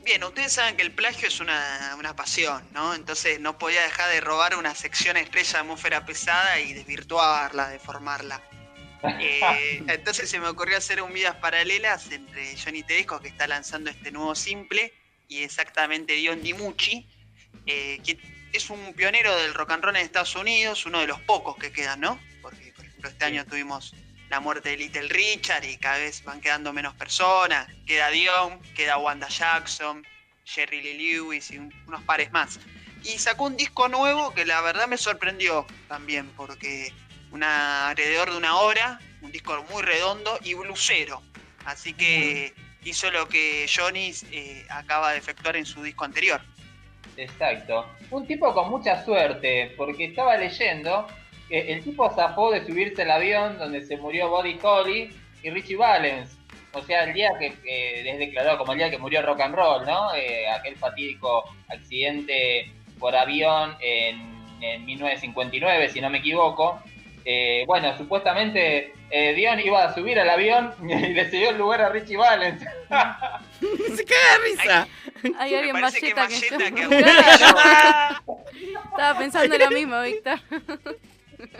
Bien, 0.03 0.23
ustedes 0.23 0.53
saben 0.53 0.75
que 0.75 0.83
el 0.83 0.91
plagio 0.91 1.27
es 1.27 1.39
una, 1.39 1.95
una 1.97 2.15
pasión, 2.15 2.63
¿no? 2.73 2.93
Entonces 2.93 3.39
no 3.39 3.57
podía 3.57 3.81
dejar 3.83 4.09
de 4.11 4.21
robar 4.21 4.55
una 4.55 4.75
sección 4.75 5.17
estrella 5.17 5.53
de 5.53 5.59
atmósfera 5.59 6.05
pesada 6.05 6.59
y 6.59 6.73
desvirtuarla, 6.73 7.69
deformarla. 7.69 8.41
Eh, 9.03 9.83
entonces 9.87 10.29
se 10.29 10.39
me 10.39 10.47
ocurrió 10.47 10.77
hacer 10.77 11.01
un 11.01 11.13
vidas 11.13 11.35
paralelas 11.35 12.11
entre 12.11 12.55
Johnny 12.57 12.83
Tedesco, 12.83 13.19
que 13.19 13.27
está 13.29 13.47
lanzando 13.47 13.89
este 13.89 14.11
nuevo 14.11 14.35
simple, 14.35 14.93
y 15.27 15.43
exactamente 15.43 16.13
Dion 16.13 16.41
DiMucci, 16.41 17.07
eh, 17.65 17.99
que 18.03 18.17
es 18.53 18.69
un 18.69 18.93
pionero 18.93 19.35
del 19.37 19.53
rock 19.53 19.71
and 19.71 19.83
roll 19.83 19.95
en 19.95 20.03
Estados 20.03 20.35
Unidos, 20.35 20.85
uno 20.85 20.99
de 20.99 21.07
los 21.07 21.19
pocos 21.21 21.57
que 21.57 21.71
quedan, 21.71 21.99
¿no? 21.99 22.19
Porque, 22.41 22.71
por 22.75 22.85
ejemplo, 22.85 23.09
este 23.09 23.25
año 23.25 23.45
tuvimos 23.45 23.93
la 24.29 24.39
muerte 24.39 24.69
de 24.69 24.77
Little 24.77 25.07
Richard 25.09 25.63
y 25.65 25.77
cada 25.77 25.99
vez 25.99 26.23
van 26.23 26.41
quedando 26.41 26.73
menos 26.73 26.93
personas. 26.95 27.67
Queda 27.85 28.09
Dion, 28.09 28.61
queda 28.75 28.97
Wanda 28.97 29.27
Jackson, 29.27 30.05
Jerry 30.45 30.81
Lee 30.81 31.15
Lewis 31.15 31.51
y 31.51 31.57
un- 31.57 31.73
unos 31.87 32.03
pares 32.03 32.31
más. 32.31 32.59
Y 33.03 33.19
sacó 33.19 33.45
un 33.45 33.55
disco 33.57 33.87
nuevo 33.89 34.33
que 34.33 34.45
la 34.45 34.59
verdad 34.61 34.87
me 34.87 34.97
sorprendió 34.97 35.65
también, 35.87 36.29
porque 36.35 36.91
una, 37.37 37.89
alrededor 37.89 38.31
de 38.31 38.37
una 38.37 38.57
hora, 38.57 38.99
un 39.21 39.31
disco 39.31 39.63
muy 39.71 39.83
redondo 39.83 40.37
y 40.43 40.53
blusero. 40.55 41.21
Así 41.65 41.93
que 41.93 42.53
hizo 42.83 43.11
lo 43.11 43.27
que 43.27 43.67
Johnny 43.73 44.11
eh, 44.31 44.65
acaba 44.69 45.11
de 45.11 45.19
efectuar 45.19 45.55
en 45.55 45.65
su 45.65 45.83
disco 45.83 46.03
anterior. 46.03 46.41
Exacto. 47.15 47.85
Un 48.11 48.27
tipo 48.27 48.53
con 48.53 48.69
mucha 48.69 49.03
suerte, 49.03 49.73
porque 49.77 50.05
estaba 50.05 50.37
leyendo 50.37 51.07
que 51.47 51.71
el 51.71 51.83
tipo 51.83 52.09
zafó 52.09 52.51
de 52.51 52.65
subirse 52.65 53.03
al 53.03 53.11
avión 53.11 53.57
donde 53.57 53.85
se 53.85 53.97
murió 53.97 54.29
Buddy 54.29 54.59
Holly 54.61 55.09
y 55.43 55.49
Richie 55.49 55.75
Valens. 55.75 56.37
O 56.73 56.81
sea, 56.83 57.05
el 57.05 57.13
día 57.13 57.31
que 57.39 57.47
eh, 57.65 58.09
es 58.09 58.19
declarado 58.19 58.57
como 58.57 58.73
el 58.73 58.79
día 58.79 58.89
que 58.89 58.97
murió 58.97 59.21
rock 59.21 59.41
and 59.41 59.55
roll, 59.55 59.85
¿no? 59.85 60.13
Eh, 60.13 60.47
aquel 60.49 60.75
fatídico 60.75 61.43
accidente 61.69 62.71
por 62.99 63.15
avión 63.15 63.75
en, 63.79 64.37
en 64.61 64.85
1959, 64.85 65.89
si 65.89 66.01
no 66.01 66.09
me 66.09 66.19
equivoco. 66.19 66.81
Eh, 67.29 67.65
bueno, 67.67 67.95
supuestamente 67.97 68.93
eh, 69.09 69.33
Dion 69.33 69.59
iba 69.59 69.83
a 69.83 69.93
subir 69.93 70.17
al 70.17 70.29
avión 70.29 70.73
y 70.81 71.13
le 71.13 71.29
cedió 71.29 71.49
el 71.49 71.57
lugar 71.57 71.81
a 71.81 71.89
Richie 71.89 72.15
Valens. 72.15 72.61
Se 73.95 74.05
caga 74.05 74.31
de 74.31 74.49
risa. 74.49 74.87
Hay 75.37 75.53
alguien 75.53 75.73
parece 75.73 75.99
que 75.99 76.13
que, 76.13 76.73
que 76.73 76.99
Estaba 78.91 79.19
pensando 79.19 79.57
lo 79.57 79.71
mismo, 79.71 80.01
Víctor. 80.03 80.39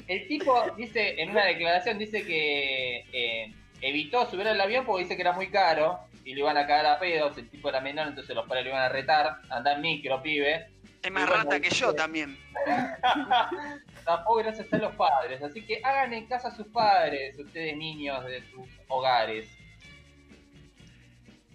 El 0.08 0.28
tipo 0.30 0.72
dice, 0.78 1.22
en 1.22 1.32
una 1.32 1.44
declaración, 1.44 2.00
dice 2.00 2.24
que 2.24 3.04
eh, 3.12 3.54
evitó 3.82 4.26
subir 4.32 4.48
al 4.48 4.62
avión 4.62 4.86
porque 4.86 5.04
dice 5.04 5.18
que 5.18 5.22
era 5.22 5.34
muy 5.34 5.48
caro 5.50 6.00
y 6.24 6.34
le 6.34 6.40
iban 6.40 6.56
a 6.56 6.66
cagar 6.66 6.86
a 6.86 6.98
pedos. 6.98 7.38
El 7.38 7.50
tipo 7.50 7.68
era 7.68 7.82
menor, 7.82 8.08
entonces 8.08 8.34
los 8.34 8.48
padres 8.48 8.64
le 8.64 8.70
iban 8.70 8.84
a 8.84 8.90
retar. 8.90 9.40
Anda 9.50 9.74
en 9.74 9.82
micro, 9.82 10.24
pibe. 10.24 10.68
Es 11.04 11.12
más 11.12 11.24
Y 11.24 11.28
bueno, 11.28 11.44
rata 11.44 11.60
que 11.60 11.70
yo 11.72 11.94
también. 11.94 12.38
Tampoco 14.08 14.38
gracias 14.38 14.64
están 14.64 14.80
los 14.80 14.96
padres. 14.96 15.44
Así 15.44 15.62
que 15.66 15.82
hagan 15.84 16.14
en 16.14 16.28
casa 16.28 16.48
a 16.48 16.56
sus 16.56 16.66
padres, 16.68 17.38
ustedes 17.38 17.76
niños 17.76 18.24
de 18.26 18.42
sus 18.50 18.66
hogares. 18.88 19.50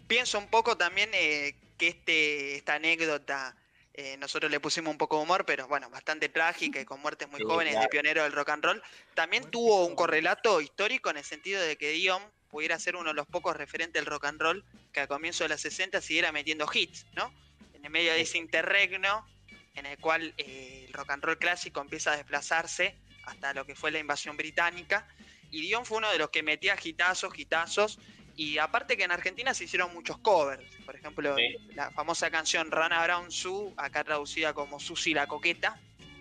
Pienso 0.06 0.38
un 0.38 0.48
poco 0.48 0.76
también 0.76 1.08
eh, 1.14 1.54
que 1.78 1.88
este, 1.88 2.56
esta 2.56 2.74
anécdota, 2.74 3.56
eh, 3.94 4.18
nosotros 4.18 4.52
le 4.52 4.60
pusimos 4.60 4.90
un 4.90 4.98
poco 4.98 5.16
de 5.16 5.22
humor, 5.22 5.46
pero 5.46 5.66
bueno, 5.66 5.88
bastante 5.88 6.28
trágica 6.28 6.78
y 6.78 6.84
con 6.84 7.00
muertes 7.00 7.26
muy 7.30 7.38
Sí, 7.38 7.46
jóvenes 7.46 7.80
de 7.80 7.88
pionero 7.88 8.22
del 8.22 8.32
rock 8.32 8.50
and 8.50 8.64
roll, 8.66 8.82
también 9.14 9.50
tuvo 9.50 9.86
un 9.86 9.96
correlato 9.96 10.60
histórico 10.60 11.08
en 11.08 11.16
el 11.16 11.24
sentido 11.24 11.58
de 11.62 11.78
que 11.78 11.92
Dion 11.92 12.22
pudiera 12.50 12.78
ser 12.78 12.96
uno 12.96 13.08
de 13.08 13.14
los 13.14 13.26
pocos 13.26 13.56
referentes 13.56 13.94
del 13.94 14.04
rock 14.04 14.26
and 14.26 14.42
roll 14.42 14.64
que 14.92 15.00
a 15.00 15.06
comienzos 15.06 15.46
de 15.46 15.54
los 15.54 15.60
60 15.62 16.02
siguiera 16.02 16.32
metiendo 16.32 16.68
hits, 16.70 17.06
¿no? 17.14 17.32
En 17.72 17.82
el 17.82 17.90
medio 17.90 18.12
de 18.12 18.20
ese 18.20 18.36
interregno 18.36 19.26
en 19.74 19.86
el 19.86 19.98
cual 19.98 20.34
eh, 20.36 20.84
el 20.86 20.92
rock 20.92 21.10
and 21.10 21.24
roll 21.24 21.38
clásico 21.38 21.80
empieza 21.80 22.12
a 22.12 22.16
desplazarse 22.16 22.96
hasta 23.24 23.54
lo 23.54 23.64
que 23.64 23.74
fue 23.74 23.90
la 23.90 23.98
invasión 23.98 24.36
británica. 24.36 25.06
Y 25.50 25.60
Dion 25.62 25.84
fue 25.84 25.98
uno 25.98 26.10
de 26.10 26.18
los 26.18 26.30
que 26.30 26.42
metía 26.42 26.76
gitazos, 26.76 27.32
gitazos. 27.32 27.98
Y 28.34 28.56
aparte 28.58 28.96
que 28.96 29.04
en 29.04 29.12
Argentina 29.12 29.52
se 29.52 29.64
hicieron 29.64 29.92
muchos 29.92 30.16
covers. 30.18 30.64
Por 30.86 30.96
ejemplo, 30.96 31.36
Sí. 31.36 31.56
la 31.74 31.90
famosa 31.90 32.30
canción 32.30 32.70
Rana 32.70 33.02
Brown 33.04 33.30
Sue, 33.30 33.72
acá 33.76 34.02
traducida 34.04 34.54
como 34.54 34.80
Susi 34.80 35.12
la 35.14 35.26
Coqueta. 35.26 35.78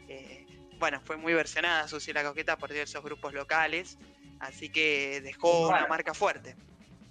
eh, 0.10 0.46
bueno, 0.78 1.00
fue 1.06 1.16
muy 1.16 1.34
versionada 1.34 1.88
Susi 1.88 2.12
la 2.12 2.24
Coqueta 2.24 2.58
por 2.58 2.70
diversos 2.72 3.02
grupos 3.04 3.34
locales. 3.34 3.98
Así 4.42 4.70
que 4.70 5.22
dejó 5.22 5.70
una 5.70 5.86
marca 5.88 6.14
fuerte. 6.14 6.56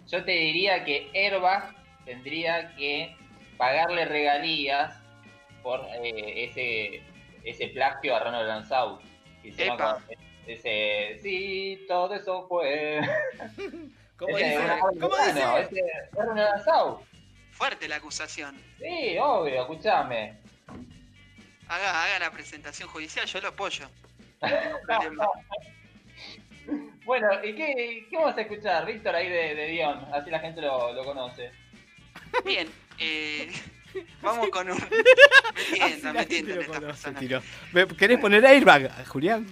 Yo 0.09 0.23
te 0.25 0.33
diría 0.33 0.85
que 0.85 1.09
Airbag 1.15 1.75
tendría 2.05 2.75
que 2.77 3.17
pagarle 3.57 4.05
regalías 4.05 5.01
por 5.63 5.81
eh, 6.03 6.45
ese, 6.45 7.03
ese 7.45 7.69
plagio 7.69 8.15
a 8.17 8.21
Ronald 8.21 8.49
Lanzau. 8.49 9.01
que 9.43 9.67
con 9.69 9.79
Ese, 10.47 11.19
sí, 11.23 11.85
todo 11.89 12.15
eso 12.15 12.47
fue. 12.49 13.01
¿Cómo 14.17 14.37
Ese, 14.37 14.49
dice? 14.51 14.59
una- 14.59 14.79
¿Cómo 14.81 15.09
bueno, 15.09 15.59
dice? 15.59 15.61
ese 15.81 15.83
Ronald 16.13 16.39
Lanzau. 16.51 17.03
Fuerte 17.53 17.89
la 17.89 17.97
acusación. 17.97 18.57
Sí, 18.79 19.17
obvio, 19.19 19.61
escuchame. 19.63 20.39
Haga, 21.69 22.05
haga 22.05 22.19
la 22.19 22.31
presentación 22.33 22.89
judicial, 22.89 23.27
yo 23.27 23.41
lo 23.41 23.49
apoyo. 23.49 23.89
No. 25.13 25.31
Bueno, 27.05 27.29
¿y 27.43 27.55
qué, 27.55 28.07
qué 28.09 28.17
vamos 28.17 28.37
a 28.37 28.43
escuchar, 28.43 28.87
Víctor, 28.87 29.15
ahí 29.17 29.29
de, 29.29 29.55
de 29.55 29.67
Dion? 29.69 30.07
Así 30.13 30.31
la 30.31 30.39
gente 30.39 30.61
lo, 30.61 30.93
lo 30.93 31.05
conoce. 31.05 31.51
Bien, 32.45 32.69
eh, 32.99 33.51
vamos 34.23 34.49
con 34.51 34.71
un. 34.71 34.79
Metiendo 35.71 36.13
gente 36.21 36.39
en 36.39 36.55
lo 36.57 36.61
estas 36.63 36.81
personas. 36.81 37.43
¿Me- 37.73 37.87
¿Querés 37.89 38.19
poner 38.19 38.45
airbag, 38.47 39.07
Julián? 39.07 39.47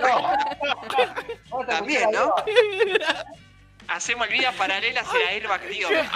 A 0.00 1.64
También, 1.68 2.10
¿no? 2.10 2.34
Hacemos 3.88 4.28
vidas 4.28 4.54
paralelas 4.54 5.06
y 5.14 5.24
la 5.24 5.30
airbag 5.30 5.68
Dion. 5.68 5.92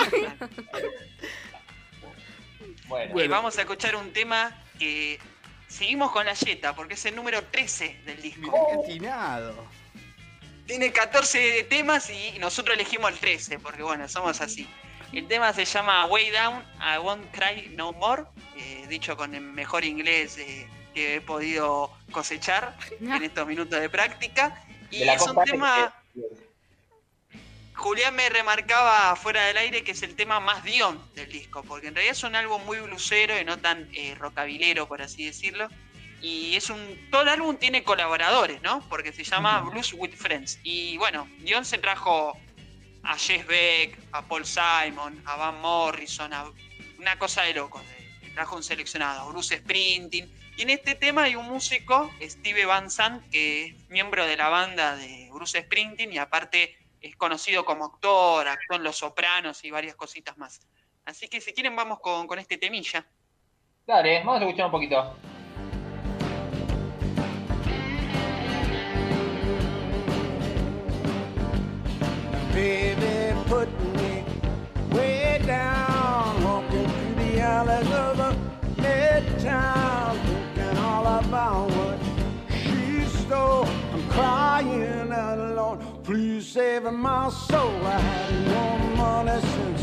Bueno, 2.88 3.22
Y 3.22 3.28
vamos 3.28 3.56
a 3.56 3.62
escuchar 3.62 3.96
un 3.96 4.12
tema 4.12 4.54
que 4.78 5.18
seguimos 5.66 6.10
con 6.12 6.26
la 6.26 6.34
Jetta, 6.34 6.74
porque 6.74 6.94
es 6.94 7.04
el 7.06 7.16
número 7.16 7.42
13 7.44 8.00
del 8.04 8.20
disco. 8.20 8.50
Tiene 10.66 10.92
14 10.92 11.64
temas 11.64 12.10
y 12.10 12.38
nosotros 12.38 12.74
elegimos 12.74 13.10
el 13.12 13.18
13, 13.18 13.58
porque 13.60 13.82
bueno, 13.82 14.06
somos 14.08 14.40
así. 14.42 14.68
El 15.12 15.28
tema 15.28 15.52
se 15.52 15.66
llama 15.66 16.06
Way 16.06 16.30
Down, 16.30 16.64
I 16.80 16.98
Won't 16.98 17.30
Cry 17.32 17.68
No 17.76 17.92
More, 17.92 18.24
eh, 18.56 18.86
dicho 18.88 19.16
con 19.16 19.34
el 19.34 19.42
mejor 19.42 19.84
inglés 19.84 20.38
eh, 20.38 20.66
que 20.94 21.16
he 21.16 21.20
podido 21.20 21.90
cosechar 22.10 22.76
en 23.00 23.22
estos 23.22 23.46
minutos 23.46 23.78
de 23.78 23.90
práctica. 23.90 24.64
Y 24.90 25.00
de 25.00 25.12
es 25.12 25.22
un 25.22 25.44
tema, 25.44 25.94
este. 26.16 26.52
Julián 27.74 28.14
me 28.14 28.28
remarcaba 28.28 29.14
fuera 29.16 29.44
del 29.46 29.56
aire 29.56 29.82
que 29.82 29.92
es 29.92 30.02
el 30.02 30.14
tema 30.14 30.40
más 30.40 30.62
Dion 30.64 31.00
del 31.14 31.30
disco, 31.30 31.62
porque 31.62 31.88
en 31.88 31.94
realidad 31.94 32.16
es 32.16 32.22
un 32.22 32.36
álbum 32.36 32.64
muy 32.64 32.78
blusero 32.78 33.38
y 33.38 33.44
no 33.44 33.58
tan 33.58 33.88
eh, 33.94 34.14
rockabilero, 34.14 34.86
por 34.86 35.02
así 35.02 35.26
decirlo. 35.26 35.68
Y 36.20 36.54
es 36.54 36.70
un. 36.70 37.08
Todo 37.10 37.22
el 37.22 37.28
álbum 37.28 37.56
tiene 37.56 37.82
colaboradores, 37.82 38.62
¿no? 38.62 38.86
Porque 38.88 39.12
se 39.12 39.24
llama 39.24 39.60
Blues 39.62 39.92
with 39.94 40.12
Friends. 40.14 40.60
Y 40.62 40.96
bueno, 40.96 41.28
Dion 41.40 41.64
se 41.64 41.78
trajo 41.78 42.38
a 43.04 43.16
Jess 43.16 43.46
Beck, 43.46 43.98
a 44.12 44.22
Paul 44.22 44.44
Simon, 44.44 45.22
a 45.26 45.36
Van 45.36 45.60
Morrison, 45.60 46.32
a 46.32 46.50
una 46.98 47.18
cosa 47.18 47.42
de 47.42 47.54
locos. 47.54 47.82
Trajo 48.34 48.56
un 48.56 48.62
seleccionado, 48.62 49.28
Bruce 49.30 49.58
Sprinting. 49.58 50.30
Y 50.56 50.62
en 50.62 50.70
este 50.70 50.94
tema 50.94 51.24
hay 51.24 51.34
un 51.34 51.46
músico, 51.46 52.10
Steve 52.20 52.64
Van 52.64 52.90
Sant, 52.90 53.28
que 53.30 53.66
es 53.66 53.90
miembro 53.90 54.26
de 54.26 54.36
la 54.36 54.48
banda 54.48 54.96
de 54.96 55.28
Bruce 55.32 55.60
Sprinting 55.60 56.12
y 56.12 56.18
aparte 56.18 56.76
es 57.00 57.16
conocido 57.16 57.64
como 57.64 57.84
actor, 57.84 58.48
actuó 58.48 58.76
en 58.76 58.84
Los 58.84 58.98
Sopranos 58.98 59.64
y 59.64 59.70
varias 59.70 59.96
cositas 59.96 60.38
más. 60.38 60.60
Así 61.04 61.28
que 61.28 61.40
si 61.40 61.52
quieren 61.52 61.74
vamos 61.74 62.00
con, 62.00 62.26
con 62.26 62.38
este 62.38 62.58
temilla. 62.58 63.04
Dale, 63.86 64.18
vamos 64.20 64.40
a 64.40 64.44
escuchar 64.44 64.66
un 64.66 64.72
poquito. 64.72 65.16
Baby, 72.62 73.34
put 73.48 73.68
me 73.96 74.24
way 74.92 75.42
down, 75.44 76.44
walking 76.44 76.88
through 76.88 77.14
the 77.16 77.40
alleys 77.40 77.90
of 77.90 78.20
a 78.20 78.36
midtown, 78.76 80.16
thinking 80.26 80.78
all 80.78 81.04
about 81.18 81.68
what 81.70 81.98
she 82.62 83.04
stole. 83.18 83.66
I'm 83.92 84.08
crying 84.10 85.10
out 85.10 85.38
alone, 85.40 85.78
please 86.04 86.46
save 86.46 86.84
my 86.84 87.30
soul. 87.30 87.84
I 87.84 87.98
had 87.98 88.46
no 88.46 88.78
money 88.94 89.40
since 89.54 89.82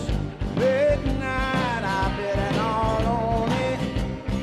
midnight. 0.55 1.83
I've 1.83 2.15
been 2.15 2.59
all 2.59 3.05
on 3.07 3.51
it. 3.51 3.79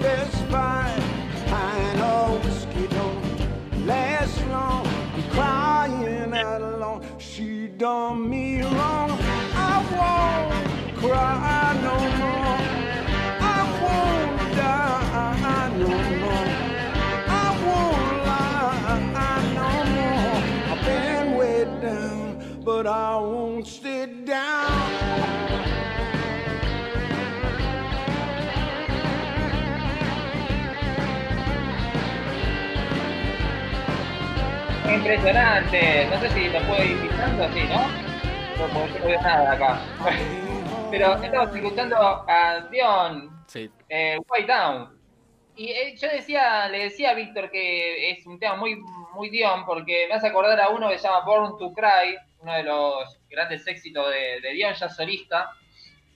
This 0.02 0.34
fine, 0.50 1.00
I 1.48 1.94
know 1.96 2.38
whiskey 2.44 2.86
don't 2.88 3.86
last 3.86 4.46
long. 4.48 4.86
I'm 5.14 5.22
crying 5.30 6.34
out 6.34 6.60
alone. 6.60 6.76
She 7.36 7.66
done 7.66 8.30
me 8.30 8.62
wrong. 8.62 9.10
I 9.52 9.74
won't 9.92 10.96
cry 10.96 11.78
no 11.82 11.96
more. 12.22 12.56
I 13.54 13.60
won't 13.82 14.56
die 14.56 15.68
no 15.76 15.92
more. 16.22 16.48
I 17.28 17.46
won't 17.66 18.16
lie 18.26 19.42
no 19.60 19.70
more. 19.96 20.38
I've 20.72 20.82
been 20.86 21.36
way 21.36 21.64
down, 21.82 22.62
but 22.64 22.86
I 22.86 23.16
won't 23.18 23.66
stay 23.66 24.06
down. 24.24 25.26
Impresionante. 34.88 36.06
No 36.10 36.18
sé 36.20 36.30
si 36.30 36.48
lo 36.48 36.60
puedo 36.62 36.82
ir 36.82 37.15
así, 37.44 37.60
¿no? 37.64 37.80
Porque 38.72 38.92
yo 38.94 38.98
no 39.00 39.06
veo 39.06 39.20
nada 39.20 39.52
acá. 39.52 39.80
Pero 40.90 41.22
estamos 41.22 41.54
escuchando 41.54 41.96
a 42.28 42.60
Dion, 42.70 43.30
Sí. 43.46 43.70
eh, 43.88 44.18
Way 44.28 44.44
Down. 44.44 44.96
Y 45.56 45.68
eh, 45.70 45.96
yo 45.96 46.08
decía, 46.08 46.68
le 46.68 46.84
decía 46.84 47.10
a 47.10 47.14
Víctor 47.14 47.50
que 47.50 48.10
es 48.10 48.26
un 48.26 48.38
tema 48.38 48.56
muy, 48.56 48.76
muy 49.14 49.30
Dion, 49.30 49.64
porque 49.66 50.06
me 50.08 50.14
hace 50.14 50.28
acordar 50.28 50.60
a 50.60 50.68
uno 50.68 50.88
que 50.88 50.98
se 50.98 51.08
llama 51.08 51.24
Born 51.24 51.58
to 51.58 51.72
Cry, 51.72 52.16
uno 52.40 52.52
de 52.54 52.62
los 52.62 53.18
grandes 53.28 53.66
éxitos 53.66 54.06
de, 54.10 54.40
de 54.40 54.52
Dion 54.54 54.74
ya 54.74 54.88
solista, 54.88 55.50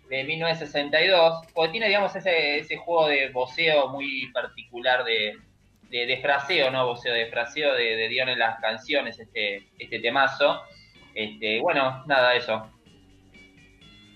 de 0.08 0.24
1962, 0.24 1.46
porque 1.54 1.70
tiene, 1.72 1.86
digamos, 1.88 2.14
ese, 2.16 2.58
ese 2.58 2.76
juego 2.76 3.08
de 3.08 3.28
voceo 3.30 3.88
muy 3.88 4.30
particular 4.32 5.04
de, 5.04 5.36
de, 5.88 6.06
de 6.06 6.16
fraseo, 6.18 6.70
¿no? 6.70 6.86
Voceo 6.86 7.14
de 7.14 7.26
fraseo 7.26 7.74
de, 7.74 7.96
de 7.96 8.08
Dion 8.08 8.28
en 8.28 8.38
las 8.38 8.60
canciones, 8.60 9.18
este, 9.18 9.68
este 9.78 10.00
temazo. 10.00 10.62
Este, 11.14 11.60
bueno, 11.60 12.04
nada, 12.06 12.34
eso. 12.34 12.70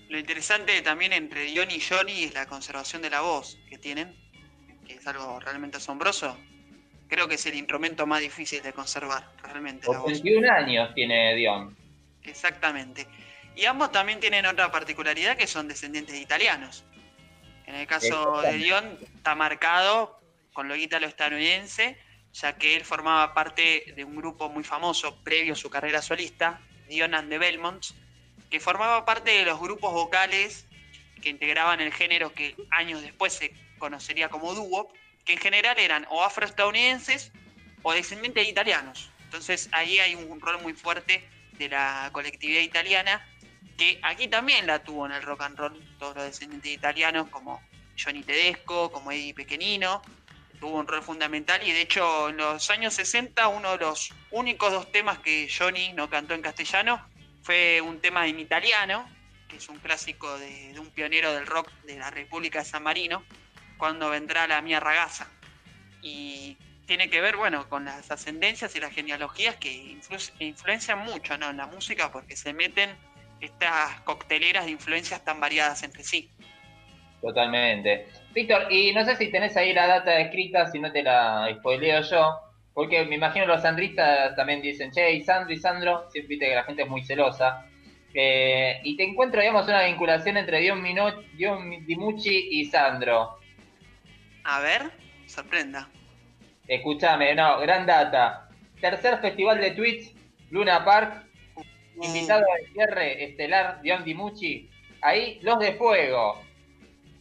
Lo 0.09 0.19
interesante 0.19 0.81
también 0.81 1.13
entre 1.13 1.43
Dion 1.45 1.69
y 1.71 1.79
Johnny 1.79 2.23
es 2.23 2.33
la 2.33 2.45
conservación 2.45 3.01
de 3.01 3.09
la 3.09 3.21
voz 3.21 3.57
que 3.69 3.77
tienen, 3.77 4.15
que 4.85 4.95
es 4.95 5.07
algo 5.07 5.39
realmente 5.39 5.77
asombroso. 5.77 6.37
creo 7.07 7.27
que 7.27 7.35
es 7.35 7.45
el 7.45 7.55
instrumento 7.55 8.07
más 8.07 8.21
difícil 8.21 8.63
de 8.63 8.73
conservar, 8.73 9.31
realmente. 9.43 9.91
la 9.91 9.99
voz. 9.99 10.11
81 10.11 10.51
años 10.51 10.93
tiene 10.95 11.35
Dion. 11.35 11.75
Exactamente. 12.23 13.07
Y 13.55 13.65
ambos 13.65 13.91
también 13.91 14.19
tienen 14.19 14.45
otra 14.45 14.71
particularidad 14.71 15.37
que 15.37 15.47
son 15.47 15.67
descendientes 15.67 16.15
de 16.15 16.21
italianos. 16.21 16.83
En 17.65 17.75
el 17.75 17.87
caso 17.87 18.41
de 18.41 18.53
Dion 18.57 18.97
está 19.15 19.33
marcado 19.33 20.19
con 20.53 20.67
lo 20.67 20.75
ítalo-estadounidense, 20.75 21.97
ya 22.33 22.57
que 22.57 22.75
él 22.75 22.83
formaba 22.83 23.33
parte 23.33 23.93
de 23.95 24.03
un 24.03 24.15
grupo 24.15 24.49
muy 24.49 24.63
famoso 24.63 25.23
previo 25.23 25.53
a 25.53 25.55
su 25.55 25.69
carrera 25.69 26.01
solista, 26.01 26.61
Dion 26.87 27.13
and 27.13 27.29
the 27.29 27.37
Belmonts, 27.37 27.93
que 28.49 28.59
formaba 28.59 29.05
parte 29.05 29.31
de 29.31 29.45
los 29.45 29.59
grupos 29.59 29.91
vocales 29.93 30.65
que 31.21 31.29
integraban 31.29 31.81
el 31.81 31.91
género 31.91 32.33
que 32.33 32.55
años 32.71 33.01
después 33.01 33.33
se 33.33 33.53
conocería 33.77 34.29
como 34.29 34.53
dúo, 34.53 34.93
que 35.25 35.33
en 35.33 35.39
general 35.39 35.79
eran 35.79 36.05
o 36.09 36.23
afroestadounidenses 36.23 37.31
o 37.83 37.93
descendientes 37.93 38.43
de 38.45 38.49
italianos. 38.49 39.09
Entonces 39.23 39.69
ahí 39.71 39.99
hay 39.99 40.15
un 40.15 40.39
rol 40.39 40.61
muy 40.61 40.73
fuerte 40.73 41.27
de 41.53 41.69
la 41.69 42.09
colectividad 42.11 42.61
italiana, 42.61 43.27
que 43.77 43.99
aquí 44.03 44.27
también 44.27 44.67
la 44.67 44.83
tuvo 44.83 45.05
en 45.05 45.11
el 45.11 45.21
rock 45.23 45.41
and 45.41 45.57
roll, 45.57 45.97
todos 45.99 46.15
los 46.15 46.25
descendientes 46.25 46.71
italianos 46.71 47.27
como 47.29 47.61
Johnny 47.97 48.23
Tedesco, 48.23 48.91
como 48.91 49.11
Eddie 49.11 49.33
Pequenino, 49.33 50.01
tuvo 50.59 50.77
un 50.79 50.87
rol 50.87 51.03
fundamental 51.03 51.61
y 51.65 51.71
de 51.71 51.81
hecho 51.81 52.29
en 52.29 52.37
los 52.37 52.69
años 52.69 52.93
60 52.93 53.47
uno 53.49 53.71
de 53.71 53.77
los 53.85 54.11
únicos 54.31 54.71
dos 54.71 54.91
temas 54.91 55.19
que 55.19 55.49
Johnny 55.55 55.93
no 55.93 56.09
cantó 56.09 56.33
en 56.33 56.41
castellano 56.41 57.01
fue 57.43 57.79
un 57.81 57.99
tema 57.99 58.27
en 58.27 58.39
italiano, 58.39 59.07
que 59.47 59.57
es 59.57 59.69
un 59.69 59.77
clásico 59.77 60.37
de, 60.39 60.73
un 60.79 60.89
pionero 60.89 61.31
del 61.33 61.45
rock 61.45 61.69
de 61.83 61.97
la 61.97 62.09
República 62.09 62.59
de 62.59 62.65
San 62.65 62.81
Marino, 62.81 63.23
cuando 63.77 64.09
vendrá 64.09 64.47
la 64.47 64.61
mía 64.63 64.79
ragazza. 64.79 65.29
Y 66.01 66.57
tiene 66.87 67.09
que 67.09 67.21
ver, 67.21 67.35
bueno, 67.37 67.69
con 67.69 67.85
las 67.85 68.09
ascendencias 68.09 68.75
y 68.75 68.79
las 68.79 68.91
genealogías 68.91 69.57
que 69.57 69.71
influ- 69.71 70.31
influencian 70.39 70.99
mucho 70.99 71.37
¿no? 71.37 71.51
en 71.51 71.57
la 71.57 71.67
música 71.67 72.11
porque 72.11 72.35
se 72.35 72.53
meten 72.53 72.97
estas 73.41 73.99
cocteleras 74.01 74.65
de 74.65 74.71
influencias 74.71 75.23
tan 75.23 75.39
variadas 75.39 75.83
entre 75.83 76.03
sí. 76.03 76.31
Totalmente. 77.21 78.07
Víctor, 78.35 78.67
y 78.69 78.91
no 78.91 79.05
sé 79.05 79.15
si 79.15 79.31
tenés 79.31 79.55
ahí 79.55 79.73
la 79.73 79.87
data 79.87 80.19
escrita, 80.19 80.67
si 80.67 80.77
no 80.77 80.91
te 80.91 81.01
la 81.01 81.47
spoileo 81.55 82.01
yo, 82.01 82.37
porque 82.73 83.05
me 83.05 83.15
imagino 83.15 83.45
los 83.45 83.61
sandristas 83.61 84.35
también 84.35 84.61
dicen, 84.61 84.91
che, 84.91 85.13
y 85.13 85.23
Sandro 85.23 85.53
y 85.53 85.57
Sandro, 85.57 86.11
siempre 86.11 86.31
viste 86.31 86.49
que 86.49 86.55
la 86.55 86.65
gente 86.65 86.81
es 86.81 86.89
muy 86.89 87.01
celosa. 87.05 87.65
Eh, 88.13 88.81
y 88.83 88.97
te 88.97 89.05
encuentro, 89.05 89.39
digamos, 89.39 89.65
una 89.69 89.85
vinculación 89.85 90.35
entre 90.35 90.59
Dion, 90.59 90.81
Mino, 90.81 91.13
Dion 91.37 91.85
Dimucci 91.85 92.49
y 92.51 92.65
Sandro. 92.65 93.37
A 94.43 94.59
ver, 94.59 94.91
sorprenda. 95.27 95.89
Escúchame, 96.67 97.35
no, 97.35 97.59
gran 97.61 97.85
data. 97.85 98.49
Tercer 98.81 99.19
festival 99.19 99.61
de 99.61 99.71
Twitch, 99.71 100.13
Luna 100.49 100.83
Park. 100.83 101.23
Invitado 102.01 102.41
de 102.41 102.67
cierre 102.73 103.23
estelar, 103.23 103.81
Dion 103.81 104.03
Dimucci. 104.03 104.69
Ahí, 105.01 105.39
los 105.41 105.57
de 105.59 105.75
fuego. 105.75 106.44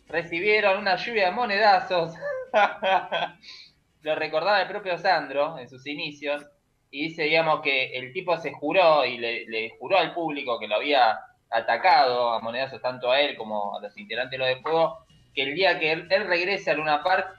Recibieron 0.09 0.78
una 0.78 0.96
lluvia 0.96 1.26
de 1.26 1.32
monedazos. 1.32 2.14
Lo 4.02 4.14
recordaba 4.14 4.62
el 4.62 4.68
propio 4.68 4.98
Sandro 4.98 5.59
en 5.59 5.68
sus 5.68 5.86
inicios. 5.86 6.44
Y 6.90 7.09
dice, 7.09 7.24
digamos, 7.24 7.61
que 7.61 7.96
el 7.96 8.12
tipo 8.12 8.36
se 8.36 8.52
juró 8.52 9.05
y 9.05 9.18
le, 9.18 9.70
juró 9.78 9.98
al 9.98 10.14
público 10.14 10.61
que 10.61 10.68
lo 10.68 10.76
había 10.76 11.18
atacado 11.50 12.30
a 12.30 12.40
monedazos 12.40 12.80
tanto 12.80 13.11
a 13.11 13.20
él 13.20 13.36
como 13.36 13.76
a 13.76 13.80
los 13.80 13.96
integrantes 13.98 14.32
de 14.32 14.38
los 14.38 14.46
de 14.46 14.62
fuego, 14.62 15.05
que 15.34 15.42
el 15.42 15.55
día 15.57 15.80
que 15.80 15.90
él, 15.90 16.07
él 16.11 16.26
regrese 16.28 16.70
a 16.70 16.74
Luna 16.74 17.02
Park 17.02 17.36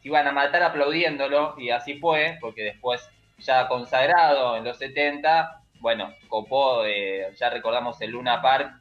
se 0.00 0.08
iban 0.08 0.28
a 0.28 0.32
matar 0.32 0.62
aplaudiéndolo 0.62 1.56
y 1.58 1.70
así 1.70 1.94
fue, 1.98 2.38
porque 2.40 2.62
después 2.62 3.08
ya 3.38 3.68
consagrado 3.68 4.56
en 4.56 4.64
los 4.64 4.78
70, 4.78 5.62
bueno, 5.80 6.14
copó, 6.28 6.84
eh, 6.84 7.32
ya 7.36 7.50
recordamos 7.50 8.00
el 8.00 8.12
Luna 8.12 8.40
Park 8.40 8.72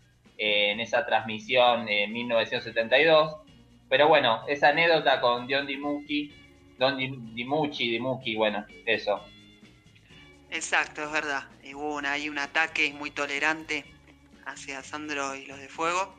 eh, 0.44 0.72
en 0.72 0.80
esa 0.80 1.06
transmisión 1.06 1.88
en 1.88 2.12
1972, 2.12 3.38
pero 3.88 4.08
bueno, 4.08 4.44
esa 4.48 4.70
anécdota 4.70 5.22
con 5.22 5.46
Dion 5.46 5.68
Dimucci, 5.68 6.34
Don 6.80 6.98
Di- 6.98 7.16
Dimucci, 7.36 7.92
Dimucci, 7.92 8.36
bueno, 8.36 8.66
eso. 8.88 9.24
Exacto, 10.50 11.04
es 11.04 11.12
verdad. 11.12 11.44
Eh, 11.62 11.76
Hubo 11.76 11.96
una- 11.96 12.14
ahí 12.14 12.28
un 12.28 12.40
ataque 12.40 12.92
muy 12.94 13.12
tolerante 13.12 13.86
hacia 14.46 14.82
Sandro 14.82 15.36
y 15.36 15.46
los 15.46 15.60
de 15.60 15.70
Fuego. 15.70 16.16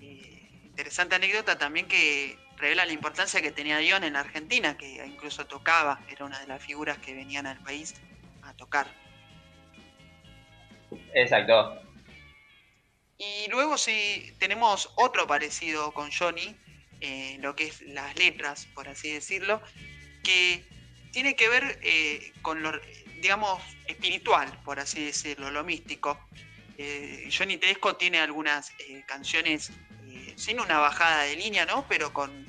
Eh, 0.00 0.60
interesante 0.64 1.14
anécdota 1.14 1.56
también 1.56 1.86
que 1.88 2.36
revela 2.58 2.84
la 2.84 2.92
importancia 2.92 3.40
que 3.40 3.50
tenía 3.52 3.78
Dion 3.78 4.04
en 4.04 4.12
la 4.12 4.20
Argentina, 4.20 4.76
que 4.76 5.02
incluso 5.06 5.46
tocaba, 5.46 5.98
era 6.10 6.26
una 6.26 6.38
de 6.38 6.46
las 6.46 6.62
figuras 6.62 6.98
que 6.98 7.14
venían 7.14 7.46
al 7.46 7.58
país 7.62 7.94
a 8.42 8.52
tocar. 8.54 8.86
Exacto. 11.14 11.81
Y 13.22 13.48
luego 13.50 13.78
sí 13.78 14.34
tenemos 14.40 14.90
otro 14.96 15.28
parecido 15.28 15.92
con 15.92 16.10
Johnny, 16.10 16.56
eh, 17.00 17.36
lo 17.40 17.54
que 17.54 17.68
es 17.68 17.80
las 17.82 18.16
letras, 18.16 18.66
por 18.74 18.88
así 18.88 19.12
decirlo, 19.12 19.62
que 20.24 20.64
tiene 21.12 21.36
que 21.36 21.48
ver 21.48 21.78
eh, 21.82 22.32
con 22.42 22.62
lo, 22.62 22.72
digamos, 23.20 23.62
espiritual, 23.86 24.50
por 24.64 24.80
así 24.80 25.04
decirlo, 25.04 25.52
lo 25.52 25.62
místico. 25.62 26.18
Eh, 26.78 27.28
Johnny 27.30 27.58
Tedesco 27.58 27.94
tiene 27.94 28.18
algunas 28.18 28.72
eh, 28.80 29.04
canciones 29.06 29.70
sin 30.36 30.58
una 30.60 30.78
bajada 30.78 31.22
de 31.22 31.36
línea, 31.36 31.64
¿no? 31.64 31.86
Pero 31.88 32.12
con 32.12 32.46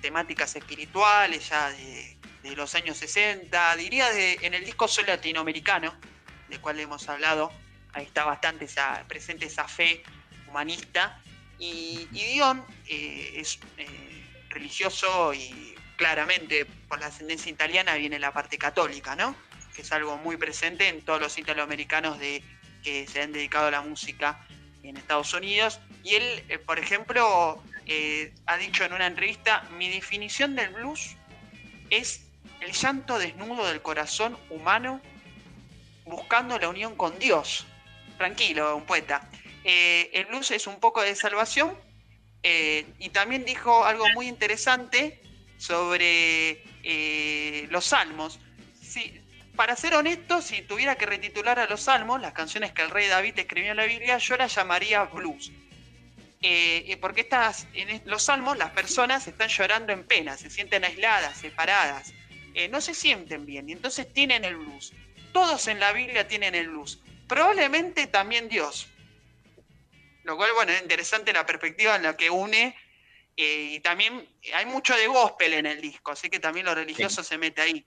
temáticas 0.00 0.56
espirituales 0.56 1.48
ya 1.48 1.70
de, 1.70 2.18
de 2.42 2.56
los 2.56 2.74
años 2.74 2.96
60, 2.98 3.76
diría 3.76 4.10
de, 4.10 4.38
en 4.42 4.54
el 4.54 4.64
disco 4.64 4.88
Soy 4.88 5.04
Latinoamericano, 5.04 5.94
del 6.48 6.60
cual 6.60 6.80
hemos 6.80 7.08
hablado, 7.08 7.52
ahí 7.92 8.04
está 8.04 8.24
bastante 8.24 8.66
esa, 8.66 9.04
presente 9.08 9.46
esa 9.46 9.66
fe 9.66 10.02
humanista. 10.48 11.20
Y, 11.58 12.06
Dion 12.12 12.64
eh, 12.86 13.32
es 13.36 13.58
eh, 13.76 13.86
religioso 14.50 15.34
y 15.34 15.74
claramente 15.96 16.64
por 16.88 17.00
la 17.00 17.06
ascendencia 17.06 17.50
italiana 17.50 17.94
viene 17.94 18.18
la 18.18 18.32
parte 18.32 18.58
católica, 18.58 19.16
¿no? 19.16 19.34
Que 19.74 19.82
es 19.82 19.92
algo 19.92 20.16
muy 20.18 20.36
presente 20.36 20.88
en 20.88 21.02
todos 21.02 21.20
los 21.20 21.36
italoamericanos 21.36 22.18
de, 22.18 22.42
que 22.82 23.06
se 23.08 23.22
han 23.22 23.32
dedicado 23.32 23.66
a 23.66 23.70
la 23.72 23.80
música 23.80 24.46
en 24.82 24.96
Estados 24.96 25.32
Unidos. 25.34 25.80
Y 26.04 26.14
él, 26.14 26.44
eh, 26.48 26.58
por 26.58 26.78
ejemplo, 26.78 27.62
ha 28.46 28.56
dicho 28.58 28.84
en 28.84 28.92
una 28.92 29.06
entrevista, 29.06 29.62
mi 29.78 29.88
definición 29.88 30.54
del 30.54 30.68
blues 30.74 31.16
es 31.88 32.28
el 32.60 32.72
llanto 32.72 33.18
desnudo 33.18 33.66
del 33.66 33.80
corazón 33.80 34.36
humano 34.50 35.00
buscando 36.04 36.58
la 36.58 36.68
unión 36.68 36.96
con 36.96 37.18
Dios. 37.18 37.66
Tranquilo, 38.18 38.76
un 38.76 38.84
poeta. 38.84 39.30
Eh, 39.62 40.10
el 40.12 40.26
blues 40.26 40.50
es 40.50 40.66
un 40.66 40.80
poco 40.80 41.02
de 41.02 41.14
salvación 41.14 41.78
eh, 42.42 42.84
y 42.98 43.10
también 43.10 43.44
dijo 43.44 43.84
algo 43.84 44.08
muy 44.12 44.26
interesante 44.26 45.22
sobre 45.56 46.64
eh, 46.82 47.68
los 47.70 47.86
salmos. 47.86 48.40
Para 49.54 49.76
ser 49.76 49.94
honesto, 49.94 50.42
si 50.42 50.62
tuviera 50.62 50.96
que 50.96 51.06
retitular 51.06 51.60
a 51.60 51.66
los 51.66 51.82
salmos, 51.82 52.20
las 52.20 52.32
canciones 52.32 52.72
que 52.72 52.82
el 52.82 52.90
rey 52.90 53.06
David 53.06 53.38
escribió 53.38 53.70
en 53.70 53.76
la 53.76 53.86
Biblia, 53.86 54.18
yo 54.18 54.36
las 54.36 54.54
llamaría 54.54 55.04
blues. 55.04 55.52
Porque 57.00 57.20
estas, 57.20 57.66
en 57.74 58.02
los 58.04 58.24
salmos 58.24 58.56
las 58.56 58.70
personas 58.70 59.26
están 59.26 59.48
llorando 59.48 59.92
en 59.92 60.04
pena, 60.04 60.36
se 60.36 60.50
sienten 60.50 60.84
aisladas, 60.84 61.38
separadas, 61.38 62.12
no 62.70 62.80
se 62.80 62.94
sienten 62.94 63.46
bien 63.46 63.68
y 63.68 63.72
entonces 63.72 64.12
tienen 64.12 64.44
el 64.44 64.56
blues. 64.56 64.92
Todos 65.32 65.66
en 65.66 65.80
la 65.80 65.92
Biblia 65.92 66.26
tienen 66.28 66.54
el 66.54 66.68
blues, 66.68 67.00
probablemente 67.28 68.06
también 68.06 68.48
Dios. 68.48 68.88
Lo 70.24 70.36
cual, 70.36 70.50
bueno, 70.54 70.72
es 70.72 70.82
interesante 70.82 71.32
la 71.32 71.46
perspectiva 71.46 71.96
en 71.96 72.02
la 72.02 72.16
que 72.16 72.28
une 72.30 72.74
eh, 73.36 73.68
y 73.74 73.80
también 73.80 74.26
hay 74.54 74.66
mucho 74.66 74.96
de 74.96 75.06
gospel 75.06 75.54
en 75.54 75.66
el 75.66 75.80
disco, 75.80 76.10
así 76.10 76.28
que 76.28 76.40
también 76.40 76.66
lo 76.66 76.74
religioso 76.74 77.22
se 77.22 77.38
mete 77.38 77.62
ahí. 77.62 77.86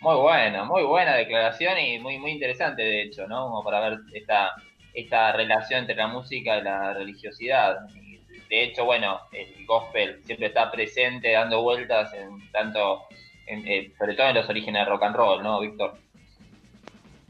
Muy 0.00 0.16
buena, 0.16 0.64
muy 0.64 0.84
buena 0.84 1.14
declaración 1.14 1.78
y 1.78 1.98
muy, 1.98 2.18
muy 2.18 2.30
interesante, 2.32 2.82
de 2.82 3.02
hecho, 3.02 3.26
¿no? 3.26 3.48
Como 3.48 3.64
para 3.64 3.80
ver 3.80 3.98
esta, 4.14 4.52
esta 4.94 5.32
relación 5.32 5.80
entre 5.80 5.96
la 5.96 6.06
música 6.06 6.58
y 6.58 6.62
la 6.62 6.94
religiosidad. 6.94 7.76
Y, 7.94 8.18
de 8.48 8.62
hecho, 8.64 8.84
bueno, 8.84 9.20
el 9.32 9.66
gospel 9.66 10.22
siempre 10.24 10.46
está 10.46 10.70
presente, 10.70 11.32
dando 11.32 11.62
vueltas 11.62 12.14
en 12.14 12.50
tanto, 12.52 13.06
en- 13.46 13.66
eh, 13.66 13.92
sobre 13.98 14.14
todo 14.14 14.28
en 14.28 14.36
los 14.36 14.48
orígenes 14.48 14.84
de 14.86 14.90
rock 14.90 15.02
and 15.02 15.16
roll, 15.16 15.42
¿no, 15.42 15.60
Víctor? 15.60 15.98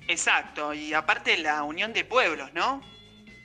Exacto, 0.09 0.73
y 0.73 0.95
aparte 0.95 1.37
la 1.37 1.63
unión 1.63 1.93
de 1.93 2.05
pueblos, 2.05 2.53
¿no? 2.55 2.81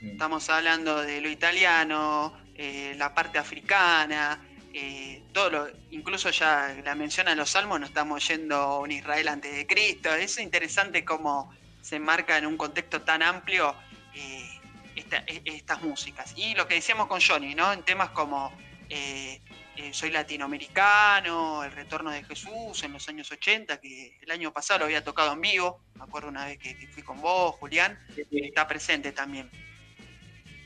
Estamos 0.02 0.48
hablando 0.50 1.02
de 1.02 1.20
lo 1.20 1.28
italiano, 1.28 2.32
eh, 2.54 2.94
la 2.96 3.14
parte 3.14 3.38
africana, 3.38 4.40
eh, 4.72 5.22
todo 5.32 5.50
lo, 5.50 5.68
incluso 5.90 6.30
ya 6.30 6.74
la 6.82 6.94
mención 6.94 7.28
a 7.28 7.34
los 7.34 7.50
salmos, 7.50 7.78
no 7.80 7.86
estamos 7.86 8.26
yendo 8.26 8.56
a 8.56 8.78
un 8.80 8.90
Israel 8.92 9.28
antes 9.28 9.54
de 9.54 9.66
Cristo. 9.66 10.12
Es 10.14 10.38
interesante 10.38 11.04
cómo 11.04 11.50
se 11.82 11.96
enmarca 11.96 12.38
en 12.38 12.46
un 12.46 12.56
contexto 12.56 13.02
tan 13.02 13.22
amplio 13.22 13.74
eh, 14.14 14.48
esta- 14.96 15.24
e- 15.26 15.42
estas 15.44 15.82
músicas. 15.82 16.32
Y 16.36 16.54
lo 16.54 16.66
que 16.66 16.76
decíamos 16.76 17.08
con 17.08 17.20
Johnny, 17.20 17.54
¿no? 17.54 17.72
En 17.72 17.82
temas 17.82 18.10
como 18.10 18.52
eh, 18.88 19.40
eh, 19.76 19.92
Soy 19.92 20.10
latinoamericano, 20.10 21.64
El 21.64 21.72
retorno 21.72 22.10
de 22.10 22.24
Jesús 22.24 22.82
en 22.82 22.92
los 22.92 23.08
años 23.08 23.30
80, 23.30 23.80
que 23.80 24.16
el 24.20 24.30
año 24.30 24.52
pasado 24.52 24.80
lo 24.80 24.84
había 24.86 25.04
tocado 25.04 25.32
en 25.32 25.40
vivo. 25.40 25.80
Me 25.94 26.04
acuerdo 26.04 26.28
una 26.28 26.46
vez 26.46 26.58
que, 26.58 26.76
que 26.76 26.86
fui 26.88 27.02
con 27.02 27.20
vos, 27.20 27.54
Julián, 27.56 27.98
está 28.30 28.66
presente 28.66 29.12
también. 29.12 29.50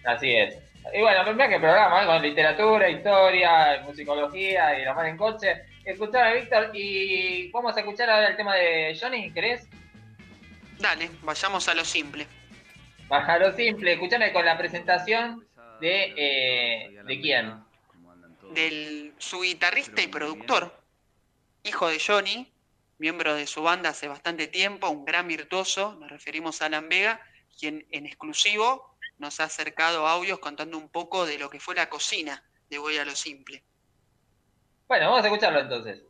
Así 0.05 0.35
es. 0.35 0.59
Y 0.95 1.01
bueno, 1.01 1.33
mira 1.33 1.49
que 1.49 1.59
programa, 1.59 2.03
¿eh? 2.03 2.07
con 2.07 2.23
literatura, 2.23 2.89
historia, 2.89 3.83
musicología 3.85 4.79
y 4.79 4.85
lo 4.85 4.95
más 4.95 5.07
en 5.07 5.17
coche. 5.17 5.63
Escuchame, 5.85 6.41
Víctor, 6.41 6.71
y 6.75 7.51
vamos 7.51 7.77
a 7.77 7.81
escuchar 7.81 8.09
ahora 8.11 8.29
el 8.29 8.37
tema 8.37 8.55
de 8.55 8.97
Johnny, 8.99 9.31
¿querés? 9.33 9.69
Dale, 10.79 11.11
vayamos 11.23 11.69
a 11.69 11.75
lo 11.75 11.85
simple. 11.85 12.27
Baja 13.09 13.39
lo 13.39 13.53
simple, 13.53 13.95
escuchame 13.95 14.33
con 14.33 14.45
la 14.45 14.57
presentación 14.57 15.47
de, 15.81 16.15
eh, 16.17 17.03
¿de 17.05 17.21
quién? 17.21 17.68
Del 18.55 19.15
su 19.19 19.41
guitarrista 19.41 20.03
y 20.03 20.09
productor, 20.09 20.73
hijo 21.63 21.89
de 21.89 22.01
Johnny, 22.05 22.53
miembro 22.99 23.35
de 23.35 23.47
su 23.47 23.63
banda 23.63 23.91
hace 23.91 24.09
bastante 24.09 24.47
tiempo, 24.47 24.89
un 24.89 25.05
gran 25.05 25.29
virtuoso, 25.29 25.97
nos 26.01 26.11
referimos 26.11 26.61
a 26.61 26.67
Alan 26.67 26.89
Vega, 26.89 27.21
quien 27.59 27.87
en 27.91 28.07
exclusivo 28.07 28.97
nos 29.19 29.41
ha 29.41 29.45
acercado 29.45 30.07
audios 30.07 30.39
contando 30.39 30.79
un 30.79 30.89
poco 30.89 31.27
de 31.27 31.39
lo 31.39 31.51
que 31.51 31.61
fue 31.61 31.75
la 31.75 31.89
cocina 31.89 32.43
de 32.71 32.79
Voy 32.79 32.97
a 32.99 33.05
lo 33.05 33.13
simple. 33.13 33.63
Bueno, 34.87 35.07
vamos 35.11 35.25
a 35.25 35.29
escucharlo 35.29 35.61
entonces. 35.61 36.03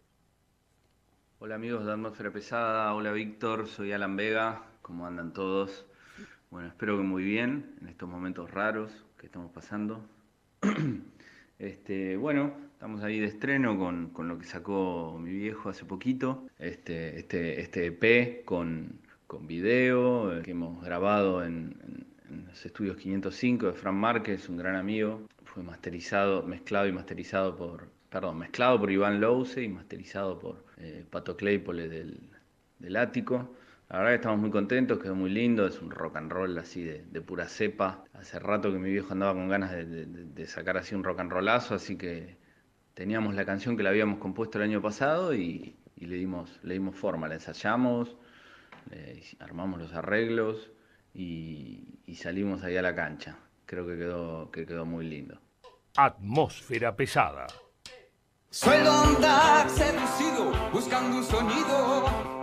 Hola 1.41 1.55
amigos 1.55 1.87
de 1.87 1.93
Atmósfera 1.93 2.33
Pesada, 2.33 2.95
hola 2.95 3.13
Víctor, 3.13 3.69
soy 3.69 3.93
Alan 3.93 4.17
Vega, 4.17 4.65
¿cómo 4.83 5.07
andan 5.07 5.33
todos? 5.33 5.87
Bueno, 6.51 6.69
espero 6.69 6.97
que 6.97 7.03
muy 7.03 7.23
bien 7.23 7.77
en 7.81 7.89
estos 7.89 8.09
momentos 8.09 8.51
raros 8.51 8.91
que 9.19 9.27
estamos 9.27 9.53
pasando. 9.53 10.05
Este, 11.59 12.17
bueno, 12.17 12.53
estamos 12.73 13.03
ahí 13.03 13.19
de 13.19 13.27
estreno 13.27 13.77
con, 13.79 14.11
con 14.11 14.29
lo 14.29 14.39
que 14.39 14.45
sacó 14.45 15.19
mi 15.21 15.31
viejo 15.33 15.69
hace 15.69 15.85
poquito, 15.85 16.47
este, 16.59 17.19
este, 17.19 17.61
este 17.61 17.87
EP 17.87 18.45
con, 18.45 19.01
con 19.27 19.47
video 19.47 20.37
eh, 20.39 20.43
que 20.43 20.53
hemos 20.53 20.83
grabado 20.85 21.45
en, 21.45 21.77
en- 21.87 22.07
en 22.31 22.45
los 22.47 22.65
estudios 22.67 22.99
505 22.99 23.67
de 23.69 23.73
Fran 23.73 23.95
Márquez, 23.95 24.51
un 24.51 24.59
gran 24.59 24.77
amigo. 24.77 25.23
Fue 25.45 25.63
masterizado, 25.63 26.43
mezclado 26.43 26.87
y 26.87 26.93
masterizado 26.93 27.57
por, 27.57 27.89
perdón, 28.11 28.37
mezclado 28.39 28.79
por 28.79 28.91
Iván 28.93 29.19
Louse 29.19 29.63
y 29.65 29.69
masterizado 29.69 30.39
por 30.39 30.63
eh, 30.77 31.07
Pato 31.09 31.39
Claypole 31.39 31.89
del, 31.89 32.21
del 32.81 32.97
Ático. 32.97 33.55
La 33.91 33.99
verdad 33.99 34.11
que 34.11 34.17
estamos 34.17 34.39
muy 34.41 34.51
contentos, 34.51 34.99
quedó 34.99 35.15
muy 35.15 35.31
lindo, 35.31 35.67
es 35.67 35.81
un 35.81 35.91
rock 35.91 36.17
and 36.17 36.31
roll 36.31 36.59
así 36.59 36.83
de, 36.83 37.05
de 37.07 37.21
pura 37.23 37.47
cepa. 37.49 38.05
Hace 38.13 38.39
rato 38.39 38.71
que 38.71 38.79
mi 38.79 38.91
viejo 38.91 39.13
andaba 39.13 39.33
con 39.33 39.49
ganas 39.49 39.71
de, 39.71 39.85
de- 39.87 40.47
sacar 40.47 40.77
así 40.77 40.95
un 40.95 41.03
rock 41.05 41.21
and 41.21 41.31
rollazo, 41.33 41.75
así 41.75 41.97
que 41.97 42.37
teníamos 42.93 43.35
la 43.35 43.47
canción 43.47 43.77
que 43.79 43.83
la 43.83 43.89
habíamos 43.91 44.19
compuesto 44.19 44.59
el 44.59 44.65
año 44.65 44.83
pasado 44.83 45.35
y, 45.35 45.75
y 45.97 46.05
le, 46.07 46.17
dimos, 46.17 46.61
le 46.63 46.75
dimos 46.75 46.97
forma, 46.97 47.29
la 47.29 47.35
ensayamos, 47.37 48.15
armamos 49.41 49.81
los 49.81 49.95
arreglos 49.95 50.71
y, 51.15 51.99
y 52.05 52.15
salimos 52.17 52.63
ahí 52.65 52.77
a 52.77 52.83
la 52.83 52.95
cancha. 52.95 53.39
Creo 53.65 53.87
que 53.87 53.97
quedó, 53.97 54.51
que 54.51 54.67
quedó 54.67 54.85
muy 54.85 55.07
lindo. 55.07 55.41
Atmósfera 55.97 56.95
pesada. 56.95 57.47
Suelo 58.51 58.91
andar 58.91 59.69
seducido 59.71 60.53
buscando 60.73 61.17
un 61.19 61.25
sonido. 61.25 62.38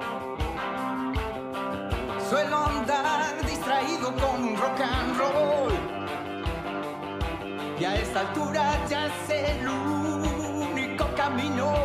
Suelo 2.36 2.66
andar 2.66 3.42
distraído 3.48 4.14
con 4.18 4.58
rock 4.58 4.82
and 4.82 5.18
roll. 5.18 5.72
Y 7.80 7.86
a 7.86 7.96
esta 7.96 8.20
altura 8.20 8.86
ya 8.90 9.06
es 9.06 9.30
el 9.30 9.66
único 9.70 11.06
camino. 11.16 11.85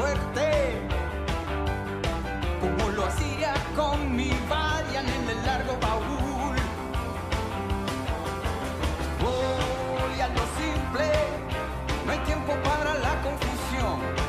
Fuerte. 0.00 0.80
Como 2.60 2.90
lo 2.90 3.04
hacía 3.06 3.54
con 3.76 4.14
mi 4.16 4.30
Varian 4.48 5.06
en 5.06 5.28
el 5.34 5.46
largo 5.46 5.76
baúl. 5.80 6.56
Voy 9.24 10.20
a 10.20 10.28
lo 10.28 10.44
simple, 10.60 11.06
no 12.04 12.12
hay 12.12 12.18
tiempo 12.20 12.52
para 12.68 12.94
la 13.06 13.14
confusión. 13.22 14.19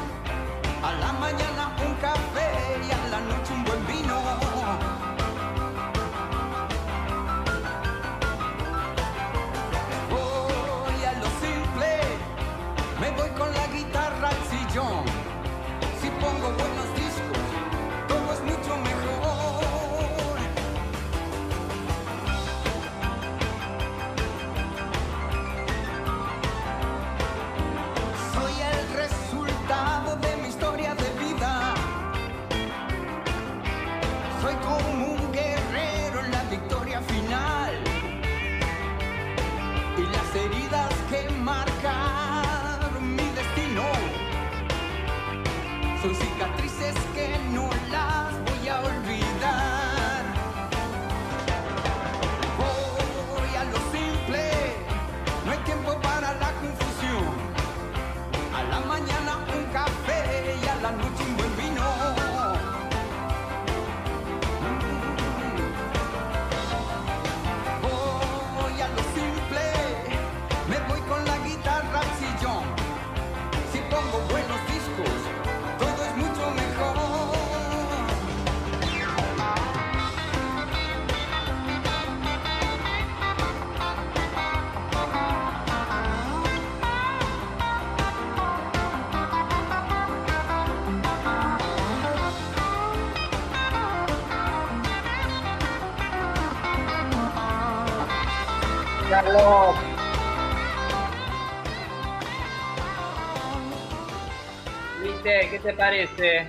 Parece? 105.91 106.47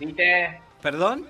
¿Viste? 0.00 0.60
¿Perdón? 0.82 1.28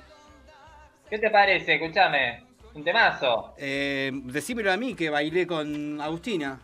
¿Qué 1.10 1.18
te 1.18 1.28
parece? 1.28 1.74
Escúchame. 1.74 2.42
Un 2.72 2.82
temazo. 2.82 3.54
Eh, 3.58 4.10
decímelo 4.14 4.72
a 4.72 4.78
mí 4.78 4.94
que 4.94 5.10
bailé 5.10 5.46
con 5.46 6.00
Agustina. 6.00 6.58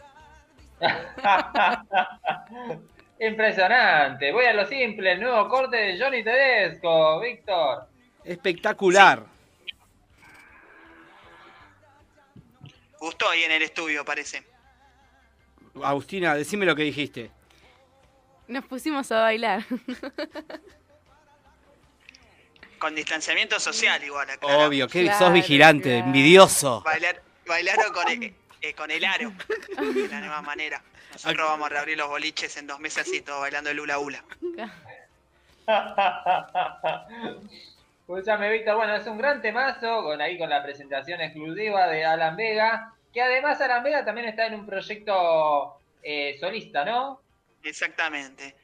Impresionante. 3.21 4.33
Voy 4.33 4.47
a 4.47 4.55
lo 4.55 4.65
simple. 4.65 5.13
El 5.13 5.21
nuevo 5.21 5.47
corte 5.51 5.77
de 5.77 6.01
Johnny 6.01 6.25
Tedesco, 6.25 7.21
Víctor. 7.21 7.89
Espectacular. 8.25 9.40
Gustó 13.01 13.29
ahí 13.31 13.43
en 13.43 13.53
el 13.53 13.63
estudio, 13.63 14.05
parece. 14.05 14.45
Agustina, 15.83 16.35
decime 16.35 16.67
lo 16.67 16.77
que 16.77 16.83
dijiste. 16.83 17.31
Nos 18.47 18.67
pusimos 18.67 19.11
a 19.11 19.23
bailar. 19.23 19.65
Con 22.79 22.95
distanciamiento 22.95 23.59
social 23.59 24.05
igual 24.05 24.29
acá. 24.29 24.47
Obvio, 24.47 24.87
que 24.87 25.11
sos 25.15 25.33
vigilante, 25.33 25.99
envidioso. 25.99 26.83
Bailar, 26.83 27.23
bailaron 27.47 27.93
con 27.93 28.09
el, 28.09 28.35
eh, 28.61 28.75
con 28.75 28.91
el 28.91 29.05
aro, 29.05 29.33
de 29.79 30.09
la 30.09 30.21
misma 30.21 30.43
manera. 30.43 30.83
Nosotros 31.13 31.49
vamos 31.49 31.67
a 31.67 31.69
reabrir 31.71 31.97
los 31.99 32.09
boliches 32.09 32.57
en 32.57 32.67
dos 32.67 32.81
meses 32.81 33.07
así, 33.07 33.21
todos 33.23 33.41
bailando 33.41 33.71
el 33.71 33.81
hula 33.81 33.99
hula. 33.99 34.25
Escúchame, 38.01 38.51
Víctor, 38.51 38.77
bueno, 38.77 38.97
es 38.97 39.07
un 39.07 39.19
gran 39.19 39.41
temazo 39.41 40.03
con 40.03 40.21
ahí 40.21 40.37
con 40.37 40.51
la 40.51 40.63
presentación 40.63 41.21
exclusiva 41.21 41.87
de 41.87 42.05
Alan 42.05 42.35
Vega, 42.35 42.93
que 43.13 43.23
además 43.23 43.61
Alan 43.61 43.83
Vega 43.83 44.05
también 44.05 44.29
está 44.29 44.47
en 44.47 44.55
un 44.55 44.67
proyecto 44.67 45.81
eh, 46.03 46.37
solista, 46.39 46.85
¿no? 46.85 47.23
Exactamente. 47.63 48.57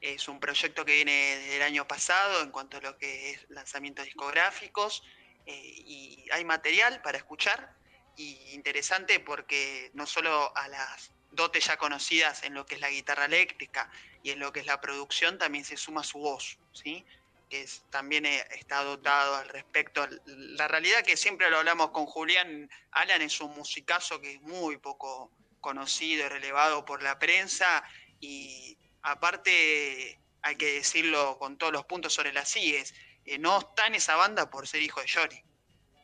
Es 0.00 0.28
un 0.28 0.38
proyecto 0.38 0.84
que 0.84 0.94
viene 0.94 1.12
desde 1.12 1.56
el 1.56 1.62
año 1.62 1.86
pasado 1.86 2.42
en 2.42 2.50
cuanto 2.50 2.76
a 2.76 2.80
lo 2.80 2.96
que 2.98 3.30
es 3.30 3.50
lanzamientos 3.50 4.04
discográficos 4.04 5.02
eh, 5.46 5.52
y 5.54 6.26
hay 6.32 6.44
material 6.44 7.02
para 7.02 7.18
escuchar 7.18 7.74
y 8.16 8.52
interesante 8.52 9.20
porque 9.20 9.90
no 9.94 10.06
solo 10.06 10.56
a 10.56 10.68
las 10.68 11.12
dotes 11.30 11.66
ya 11.66 11.76
conocidas 11.76 12.42
en 12.44 12.54
lo 12.54 12.66
que 12.66 12.76
es 12.76 12.80
la 12.80 12.90
guitarra 12.90 13.26
eléctrica 13.26 13.90
y 14.22 14.30
en 14.30 14.38
lo 14.38 14.52
que 14.52 14.60
es 14.60 14.66
la 14.66 14.80
producción 14.80 15.38
también 15.38 15.64
se 15.64 15.76
suma 15.76 16.02
su 16.02 16.18
voz, 16.18 16.58
¿sí? 16.72 17.04
Que 17.48 17.66
también 17.90 18.26
eh, 18.26 18.44
está 18.52 18.82
dotado 18.82 19.36
al 19.36 19.48
respecto. 19.48 20.06
La 20.26 20.68
realidad 20.68 21.02
que 21.02 21.16
siempre 21.16 21.50
lo 21.50 21.58
hablamos 21.58 21.90
con 21.90 22.06
Julián, 22.06 22.70
Alan 22.90 23.22
es 23.22 23.40
un 23.40 23.54
musicazo 23.56 24.20
que 24.20 24.34
es 24.34 24.42
muy 24.42 24.76
poco 24.78 25.30
conocido 25.60 26.26
y 26.26 26.28
relevado 26.28 26.84
por 26.84 27.02
la 27.02 27.18
prensa 27.18 27.82
y 28.20 28.76
aparte 29.02 30.18
hay 30.42 30.56
que 30.56 30.74
decirlo 30.74 31.38
con 31.38 31.58
todos 31.58 31.72
los 31.72 31.84
puntos 31.84 32.14
sobre 32.14 32.32
las 32.32 32.48
sigues, 32.48 32.94
eh, 33.24 33.38
no 33.38 33.58
está 33.58 33.86
en 33.86 33.96
esa 33.96 34.16
banda 34.16 34.50
por 34.50 34.66
ser 34.66 34.82
hijo 34.82 35.00
de 35.00 35.08
Johnny, 35.08 35.42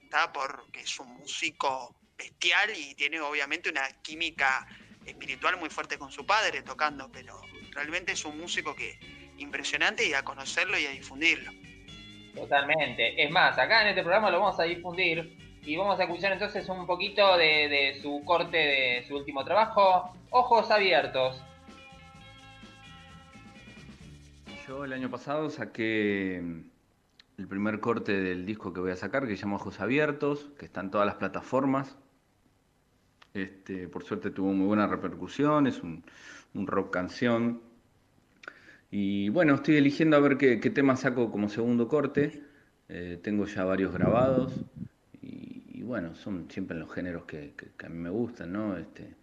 está 0.03 0.33
porque 0.33 0.81
es 0.81 0.99
un 0.99 1.09
músico 1.15 1.95
bestial 2.17 2.77
y 2.77 2.95
tiene 2.95 3.21
obviamente 3.21 3.71
una 3.71 3.89
química 4.03 4.67
espiritual 5.05 5.57
muy 5.57 5.71
fuerte 5.71 5.99
con 5.99 6.11
su 6.11 6.25
padre 6.25 6.63
tocando, 6.63 7.11
pero 7.11 7.41
realmente 7.71 8.13
es 8.13 8.25
un 8.25 8.39
músico 8.39 8.75
que 8.75 8.99
impresionante 9.39 10.07
y 10.07 10.15
a 10.15 10.23
conocerlo 10.23 10.79
y 10.79 10.87
a 10.87 10.91
difundirlo. 10.91 11.53
Totalmente. 12.35 13.23
Es 13.23 13.31
más, 13.31 13.59
acá 13.59 13.83
en 13.83 13.89
este 13.89 14.03
programa 14.03 14.31
lo 14.31 14.41
vamos 14.41 14.59
a 14.59 14.65
difundir 14.65 15.37
y 15.63 15.77
vamos 15.77 15.99
a 15.99 16.05
escuchar 16.05 16.33
entonces 16.33 16.69
un 16.69 16.87
poquito 16.87 17.37
de, 17.37 17.69
de 17.69 17.99
su 18.03 18.23
corte 18.25 18.57
de 18.57 19.05
su 19.07 19.17
último 19.17 19.45
trabajo, 19.45 20.13
Ojos 20.31 20.71
Abiertos. 20.71 21.43
Yo 24.67 24.85
el 24.85 24.93
año 24.93 25.11
pasado 25.11 25.51
saqué 25.51 26.41
mm, 26.43 26.61
el 27.39 27.49
primer 27.49 27.81
corte 27.81 28.13
del 28.13 28.47
disco 28.47 28.73
que 28.73 28.81
voy 28.81 28.93
a 28.93 28.97
sacar, 28.97 29.27
que 29.27 29.37
se 29.37 29.43
llama 29.43 29.57
Ojos 29.57 29.81
Abiertos, 29.81 30.51
que 30.59 30.65
está 30.67 30.81
en 30.81 30.91
todas 30.91 31.07
las 31.07 31.17
plataformas. 31.17 31.97
Este, 33.35 33.89
por 33.89 34.05
suerte 34.05 34.31
tuvo 34.31 34.53
muy 34.53 34.67
buena 34.67 34.87
repercusión, 34.87 35.67
es 35.67 35.83
un, 35.83 36.05
un 36.55 36.67
rock 36.67 36.93
canción. 36.93 37.61
Y 38.97 39.29
bueno, 39.31 39.57
estoy 39.57 39.77
eligiendo 39.79 40.17
a 40.17 40.21
ver 40.21 40.39
qué, 40.39 40.57
tema 40.71 40.95
saco 40.95 41.33
como 41.33 41.49
segundo 41.49 41.89
corte. 41.89 42.45
Eh, 42.89 43.19
tengo 43.25 43.45
ya 43.45 43.65
varios 43.65 43.93
grabados. 43.93 44.53
Y, 45.21 45.83
bueno, 45.83 46.15
son 46.15 46.49
siempre 46.49 46.79
los 46.79 46.93
géneros 46.93 47.25
que, 47.25 47.55
a 47.85 47.89
mí 47.89 47.99
me 47.99 48.11
gustan, 48.11 48.53
¿no? 48.53 48.77
Este, 48.77 49.17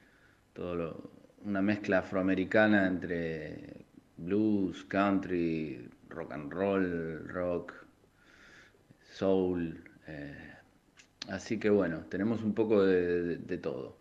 todo 0.54 0.76
lo- 0.76 1.12
una 1.46 1.62
mezcla 1.62 2.00
afroamericana 2.00 2.86
entre 2.88 3.86
blues, 4.18 4.84
country, 4.86 5.90
rock 6.10 6.34
and 6.34 6.52
roll, 6.52 7.26
rock, 7.30 7.74
soul. 9.14 9.84
eh, 10.08 10.54
así 11.30 11.60
que 11.60 11.70
bueno, 11.70 12.06
tenemos 12.10 12.44
un 12.44 12.54
poco 12.54 12.84
de 12.86 13.58
todo. 13.62 13.98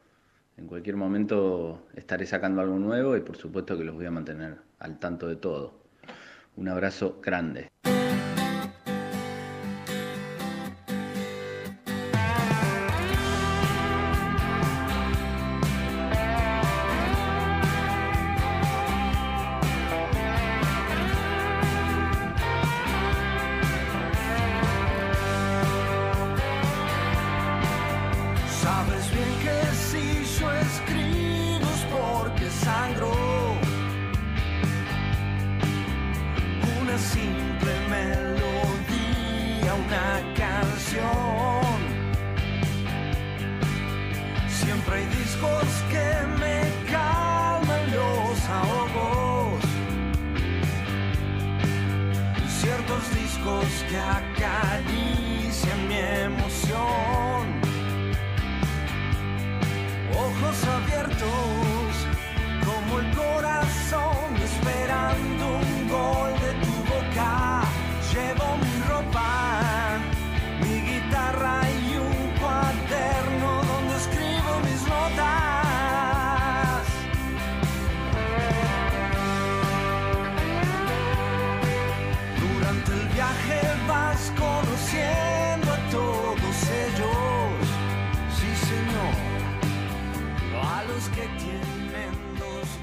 En 0.57 0.67
cualquier 0.67 0.97
momento 0.97 1.87
estaré 1.95 2.27
sacando 2.27 2.61
algo 2.61 2.79
nuevo 2.79 3.17
y 3.17 3.21
por 3.23 3.37
supuesto 3.37 3.79
que 3.79 3.85
los 3.85 3.95
voy 3.95 4.07
a 4.07 4.11
mantener 4.11 4.70
al 4.81 4.99
tanto 4.99 5.29
de 5.29 5.37
todo. 5.37 5.75
Un 6.57 6.69
abrazo 6.69 7.21
grande. 7.23 7.71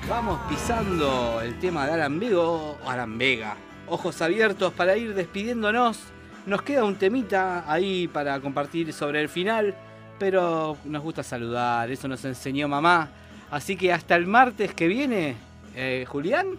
Vamos 0.09 0.39
pisando 0.47 1.41
el 1.41 1.59
tema 1.59 1.85
de 1.85 1.91
Alan 1.91 2.17
Vega, 2.17 2.39
o 2.39 2.77
Alan 2.87 3.17
Vega. 3.17 3.57
Ojos 3.87 4.21
abiertos 4.21 4.71
para 4.71 4.95
ir 4.95 5.13
despidiéndonos. 5.13 5.99
Nos 6.45 6.61
queda 6.61 6.85
un 6.85 6.95
temita 6.95 7.69
ahí 7.69 8.07
para 8.07 8.39
compartir 8.39 8.93
sobre 8.93 9.19
el 9.19 9.27
final, 9.27 9.75
pero 10.17 10.77
nos 10.85 11.03
gusta 11.03 11.23
saludar, 11.23 11.91
eso 11.91 12.07
nos 12.07 12.23
enseñó 12.23 12.69
mamá. 12.69 13.09
Así 13.51 13.75
que 13.75 13.91
hasta 13.91 14.15
el 14.15 14.27
martes 14.27 14.73
que 14.73 14.87
viene, 14.87 15.35
eh, 15.75 16.05
Julián. 16.07 16.57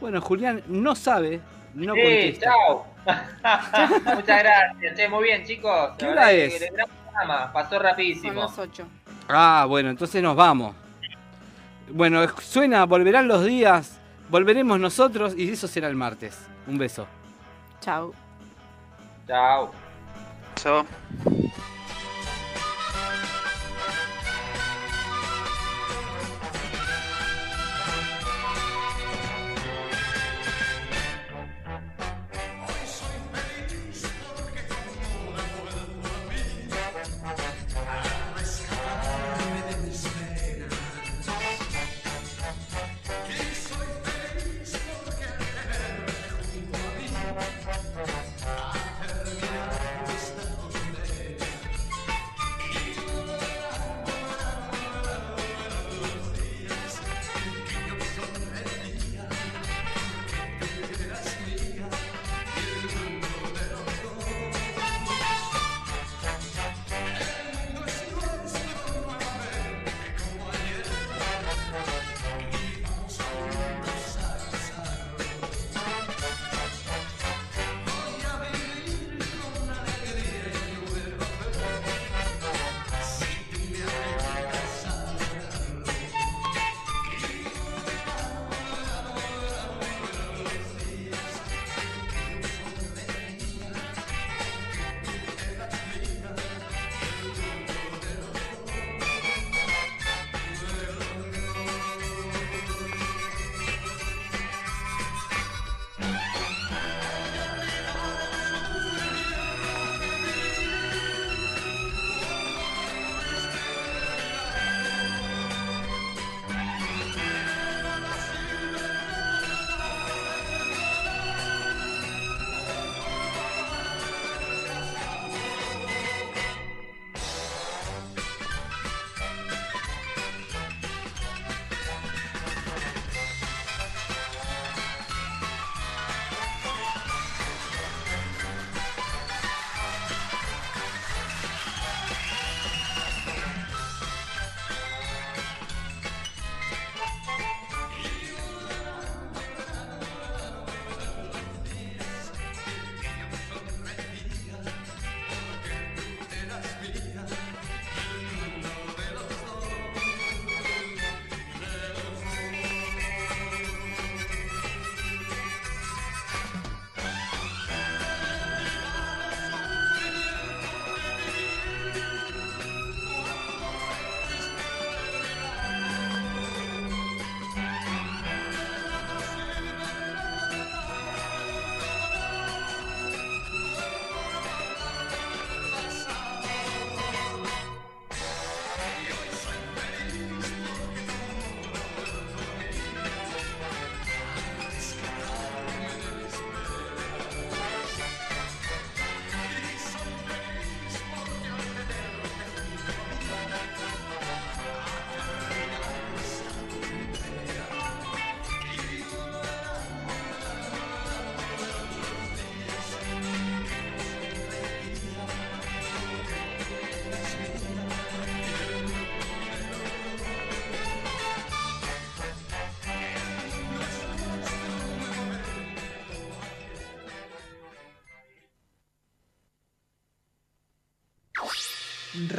Bueno, 0.00 0.20
Julián 0.20 0.62
no 0.68 0.94
sabe, 0.94 1.40
no 1.74 1.94
sí, 1.94 2.00
contesta. 2.00 2.46
chao. 2.46 2.86
Muchas 4.14 4.42
gracias. 4.42 4.96
Che, 4.96 5.08
muy 5.08 5.24
bien, 5.24 5.44
chicos. 5.44 5.90
¿Qué 5.98 6.06
hora 6.06 6.30
es? 6.30 6.60
que 6.60 6.70
Pasó 7.52 7.78
rapidísimo. 7.80 8.48
Son 8.48 8.66
las 8.66 8.70
8. 8.70 8.99
Ah, 9.28 9.66
bueno, 9.68 9.90
entonces 9.90 10.22
nos 10.22 10.36
vamos. 10.36 10.74
Bueno, 11.92 12.26
suena, 12.40 12.84
volverán 12.86 13.26
los 13.26 13.44
días, 13.44 13.98
volveremos 14.28 14.78
nosotros 14.78 15.34
y 15.36 15.50
eso 15.50 15.66
será 15.66 15.88
el 15.88 15.96
martes. 15.96 16.38
Un 16.66 16.78
beso. 16.78 17.06
Chao. 17.80 18.12
Chao. 19.26 19.70
Chao. 20.56 20.86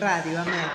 Radio 0.01 0.39
Amer. 0.41 0.70